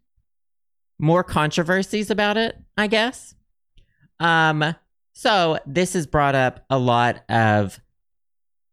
more 1.01 1.23
controversies 1.23 2.09
about 2.09 2.37
it. 2.37 2.55
I 2.77 2.87
guess. 2.87 3.35
Um. 4.19 4.75
So 5.13 5.59
this 5.65 5.93
has 5.93 6.07
brought 6.07 6.35
up 6.35 6.65
a 6.69 6.79
lot 6.79 7.23
of 7.29 7.79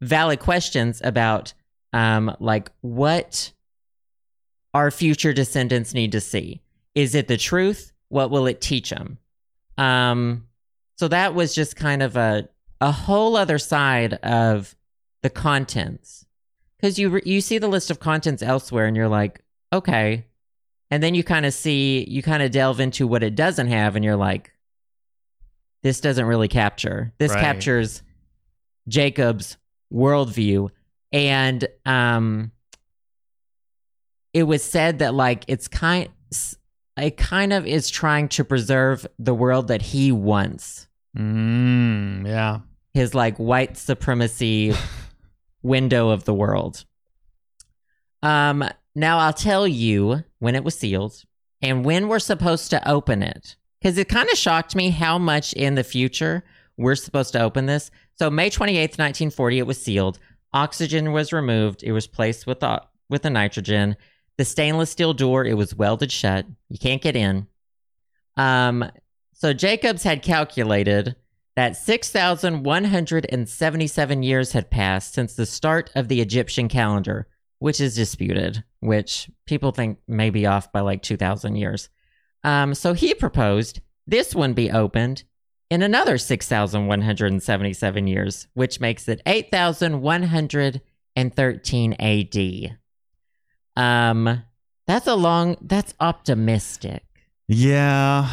valid 0.00 0.38
questions 0.38 1.00
about 1.02 1.52
um 1.92 2.36
like 2.38 2.70
what 2.82 3.52
our 4.74 4.90
future 4.90 5.32
descendants 5.32 5.94
need 5.94 6.12
to 6.12 6.20
see. 6.20 6.62
Is 6.94 7.14
it 7.14 7.26
the 7.26 7.36
truth? 7.36 7.92
What 8.08 8.30
will 8.30 8.46
it 8.46 8.60
teach 8.60 8.90
them? 8.90 9.18
Um, 9.76 10.46
so 10.96 11.08
that 11.08 11.34
was 11.34 11.54
just 11.54 11.76
kind 11.76 12.02
of 12.02 12.16
a 12.16 12.48
a 12.80 12.92
whole 12.92 13.36
other 13.36 13.58
side 13.58 14.14
of 14.14 14.76
the 15.22 15.30
contents, 15.30 16.26
because 16.76 16.98
you 16.98 17.10
re- 17.10 17.22
you 17.24 17.40
see 17.40 17.58
the 17.58 17.68
list 17.68 17.90
of 17.90 17.98
contents 17.98 18.42
elsewhere, 18.42 18.86
and 18.86 18.96
you're 18.96 19.08
like, 19.08 19.42
okay, 19.72 20.26
and 20.90 21.02
then 21.02 21.14
you 21.14 21.22
kind 21.24 21.46
of 21.46 21.54
see 21.54 22.04
you 22.08 22.22
kind 22.22 22.42
of 22.42 22.50
delve 22.50 22.80
into 22.80 23.06
what 23.06 23.22
it 23.22 23.34
doesn't 23.34 23.68
have, 23.68 23.96
and 23.96 24.04
you're 24.04 24.16
like, 24.16 24.52
this 25.82 26.00
doesn't 26.00 26.26
really 26.26 26.48
capture. 26.48 27.12
This 27.18 27.32
Right. 27.32 27.40
captures 27.40 28.02
Jacob's 28.88 29.56
worldview, 29.92 30.70
and 31.12 31.66
um, 31.86 32.52
it 34.32 34.42
was 34.44 34.62
said 34.62 35.00
that 35.00 35.14
like 35.14 35.44
it's 35.48 35.68
kind 35.68 36.08
it 36.96 37.16
kind 37.16 37.52
of 37.52 37.66
is 37.66 37.88
trying 37.88 38.28
to 38.28 38.44
preserve 38.44 39.06
the 39.18 39.34
world 39.34 39.68
that 39.68 39.82
he 39.82 40.10
wants 40.10 40.88
mm, 41.16 42.26
yeah. 42.26 42.58
his 42.92 43.14
like 43.14 43.36
white 43.36 43.76
supremacy 43.76 44.74
window 45.62 46.10
of 46.10 46.24
the 46.24 46.34
world 46.34 46.84
um 48.22 48.64
now 48.94 49.18
i'll 49.18 49.32
tell 49.32 49.66
you 49.66 50.22
when 50.38 50.54
it 50.54 50.64
was 50.64 50.78
sealed 50.78 51.24
and 51.60 51.84
when 51.84 52.08
we're 52.08 52.18
supposed 52.18 52.70
to 52.70 52.88
open 52.88 53.22
it 53.22 53.56
because 53.80 53.98
it 53.98 54.08
kind 54.08 54.28
of 54.30 54.38
shocked 54.38 54.74
me 54.74 54.88
how 54.90 55.18
much 55.18 55.52
in 55.52 55.74
the 55.74 55.84
future 55.84 56.42
we're 56.76 56.94
supposed 56.94 57.32
to 57.32 57.42
open 57.42 57.66
this. 57.66 57.90
So 58.18 58.30
may 58.30 58.48
28th 58.50 58.98
1940 58.98 59.58
it 59.58 59.66
was 59.66 59.82
sealed. 59.82 60.18
Oxygen 60.52 61.12
was 61.12 61.32
removed. 61.32 61.82
It 61.82 61.92
was 61.92 62.06
placed 62.06 62.46
with 62.46 62.60
the 62.60 62.82
with 63.10 63.22
the 63.22 63.30
nitrogen. 63.30 63.96
The 64.36 64.44
stainless 64.44 64.90
steel 64.90 65.14
door 65.14 65.44
it 65.44 65.54
was 65.54 65.74
welded 65.74 66.12
shut. 66.12 66.46
You 66.68 66.78
can't 66.78 67.02
get 67.02 67.16
in. 67.16 67.48
Um 68.36 68.88
so 69.32 69.52
jacobs 69.52 70.04
had 70.04 70.22
calculated 70.22 71.16
that 71.54 71.76
6,177 71.76 74.22
years 74.22 74.52
had 74.52 74.70
passed 74.70 75.12
since 75.12 75.34
the 75.34 75.46
start 75.46 75.90
of 75.96 76.06
the 76.06 76.20
Egyptian 76.20 76.68
calendar, 76.68 77.26
which 77.58 77.80
is 77.80 77.96
disputed, 77.96 78.62
which 78.80 79.30
people 79.46 79.72
think 79.72 79.98
may 80.06 80.30
be 80.30 80.46
off 80.46 80.70
by 80.72 80.80
like 80.80 81.02
2,000 81.02 81.56
years. 81.56 81.88
Um, 82.44 82.74
so 82.74 82.92
he 82.92 83.14
proposed 83.14 83.80
this 84.06 84.32
one 84.34 84.52
be 84.54 84.70
opened 84.70 85.24
in 85.70 85.82
another 85.82 86.16
6,177 86.18 88.06
years, 88.06 88.46
which 88.54 88.80
makes 88.80 89.08
it 89.08 89.20
8,113 89.26 91.92
AD. 91.98 92.78
Um, 93.76 94.42
that's 94.86 95.06
a 95.06 95.14
long, 95.14 95.56
that's 95.60 95.92
optimistic. 96.00 97.04
Yeah. 97.46 98.30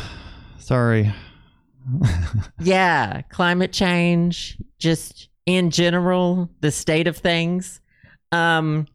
Sorry. 0.58 1.14
yeah, 2.60 3.22
climate 3.30 3.72
change, 3.72 4.58
just 4.80 5.30
in 5.46 5.70
general, 5.70 6.50
the 6.62 6.72
state 6.72 7.08
of 7.08 7.18
things. 7.18 7.82
Um, 8.32 8.88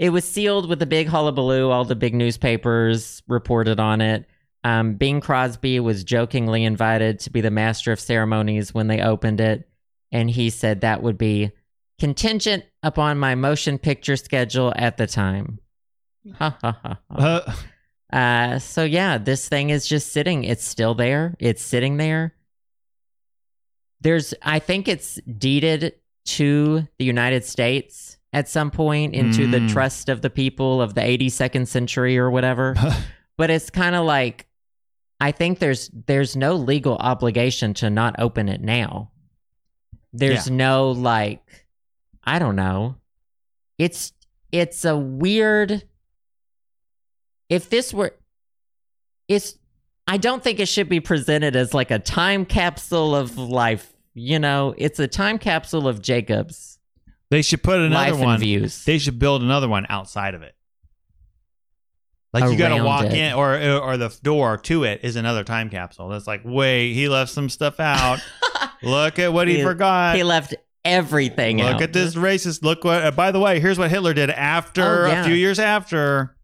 it 0.00 0.08
was 0.08 0.24
sealed 0.24 0.66
with 0.66 0.80
a 0.80 0.86
big 0.86 1.08
hullabaloo. 1.08 1.68
All 1.68 1.84
the 1.84 1.94
big 1.94 2.14
newspapers 2.14 3.22
reported 3.28 3.78
on 3.78 4.00
it. 4.00 4.24
Um, 4.64 4.94
Bing 4.94 5.20
Crosby 5.20 5.78
was 5.78 6.04
jokingly 6.04 6.64
invited 6.64 7.20
to 7.20 7.30
be 7.30 7.42
the 7.42 7.50
master 7.50 7.92
of 7.92 8.00
ceremonies 8.00 8.72
when 8.72 8.86
they 8.86 9.02
opened 9.02 9.42
it, 9.42 9.68
and 10.10 10.30
he 10.30 10.48
said 10.48 10.80
that 10.80 11.02
would 11.02 11.18
be 11.18 11.52
contingent 11.98 12.64
upon 12.82 13.18
my 13.18 13.34
motion 13.34 13.76
picture 13.76 14.16
schedule 14.16 14.72
at 14.74 14.96
the 14.96 15.06
time. 15.06 15.58
Ha 16.38 16.56
ha 16.60 16.78
ha. 16.82 16.98
ha. 17.10 17.16
Uh, 17.16 17.54
Uh, 18.12 18.58
so 18.58 18.82
yeah, 18.82 19.18
this 19.18 19.48
thing 19.48 19.70
is 19.70 19.86
just 19.86 20.12
sitting. 20.12 20.44
It's 20.44 20.64
still 20.64 20.94
there. 20.94 21.36
It's 21.38 21.62
sitting 21.62 21.96
there. 21.96 22.34
There's, 24.00 24.34
I 24.42 24.58
think 24.58 24.88
it's 24.88 25.20
deeded 25.38 25.94
to 26.24 26.88
the 26.98 27.04
United 27.04 27.44
States 27.44 28.18
at 28.32 28.48
some 28.48 28.70
point 28.70 29.14
into 29.14 29.46
the 29.46 29.58
Mm. 29.58 29.70
trust 29.72 30.08
of 30.08 30.22
the 30.22 30.30
people 30.30 30.80
of 30.80 30.94
the 30.94 31.00
82nd 31.00 31.66
century 31.66 32.16
or 32.18 32.30
whatever. 32.30 32.74
but 33.36 33.50
it's 33.50 33.70
kind 33.70 33.94
of 33.96 34.04
like, 34.04 34.46
I 35.20 35.32
think 35.32 35.58
there's 35.58 35.90
there's 36.06 36.36
no 36.36 36.54
legal 36.54 36.96
obligation 36.96 37.74
to 37.74 37.90
not 37.90 38.14
open 38.18 38.48
it 38.48 38.60
now. 38.62 39.10
There's 40.12 40.50
no 40.50 40.90
like, 40.92 41.42
I 42.24 42.38
don't 42.38 42.56
know. 42.56 42.96
It's 43.78 44.12
it's 44.52 44.84
a 44.84 44.96
weird 44.96 45.82
if 47.48 47.68
this 47.70 47.92
were 47.92 48.14
it's 49.28 49.56
I 50.06 50.16
don't 50.16 50.42
think 50.42 50.58
it 50.58 50.66
should 50.66 50.88
be 50.88 50.98
presented 51.00 51.54
as 51.54 51.72
like 51.74 51.90
a 51.92 51.98
time 52.00 52.44
capsule 52.44 53.14
of 53.14 53.38
life. 53.38 53.92
You 54.14 54.38
know, 54.40 54.74
it's 54.76 54.98
a 54.98 55.06
time 55.06 55.38
capsule 55.38 55.86
of 55.86 56.02
Jacob's 56.02 56.79
they 57.30 57.42
should 57.42 57.62
put 57.62 57.78
another 57.78 58.12
life 58.12 58.20
one. 58.24 58.40
views. 58.40 58.84
They 58.84 58.98
should 58.98 59.18
build 59.18 59.42
another 59.42 59.68
one 59.68 59.86
outside 59.88 60.34
of 60.34 60.42
it. 60.42 60.54
Like 62.32 62.50
you 62.50 62.56
got 62.56 62.68
to 62.68 62.76
Around 62.76 62.84
walk 62.84 63.04
it. 63.06 63.12
in, 63.14 63.32
or 63.32 63.56
or 63.80 63.96
the 63.96 64.16
door 64.22 64.56
to 64.58 64.84
it 64.84 65.00
is 65.02 65.16
another 65.16 65.42
time 65.42 65.68
capsule. 65.68 66.08
That's 66.08 66.28
like, 66.28 66.42
wait, 66.44 66.92
he 66.94 67.08
left 67.08 67.32
some 67.32 67.48
stuff 67.48 67.80
out. 67.80 68.20
Look 68.82 69.18
at 69.18 69.32
what 69.32 69.48
he, 69.48 69.56
He- 69.56 69.62
forgot. 69.62 70.14
he 70.16 70.22
left 70.22 70.54
everything 70.84 71.58
Look 71.58 71.74
out. 71.76 71.82
at 71.82 71.92
this 71.92 72.14
racist. 72.14 72.62
Look 72.62 72.84
what. 72.84 73.02
Uh, 73.04 73.10
by 73.10 73.32
the 73.32 73.40
way, 73.40 73.58
here's 73.58 73.78
what 73.80 73.90
Hitler 73.90 74.14
did 74.14 74.30
after 74.30 75.06
Oh, 75.06 75.08
yeah. 75.08 75.22
a 75.22 75.24
few 75.24 75.34
years 75.34 75.58
after. 75.58 76.36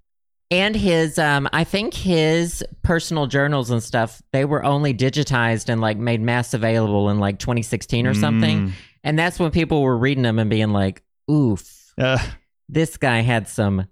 and 0.50 0.74
his 0.74 1.18
um 1.20 1.48
I 1.52 1.62
think 1.62 1.94
his 1.94 2.64
personal 2.82 3.28
journals 3.28 3.70
and 3.70 3.80
stuff, 3.80 4.20
they 4.32 4.44
were 4.44 4.64
only 4.64 4.92
digitized 4.92 5.68
and 5.68 5.80
like 5.80 5.98
made 5.98 6.20
mass 6.20 6.52
available 6.52 7.10
in 7.10 7.20
like 7.20 7.38
2016 7.38 8.08
or 8.08 8.14
something. 8.14 8.68
Mm. 8.68 8.72
And 9.06 9.16
that's 9.18 9.38
when 9.38 9.52
people 9.52 9.82
were 9.82 9.96
reading 9.96 10.24
them 10.24 10.38
and 10.40 10.50
being 10.50 10.70
like, 10.70 11.02
"Oof, 11.30 11.94
Uh, 11.96 12.18
this 12.68 12.96
guy 12.96 13.20
had 13.20 13.46
some 13.48 13.86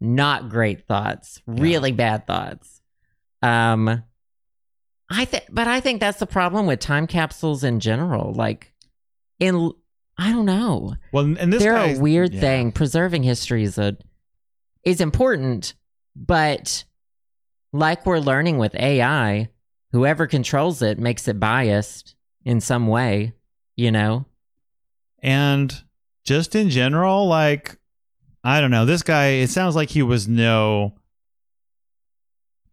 not 0.00 0.48
great 0.48 0.86
thoughts, 0.86 1.42
really 1.46 1.90
bad 1.92 2.26
thoughts. 2.26 2.80
Um 3.42 4.04
I 5.10 5.24
think 5.24 5.44
but 5.50 5.66
I 5.66 5.80
think 5.80 5.98
that's 6.00 6.18
the 6.20 6.26
problem 6.26 6.66
with 6.66 6.78
time 6.80 7.06
capsules 7.08 7.64
in 7.64 7.80
general. 7.80 8.32
Like 8.32 8.72
in 9.40 9.72
I 10.16 10.30
don't 10.32 10.46
know. 10.46 10.94
well, 11.12 11.24
and 11.24 11.52
this 11.52 11.62
They're 11.62 11.74
guy's- 11.74 11.98
a 11.98 12.00
weird 12.00 12.34
yeah. 12.34 12.40
thing. 12.40 12.72
Preserving 12.72 13.24
history 13.24 13.64
is 13.64 13.76
a 13.78 13.96
is 14.84 15.00
important, 15.00 15.74
but 16.14 16.84
like 17.72 18.06
we're 18.06 18.18
learning 18.20 18.58
with 18.58 18.74
AI, 18.76 19.48
whoever 19.92 20.26
controls 20.28 20.80
it 20.82 20.98
makes 20.98 21.26
it 21.28 21.38
biased 21.40 22.14
in 22.44 22.60
some 22.60 22.86
way, 22.86 23.32
you 23.76 23.90
know? 23.90 24.24
And 25.22 25.82
just 26.24 26.54
in 26.54 26.70
general, 26.70 27.26
like 27.26 27.78
I 28.44 28.60
don't 28.60 28.70
know. 28.70 28.84
This 28.84 29.02
guy, 29.02 29.26
it 29.26 29.50
sounds 29.50 29.74
like 29.74 29.90
he 29.90 30.02
was 30.02 30.28
no, 30.28 30.94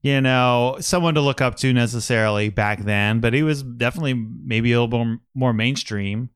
you 0.01 0.21
know, 0.21 0.77
someone 0.79 1.15
to 1.15 1.21
look 1.21 1.41
up 1.41 1.55
to 1.57 1.73
necessarily 1.73 2.49
back 2.49 2.83
then, 2.83 3.19
but 3.19 3.33
he 3.33 3.43
was 3.43 3.63
definitely 3.63 4.13
maybe 4.13 4.71
a 4.71 4.81
little 4.81 5.05
more, 5.05 5.17
more 5.33 5.53
mainstream. 5.53 6.29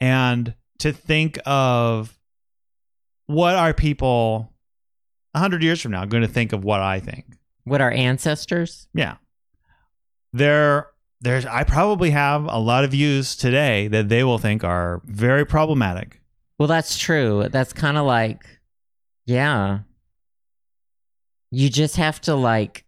And 0.00 0.54
to 0.80 0.92
think 0.92 1.38
of 1.46 2.18
what 3.26 3.54
are 3.54 3.72
people 3.72 4.52
a 5.32 5.38
hundred 5.38 5.62
years 5.62 5.80
from 5.80 5.92
now 5.92 6.04
going 6.04 6.22
to 6.22 6.28
think 6.28 6.52
of 6.52 6.64
what 6.64 6.80
I 6.80 6.98
think? 6.98 7.24
What 7.64 7.80
our 7.80 7.92
ancestors? 7.92 8.88
Yeah. 8.92 9.16
There 10.32 10.88
there's 11.22 11.46
I 11.46 11.64
probably 11.64 12.10
have 12.10 12.44
a 12.44 12.58
lot 12.58 12.84
of 12.84 12.90
views 12.90 13.36
today 13.36 13.88
that 13.88 14.08
they 14.08 14.24
will 14.24 14.38
think 14.38 14.64
are 14.64 15.00
very 15.04 15.46
problematic. 15.46 16.20
Well, 16.58 16.68
that's 16.68 16.98
true. 16.98 17.48
That's 17.50 17.72
kind 17.72 17.96
of 17.96 18.06
like, 18.06 18.44
yeah. 19.24 19.80
You 21.50 21.68
just 21.68 21.96
have 21.96 22.20
to 22.22 22.34
like 22.34 22.84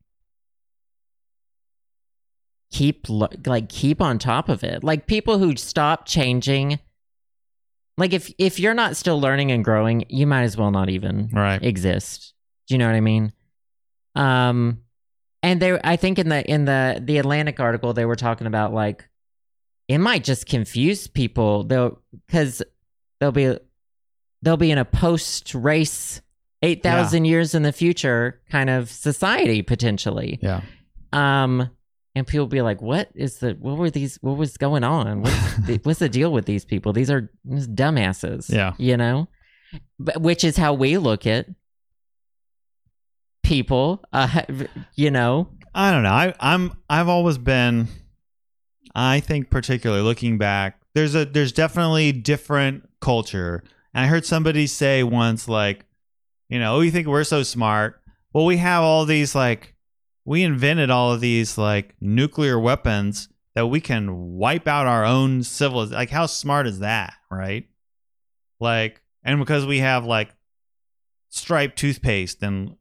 keep 2.70 3.06
like 3.08 3.68
keep 3.68 4.00
on 4.00 4.18
top 4.18 4.48
of 4.48 4.64
it. 4.64 4.82
Like 4.82 5.06
people 5.06 5.38
who 5.38 5.56
stop 5.56 6.06
changing. 6.06 6.78
Like 7.96 8.12
if 8.12 8.32
if 8.38 8.58
you're 8.58 8.74
not 8.74 8.96
still 8.96 9.20
learning 9.20 9.52
and 9.52 9.64
growing, 9.64 10.04
you 10.08 10.26
might 10.26 10.42
as 10.42 10.56
well 10.56 10.70
not 10.70 10.88
even 10.88 11.28
Right. 11.32 11.62
exist. 11.62 12.32
Do 12.66 12.74
you 12.74 12.78
know 12.78 12.86
what 12.86 12.96
I 12.96 13.00
mean? 13.00 13.32
Um 14.14 14.80
and 15.44 15.60
there 15.60 15.78
I 15.84 15.96
think 15.96 16.18
in 16.18 16.28
the 16.30 16.44
in 16.50 16.64
the 16.64 17.00
the 17.04 17.18
Atlantic 17.18 17.60
article 17.60 17.92
they 17.92 18.06
were 18.06 18.16
talking 18.16 18.46
about 18.46 18.72
like 18.72 19.08
it 19.86 19.98
might 19.98 20.24
just 20.24 20.46
confuse 20.46 21.06
people 21.06 21.64
though 21.64 21.98
cuz 22.28 22.62
they'll 23.20 23.30
be 23.30 23.56
they'll 24.42 24.56
be 24.56 24.70
in 24.70 24.78
a 24.78 24.84
post 24.84 25.54
race 25.54 26.22
8000 26.62 27.26
years 27.26 27.54
in 27.54 27.62
the 27.62 27.72
future 27.72 28.40
kind 28.50 28.70
of 28.70 28.90
society 28.90 29.60
potentially. 29.60 30.38
Yeah. 30.42 30.62
Um 31.12 31.70
and 32.16 32.26
people 32.26 32.46
be 32.46 32.62
like, 32.62 32.80
"What 32.80 33.10
is 33.16 33.38
the? 33.38 33.56
What 33.58 33.76
were 33.76 33.90
these? 33.90 34.18
What 34.20 34.36
was 34.36 34.56
going 34.56 34.84
on? 34.84 35.22
What's 35.22 35.56
the, 35.66 35.80
what's 35.82 35.98
the 35.98 36.08
deal 36.08 36.32
with 36.32 36.44
these 36.44 36.64
people? 36.64 36.92
These 36.92 37.10
are 37.10 37.28
dumbasses." 37.44 38.48
Yeah. 38.48 38.74
you 38.78 38.96
know, 38.96 39.26
but, 39.98 40.20
which 40.20 40.44
is 40.44 40.56
how 40.56 40.74
we 40.74 40.96
look 40.96 41.26
at 41.26 41.48
people. 43.44 44.04
Uh, 44.12 44.42
you 44.94 45.10
know, 45.10 45.48
I 45.74 45.92
don't 45.92 46.02
know. 46.02 46.10
I, 46.10 46.34
I'm 46.40 46.72
I've 46.88 47.08
always 47.08 47.38
been 47.38 47.88
I 48.94 49.20
think 49.20 49.50
particularly 49.50 50.02
looking 50.02 50.38
back, 50.38 50.80
there's 50.94 51.14
a 51.14 51.24
there's 51.24 51.52
definitely 51.52 52.12
different 52.12 52.88
culture. 53.00 53.64
And 53.92 54.04
I 54.04 54.08
heard 54.08 54.24
somebody 54.24 54.66
say 54.66 55.02
once 55.02 55.48
like, 55.48 55.84
you 56.48 56.58
know, 56.58 56.76
oh, 56.76 56.80
you 56.80 56.90
think 56.90 57.08
we're 57.08 57.24
so 57.24 57.42
smart. 57.42 58.00
Well, 58.32 58.46
we 58.46 58.56
have 58.58 58.82
all 58.82 59.04
these 59.04 59.34
like 59.34 59.74
we 60.24 60.42
invented 60.42 60.90
all 60.90 61.12
of 61.12 61.20
these 61.20 61.58
like 61.58 61.94
nuclear 62.00 62.58
weapons 62.58 63.28
that 63.54 63.66
we 63.66 63.80
can 63.80 64.36
wipe 64.36 64.66
out 64.68 64.86
our 64.86 65.04
own 65.04 65.42
civilization. 65.42 65.98
Like 65.98 66.10
how 66.10 66.26
smart 66.26 66.66
is 66.66 66.78
that, 66.78 67.14
right? 67.30 67.66
Like 68.60 69.02
and 69.24 69.40
because 69.40 69.66
we 69.66 69.78
have 69.78 70.04
like 70.04 70.34
striped 71.30 71.76
toothpaste 71.76 72.42
and 72.44 72.76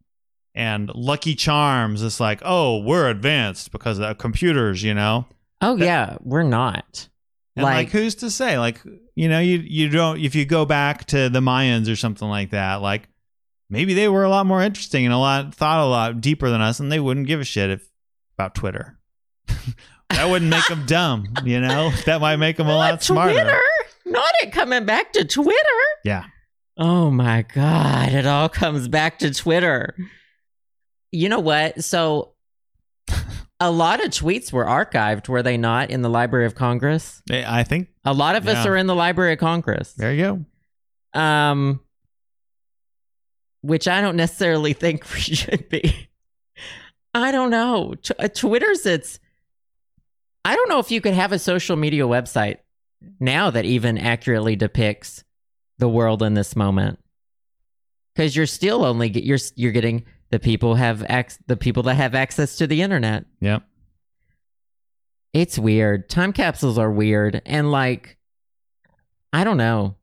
and 0.55 0.89
Lucky 0.93 1.35
Charms. 1.35 2.01
It's 2.03 2.19
like, 2.19 2.41
oh, 2.43 2.79
we're 2.79 3.09
advanced 3.09 3.71
because 3.71 3.99
of 3.99 4.17
computers, 4.17 4.83
you 4.83 4.93
know. 4.93 5.25
oh 5.61 5.75
That- 5.77 5.85
yeah, 5.85 6.17
we're 6.21 6.43
not. 6.43 7.07
And 7.55 7.63
like, 7.63 7.75
Like- 7.75 7.89
who's 7.89 8.15
to 8.15 8.31
say? 8.31 8.57
Like, 8.57 8.81
you 9.15 9.29
know, 9.29 9.39
you 9.39 9.57
you 9.59 9.89
don't 9.89 10.19
if 10.19 10.33
you 10.35 10.43
go 10.45 10.65
back 10.65 11.05
to 11.07 11.29
the 11.29 11.39
Mayans 11.39 11.91
or 11.91 11.95
something 11.95 12.27
like 12.27 12.49
that, 12.49 12.81
like 12.81 13.07
maybe 13.69 13.93
they 13.93 14.07
were 14.07 14.23
a 14.23 14.29
lot 14.29 14.45
more 14.47 14.61
interesting 14.61 15.05
and 15.05 15.13
a 15.13 15.17
lot 15.19 15.53
thought 15.53 15.79
a 15.79 15.85
lot 15.85 16.19
deeper 16.21 16.49
than 16.49 16.61
us, 16.61 16.79
and 16.79 16.91
they 16.91 16.99
wouldn't 16.99 17.27
give 17.27 17.39
a 17.39 17.43
shit 17.43 17.69
if 17.69 17.87
about 18.37 18.55
Twitter. 18.55 18.97
that 20.09 20.29
wouldn't 20.29 20.49
make 20.49 20.65
them 20.67 20.85
dumb, 20.87 21.27
you 21.43 21.59
know. 21.61 21.91
That 22.05 22.21
might 22.21 22.37
make 22.37 22.57
them 22.57 22.67
a 22.67 22.75
lot 22.75 23.03
smarter. 23.03 23.33
Twitter, 23.33 23.61
not 24.05 24.31
it 24.41 24.51
coming 24.51 24.85
back 24.85 25.13
to 25.13 25.23
Twitter. 25.23 25.59
Yeah, 26.03 26.25
Oh 26.77 27.11
my 27.11 27.43
god, 27.53 28.13
it 28.13 28.25
all 28.25 28.49
comes 28.49 28.87
back 28.87 29.19
to 29.19 29.31
Twitter. 29.31 29.95
You 31.13 31.29
know 31.29 31.39
what? 31.39 31.83
So 31.83 32.33
a 33.59 33.69
lot 33.71 34.03
of 34.03 34.09
tweets 34.09 34.51
were 34.51 34.65
archived, 34.65 35.29
were 35.29 35.43
they 35.43 35.57
not, 35.57 35.91
in 35.91 36.01
the 36.01 36.09
Library 36.09 36.45
of 36.47 36.55
Congress? 36.55 37.21
I 37.31 37.63
think 37.63 37.89
A 38.03 38.13
lot 38.13 38.35
of 38.35 38.47
us 38.47 38.65
are 38.65 38.75
in 38.75 38.87
the 38.87 38.95
Library 38.95 39.33
of 39.33 39.39
Congress. 39.39 39.93
there 39.93 40.11
you 40.13 40.45
go. 41.13 41.19
Um 41.19 41.79
which 43.61 43.87
I 43.87 44.01
don't 44.01 44.17
necessarily 44.17 44.73
think 44.83 45.09
we 45.13 45.19
should 45.21 45.69
be. 45.69 46.09
I 47.13 47.31
don't 47.31 47.51
know. 47.51 47.93
T- 48.01 48.13
uh, 48.17 48.27
Twitter's 48.27 48.85
it's 48.85 49.19
I 50.43 50.55
don't 50.55 50.67
know 50.67 50.79
if 50.79 50.89
you 50.91 50.99
could 50.99 51.13
have 51.13 51.31
a 51.31 51.39
social 51.39 51.77
media 51.77 52.03
website 52.03 52.57
now 53.19 53.51
that 53.51 53.65
even 53.65 53.97
accurately 53.99 54.55
depicts 54.55 55.23
the 55.77 55.87
world 55.87 56.23
in 56.23 56.33
this 56.33 56.55
moment. 56.55 56.99
Cuz 58.15 58.35
you're 58.35 58.47
still 58.47 58.83
only 58.83 59.09
get, 59.09 59.23
you're 59.23 59.37
you're 59.55 59.71
getting 59.71 60.03
the 60.33 60.39
people 60.39 60.73
have 60.73 61.05
ac- 61.11 61.37
the 61.45 61.55
people 61.55 61.83
that 61.83 61.93
have 61.93 62.15
access 62.15 62.55
to 62.55 62.65
the 62.65 62.81
internet. 62.81 63.25
Yep. 63.39 63.61
It's 65.31 65.59
weird. 65.59 66.09
Time 66.09 66.33
capsules 66.33 66.79
are 66.79 66.91
weird 66.91 67.43
and 67.45 67.71
like 67.71 68.17
I 69.31 69.43
don't 69.43 69.57
know. 69.57 69.95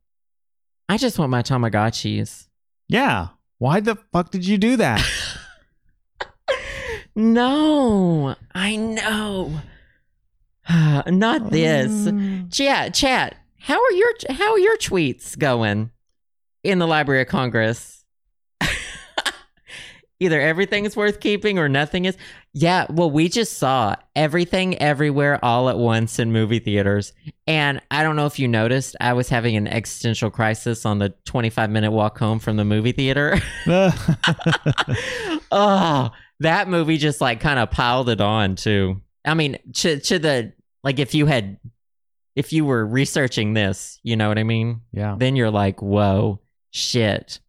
I 0.89 0.99
just 0.99 1.19
want 1.19 1.33
my 1.33 1.43
Tamagotchis. 1.43 2.47
Yeah. 2.87 3.31
Why 3.59 3.81
the 3.81 3.97
fuck 4.13 4.31
did 4.31 4.47
you 4.47 4.57
do 4.57 4.77
that? 4.77 5.05
No, 7.17 8.37
I 8.55 8.77
know. 8.77 9.61
Not 11.07 11.51
this. 11.51 11.91
Mm. 11.91 12.55
Chat, 12.55 12.95
chat. 12.95 13.35
How 13.59 13.83
are 13.83 13.93
your 13.93 14.13
how 14.31 14.53
are 14.53 14.59
your 14.61 14.77
tweets 14.79 15.37
going 15.37 15.91
in 16.63 16.79
the 16.79 16.87
Library 16.87 17.23
of 17.23 17.27
Congress? 17.27 18.00
Either 20.21 20.41
everything 20.41 20.85
is 20.85 20.97
worth 20.97 21.19
keeping 21.19 21.59
or 21.59 21.69
nothing 21.69 22.05
is. 22.05 22.17
Yeah, 22.53 22.87
well, 22.91 23.11
we 23.11 23.29
just 23.29 23.59
saw 23.59 23.97
everything 24.15 24.77
everywhere 24.79 25.43
all 25.43 25.69
at 25.71 25.79
once 25.79 26.19
in 26.19 26.31
movie 26.31 26.59
theaters. 26.59 27.13
And 27.47 27.81
I 27.91 28.03
don't 28.03 28.17
know 28.17 28.27
if 28.27 28.39
you 28.39 28.47
noticed, 28.47 28.97
I 29.01 29.15
was 29.15 29.29
having 29.29 29.57
an 29.57 29.67
existential 29.67 30.31
crisis 30.31 30.85
on 30.85 30.99
the 30.99 31.15
25 31.25 31.71
minute 31.71 31.91
walk 31.91 32.19
home 32.19 32.39
from 32.39 32.57
the 32.57 32.65
movie 32.65 32.93
theater. 32.93 33.39
oh, 35.51 36.11
that 36.41 36.69
movie 36.69 36.99
just 36.99 37.21
like 37.21 37.41
kind 37.41 37.59
of 37.59 37.71
piled 37.71 38.09
it 38.09 38.21
on 38.21 38.57
too. 38.57 39.01
I 39.25 39.35
mean, 39.35 39.59
to 39.75 40.01
to 40.01 40.19
the 40.19 40.53
like 40.83 40.99
if 40.99 41.15
you 41.15 41.27
had 41.27 41.59
if 42.37 42.53
you 42.53 42.65
were 42.65 42.85
researching 42.87 43.55
this, 43.55 44.01
you 44.03 44.17
know 44.17 44.29
what 44.29 44.39
I 44.39 44.45
mean? 44.45 44.81
yeah. 44.93 45.17
Then 45.19 45.37
you're 45.37 45.51
like, 45.51 45.83
"Whoa, 45.83 46.41
shit." 46.71 47.41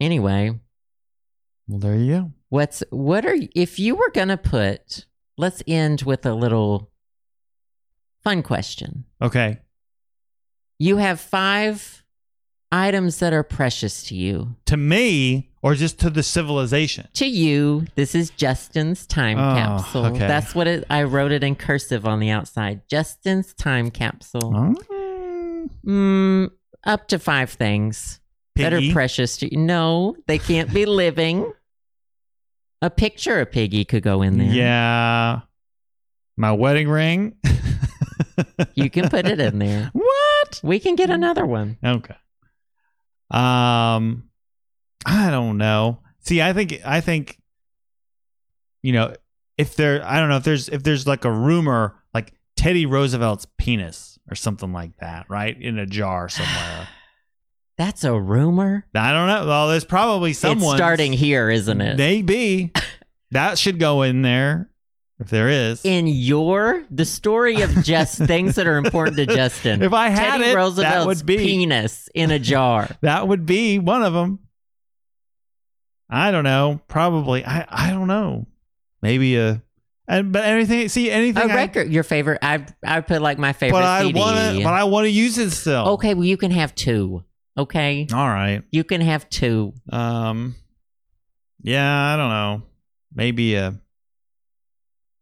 Anyway, 0.00 0.58
Well, 1.68 1.78
there 1.78 1.94
you 1.96 2.12
go. 2.12 2.32
what's 2.48 2.82
what 2.90 3.24
are 3.26 3.36
if 3.54 3.78
you 3.78 3.94
were 3.94 4.10
going 4.10 4.28
to 4.28 4.36
put 4.36 5.06
let's 5.36 5.62
end 5.66 6.02
with 6.02 6.24
a 6.26 6.34
little 6.34 6.90
fun 8.22 8.42
question. 8.42 9.04
Okay. 9.22 9.58
You 10.78 10.96
have 10.96 11.20
5 11.20 12.04
items 12.72 13.18
that 13.18 13.32
are 13.32 13.42
precious 13.42 14.02
to 14.04 14.14
you. 14.14 14.56
To 14.66 14.76
me, 14.76 15.50
or 15.62 15.74
just 15.74 15.98
to 16.00 16.10
the 16.10 16.22
civilization. 16.22 17.08
to 17.14 17.26
you, 17.26 17.86
this 17.96 18.14
is 18.14 18.30
Justin's 18.30 19.06
time 19.06 19.38
Oh, 19.38 19.54
capsule. 19.54 20.06
okay. 20.06 20.18
That's 20.26 20.54
what 20.54 20.66
it, 20.66 20.84
I 20.88 21.02
wrote 21.02 21.32
it 21.32 21.42
in 21.44 21.54
cursive 21.56 22.06
on 22.06 22.20
the 22.20 22.30
outside. 22.30 22.82
Justin's 22.88 23.52
time 23.54 23.90
capsule. 23.90 24.52
Mm, 24.52 24.76
Mm, 25.84 26.50
up 26.84 27.08
to 27.08 27.18
five 27.18 27.50
things 27.50 28.19
that 28.62 28.72
are 28.72 28.92
precious 28.92 29.36
to 29.38 29.50
you. 29.50 29.58
No, 29.58 30.16
they 30.26 30.38
can't 30.38 30.72
be 30.72 30.86
living. 30.86 31.52
A 32.82 32.90
picture 32.90 33.40
of 33.40 33.50
Piggy 33.50 33.84
could 33.84 34.02
go 34.02 34.22
in 34.22 34.38
there. 34.38 34.48
Yeah. 34.48 35.40
My 36.36 36.52
wedding 36.52 36.88
ring. 36.88 37.36
You 38.74 38.88
can 38.88 39.08
put 39.08 39.26
it 39.26 39.40
in 39.40 39.58
there. 39.58 39.90
What? 40.40 40.60
We 40.62 40.80
can 40.80 40.96
get 40.96 41.10
another 41.10 41.44
one. 41.44 41.76
Okay. 41.84 42.16
Um 43.30 44.30
I 45.04 45.30
don't 45.30 45.58
know. 45.58 46.00
See, 46.20 46.40
I 46.40 46.52
think 46.54 46.80
I 46.84 47.00
think 47.00 47.38
you 48.82 48.92
know, 48.92 49.14
if 49.58 49.76
there 49.76 50.02
I 50.04 50.18
don't 50.18 50.30
know 50.30 50.38
if 50.38 50.44
there's 50.44 50.68
if 50.70 50.82
there's 50.82 51.06
like 51.06 51.24
a 51.26 51.30
rumor 51.30 51.96
like 52.14 52.32
Teddy 52.56 52.86
Roosevelt's 52.86 53.46
penis 53.58 54.18
or 54.30 54.34
something 54.34 54.72
like 54.72 54.96
that, 54.98 55.26
right? 55.28 55.60
In 55.60 55.78
a 55.78 55.86
jar 55.86 56.28
somewhere. 56.28 56.88
That's 57.80 58.04
a 58.04 58.12
rumor. 58.12 58.84
I 58.94 59.10
don't 59.10 59.26
know. 59.26 59.46
Well, 59.46 59.68
there's 59.68 59.86
probably 59.86 60.34
someone 60.34 60.74
It's 60.74 60.76
starting 60.76 61.14
here, 61.14 61.48
isn't 61.48 61.80
it? 61.80 61.96
Maybe. 61.96 62.72
that 63.30 63.58
should 63.58 63.78
go 63.78 64.02
in 64.02 64.20
there. 64.20 64.68
If 65.18 65.30
there 65.30 65.48
is. 65.48 65.82
in 65.82 66.06
your 66.06 66.84
the 66.90 67.06
story 67.06 67.62
of 67.62 67.70
just 67.82 68.18
things 68.26 68.56
that 68.56 68.66
are 68.66 68.76
important 68.76 69.16
to 69.16 69.24
Justin. 69.24 69.80
if 69.80 69.94
I 69.94 70.10
had 70.10 70.32
Teddy 70.32 70.50
it, 70.50 70.56
Roosevelt's 70.56 70.76
that 70.76 71.06
would 71.06 71.24
be 71.24 71.38
penis 71.38 72.10
in 72.14 72.30
a 72.30 72.38
jar. 72.38 72.86
that 73.00 73.26
would 73.26 73.46
be 73.46 73.78
one 73.78 74.02
of 74.02 74.12
them. 74.12 74.40
I 76.10 76.32
don't 76.32 76.44
know. 76.44 76.82
Probably. 76.86 77.46
I 77.46 77.64
I 77.66 77.90
don't 77.92 78.08
know. 78.08 78.46
Maybe 79.00 79.38
a 79.38 79.62
and 80.06 80.32
but 80.32 80.44
anything 80.44 80.90
see 80.90 81.08
a 81.08 81.14
anything 81.14 81.50
I, 81.50 81.54
record, 81.54 81.90
your 81.90 82.02
favorite. 82.02 82.40
I 82.42 82.66
I 82.84 83.00
put 83.00 83.22
like 83.22 83.38
my 83.38 83.54
favorite 83.54 83.78
but 83.78 83.84
I 83.84 84.04
want 84.04 84.58
to 84.58 84.64
but 84.64 84.74
I 84.74 84.84
want 84.84 85.06
to 85.06 85.10
use 85.10 85.38
it 85.38 85.50
still. 85.52 85.88
okay, 85.92 86.12
well 86.12 86.24
you 86.24 86.36
can 86.36 86.50
have 86.50 86.74
two. 86.74 87.24
Okay, 87.60 88.06
All 88.12 88.28
right. 88.28 88.62
you 88.70 88.84
can 88.84 89.00
have 89.00 89.28
two. 89.28 89.72
Um 89.90 90.54
Yeah, 91.62 92.14
I 92.14 92.16
don't 92.16 92.30
know. 92.30 92.62
Maybe 93.14 93.54
a 93.54 93.74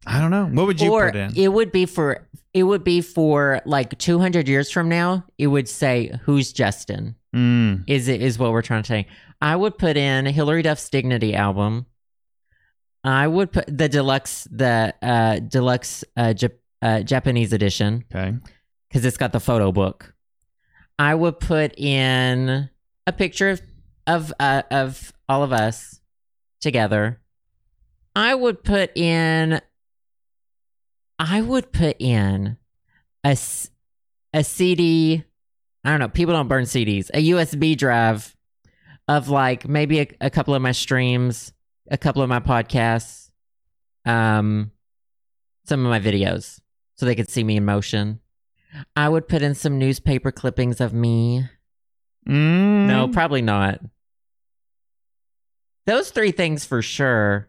I 0.06 0.20
don't 0.20 0.30
know. 0.30 0.46
What 0.46 0.66
would 0.66 0.80
you 0.80 0.92
or 0.92 1.06
put 1.06 1.16
in? 1.16 1.32
it 1.36 1.48
would 1.48 1.72
be 1.72 1.84
for 1.86 2.26
it 2.54 2.62
would 2.62 2.82
be 2.84 3.00
for 3.02 3.60
like 3.66 3.96
200 3.98 4.48
years 4.48 4.70
from 4.70 4.88
now. 4.88 5.24
It 5.36 5.48
would 5.48 5.68
say 5.68 6.12
who's 6.22 6.52
Justin. 6.52 7.14
Mm. 7.36 7.84
Is 7.86 8.08
it 8.08 8.22
is 8.22 8.38
what 8.38 8.52
we're 8.52 8.62
trying 8.62 8.82
to 8.82 8.88
say. 8.88 9.06
I 9.40 9.54
would 9.54 9.76
put 9.78 9.96
in 9.96 10.26
Hilary 10.26 10.62
Duff's 10.62 10.88
Dignity 10.88 11.34
album. 11.34 11.86
I 13.04 13.26
would 13.26 13.52
put 13.52 13.66
the 13.68 13.88
deluxe 13.88 14.46
the 14.50 14.94
uh 15.02 15.38
deluxe 15.40 16.04
uh, 16.16 16.32
Jap- 16.34 16.58
uh 16.82 17.00
Japanese 17.02 17.52
edition 17.52 18.04
Okay. 18.14 18.36
because 18.88 19.04
it's 19.04 19.16
got 19.16 19.32
the 19.32 19.40
photo 19.40 19.70
book. 19.72 20.14
I 20.98 21.14
would 21.14 21.38
put 21.38 21.78
in 21.78 22.68
a 23.06 23.12
picture 23.12 23.50
of 23.50 23.62
of 24.06 24.32
uh, 24.40 24.62
of 24.70 25.12
all 25.28 25.42
of 25.42 25.52
us 25.52 26.00
together. 26.60 27.20
I 28.16 28.34
would 28.34 28.64
put 28.64 28.96
in. 28.96 29.60
I 31.18 31.40
would 31.40 31.72
put 31.72 32.00
in 32.00 32.56
a 33.24 33.38
a 34.32 34.44
CD. 34.44 35.24
I 35.84 35.90
don't 35.90 36.00
know. 36.00 36.08
People 36.08 36.34
don't 36.34 36.48
burn 36.48 36.64
CDs. 36.64 37.10
A 37.14 37.28
USB 37.30 37.76
drive 37.76 38.34
of 39.06 39.28
like 39.28 39.68
maybe 39.68 40.00
a, 40.00 40.08
a 40.20 40.30
couple 40.30 40.54
of 40.54 40.62
my 40.62 40.72
streams, 40.72 41.52
a 41.90 41.96
couple 41.96 42.22
of 42.22 42.28
my 42.28 42.40
podcasts, 42.40 43.30
um, 44.04 44.72
some 45.64 45.84
of 45.84 45.90
my 45.90 46.00
videos, 46.00 46.60
so 46.96 47.06
they 47.06 47.14
could 47.14 47.30
see 47.30 47.44
me 47.44 47.56
in 47.56 47.64
motion. 47.64 48.20
I 48.96 49.08
would 49.08 49.28
put 49.28 49.42
in 49.42 49.54
some 49.54 49.78
newspaper 49.78 50.30
clippings 50.30 50.80
of 50.80 50.92
me. 50.92 51.48
Mm. 52.28 52.86
No, 52.86 53.08
probably 53.08 53.42
not. 53.42 53.80
Those 55.86 56.10
three 56.10 56.32
things 56.32 56.64
for 56.64 56.82
sure. 56.82 57.48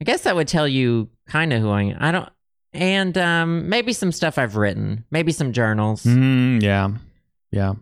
I 0.00 0.04
guess 0.04 0.22
that 0.22 0.36
would 0.36 0.48
tell 0.48 0.68
you 0.68 1.08
kind 1.26 1.52
of 1.52 1.62
who 1.62 1.70
I 1.70 1.82
am. 1.82 1.96
I 1.98 2.12
don't, 2.12 2.28
and 2.72 3.16
um, 3.16 3.68
maybe 3.68 3.92
some 3.92 4.12
stuff 4.12 4.36
I've 4.36 4.56
written, 4.56 5.04
maybe 5.10 5.32
some 5.32 5.52
journals. 5.52 6.04
Mm, 6.04 6.62
yeah. 6.62 6.90
Yeah. 7.50 7.74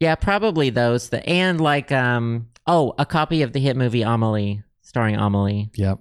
Yeah, 0.00 0.14
probably 0.14 0.70
those. 0.70 1.08
The 1.08 1.26
and 1.28 1.60
like 1.60 1.90
um, 1.92 2.48
oh, 2.66 2.94
a 2.98 3.06
copy 3.06 3.42
of 3.42 3.52
the 3.52 3.60
hit 3.60 3.76
movie 3.76 4.02
Amelie, 4.02 4.62
starring 4.82 5.16
Amelie. 5.16 5.70
Yep. 5.74 6.00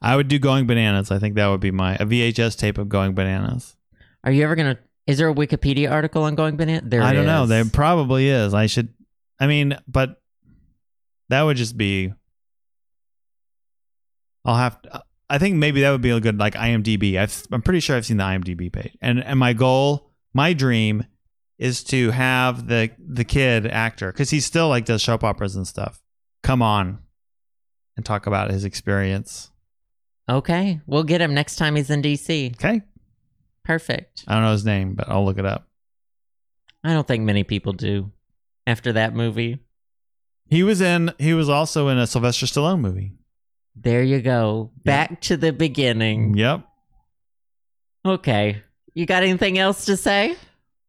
I 0.00 0.16
would 0.16 0.28
do 0.28 0.38
Going 0.38 0.66
Bananas. 0.66 1.10
I 1.10 1.18
think 1.18 1.34
that 1.34 1.48
would 1.48 1.60
be 1.60 1.70
my 1.70 1.94
a 1.96 2.06
VHS 2.06 2.56
tape 2.56 2.78
of 2.78 2.88
Going 2.88 3.14
Bananas. 3.14 3.76
Are 4.24 4.32
you 4.32 4.44
ever 4.44 4.54
gonna? 4.54 4.78
Is 5.06 5.18
there 5.18 5.28
a 5.28 5.34
Wikipedia 5.34 5.90
article 5.90 6.22
on 6.24 6.34
Going 6.34 6.56
Banana? 6.56 6.82
There 6.84 7.02
I 7.02 7.12
don't 7.12 7.26
know. 7.26 7.46
There 7.46 7.64
probably 7.64 8.28
is. 8.28 8.54
I 8.54 8.66
should. 8.66 8.92
I 9.40 9.46
mean, 9.46 9.76
but 9.86 10.20
that 11.28 11.42
would 11.42 11.56
just 11.56 11.76
be. 11.76 12.12
I'll 14.44 14.56
have. 14.56 14.80
To, 14.82 15.02
I 15.30 15.38
think 15.38 15.56
maybe 15.56 15.82
that 15.82 15.90
would 15.90 16.00
be 16.00 16.10
a 16.10 16.20
good 16.20 16.38
like 16.38 16.54
IMDb. 16.54 17.18
I've, 17.18 17.46
I'm 17.52 17.62
pretty 17.62 17.80
sure 17.80 17.96
I've 17.96 18.06
seen 18.06 18.16
the 18.16 18.24
IMDb 18.24 18.72
page, 18.72 18.96
and 19.00 19.22
and 19.22 19.38
my 19.38 19.52
goal, 19.52 20.10
my 20.32 20.52
dream, 20.52 21.04
is 21.58 21.82
to 21.84 22.12
have 22.12 22.68
the 22.68 22.90
the 22.98 23.24
kid 23.24 23.66
actor 23.66 24.12
because 24.12 24.30
he 24.30 24.40
still 24.40 24.68
like 24.68 24.84
does 24.84 25.02
soap 25.02 25.24
operas 25.24 25.56
and 25.56 25.66
stuff. 25.66 26.00
Come 26.42 26.62
on, 26.62 27.00
and 27.96 28.06
talk 28.06 28.26
about 28.26 28.50
his 28.50 28.64
experience. 28.64 29.50
Okay, 30.28 30.80
we'll 30.86 31.04
get 31.04 31.20
him 31.20 31.32
next 31.34 31.56
time 31.56 31.76
he's 31.76 31.90
in 31.90 32.02
DC. 32.02 32.54
Okay, 32.56 32.82
Perfect. 33.64 34.24
I 34.26 34.34
don't 34.34 34.44
know 34.44 34.52
his 34.52 34.64
name, 34.64 34.94
but 34.94 35.08
I'll 35.08 35.24
look 35.24 35.38
it 35.38 35.44
up. 35.46 35.68
I 36.84 36.92
don't 36.92 37.06
think 37.06 37.24
many 37.24 37.44
people 37.44 37.72
do. 37.72 38.12
After 38.66 38.92
that 38.92 39.14
movie, 39.14 39.58
He 40.50 40.62
was 40.62 40.80
in. 40.82 41.12
He 41.18 41.32
was 41.34 41.48
also 41.48 41.88
in 41.88 41.98
a 41.98 42.06
Sylvester 42.06 42.46
Stallone 42.46 42.80
movie. 42.80 43.12
there 43.74 44.02
you 44.02 44.20
go. 44.20 44.70
Back 44.84 45.20
to 45.22 45.36
the 45.36 45.52
beginning. 45.52 46.36
Yep. 46.36 46.66
Okay. 48.04 48.62
You 48.94 49.06
got 49.06 49.22
anything 49.22 49.58
else 49.58 49.84
to 49.86 49.96
say? 49.96 50.36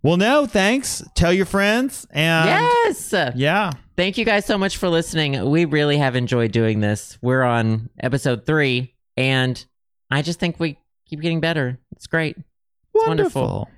Well, 0.01 0.17
no, 0.17 0.45
thanks. 0.45 1.03
Tell 1.15 1.33
your 1.33 1.45
friends. 1.45 2.07
And 2.11 2.49
yes. 2.49 3.13
yeah. 3.35 3.71
Thank 3.97 4.17
you 4.17 4.23
guys 4.25 4.45
so 4.45 4.57
much 4.57 4.77
for 4.77 4.87
listening. 4.89 5.49
We 5.49 5.65
really 5.65 5.97
have 5.97 6.15
enjoyed 6.15 6.51
doing 6.51 6.79
this. 6.79 7.17
We're 7.21 7.43
on 7.43 7.89
episode 7.99 8.45
three, 8.45 8.93
and 9.19 9.63
I 10.09 10.21
just 10.21 10.39
think 10.39 10.59
we 10.59 10.79
keep 11.05 11.19
getting 11.21 11.41
better. 11.41 11.77
It's 11.91 12.07
great. 12.07 12.37
it's 12.37 13.07
wonderful. 13.07 13.69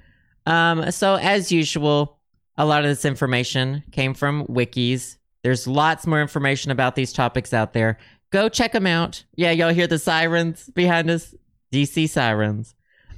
Um, 0.45 0.91
so 0.91 1.15
as 1.15 1.51
usual, 1.51 2.19
a 2.57 2.65
lot 2.65 2.83
of 2.83 2.89
this 2.89 3.05
information 3.05 3.83
came 3.91 4.13
from 4.13 4.45
wikis. 4.45 5.17
There's 5.43 5.65
lots 5.67 6.05
more 6.05 6.21
information 6.21 6.71
about 6.71 6.95
these 6.95 7.11
topics 7.11 7.53
out 7.53 7.73
there. 7.73 7.97
Go 8.31 8.49
check 8.49 8.71
them 8.71 8.85
out. 8.85 9.23
Yeah, 9.35 9.51
y'all 9.51 9.73
hear 9.73 9.87
the 9.87 9.97
sirens 9.97 10.69
behind 10.73 11.09
us? 11.09 11.33
DC 11.73 12.07
sirens. 12.09 12.75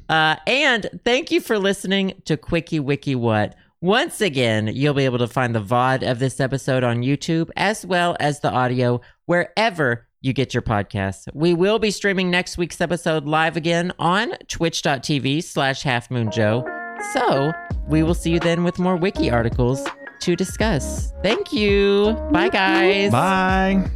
Uh, 0.08 0.38
and 0.48 0.90
thank 1.04 1.32
you 1.32 1.42
for 1.42 1.60
listening 1.60 2.22
to 2.26 2.38
Quickie 2.38 2.80
Wiki 2.80 3.16
What. 3.16 3.56
Once 3.82 4.22
again, 4.22 4.68
you'll 4.68 4.94
be 4.94 5.06
able 5.06 5.18
to 5.18 5.28
find 5.28 5.54
the 5.54 5.62
VOD 5.62 6.10
of 6.10 6.20
this 6.20 6.40
episode 6.40 6.84
on 6.84 7.02
YouTube 7.02 7.50
as 7.58 7.86
well 7.86 8.16
as 8.20 8.40
the 8.40 8.50
audio 8.50 9.02
wherever 9.26 10.08
you 10.24 10.34
get 10.34 10.54
your 10.54 10.64
podcasts. 10.64 11.28
We 11.34 11.54
will 11.54 11.78
be 11.78 11.92
streaming 11.92 12.32
next 12.32 12.58
week's 12.58 12.82
episode 12.82 13.26
live 13.26 13.56
again 13.58 13.92
on 14.00 14.32
twitch.tv 14.48 15.44
slash 15.44 15.84
halfmoonjoe. 15.84 17.04
So 17.14 17.52
we 17.88 18.02
will 18.02 18.14
see 18.16 18.32
you 18.32 18.40
then 18.40 18.64
with 18.64 18.80
more 18.80 18.96
wiki 18.96 19.30
articles 19.30 19.86
to 20.22 20.36
discuss. 20.36 21.14
Thank 21.22 21.52
you. 21.52 22.14
Bye, 22.32 22.50
guys. 22.50 23.12
Bye. 23.12 23.92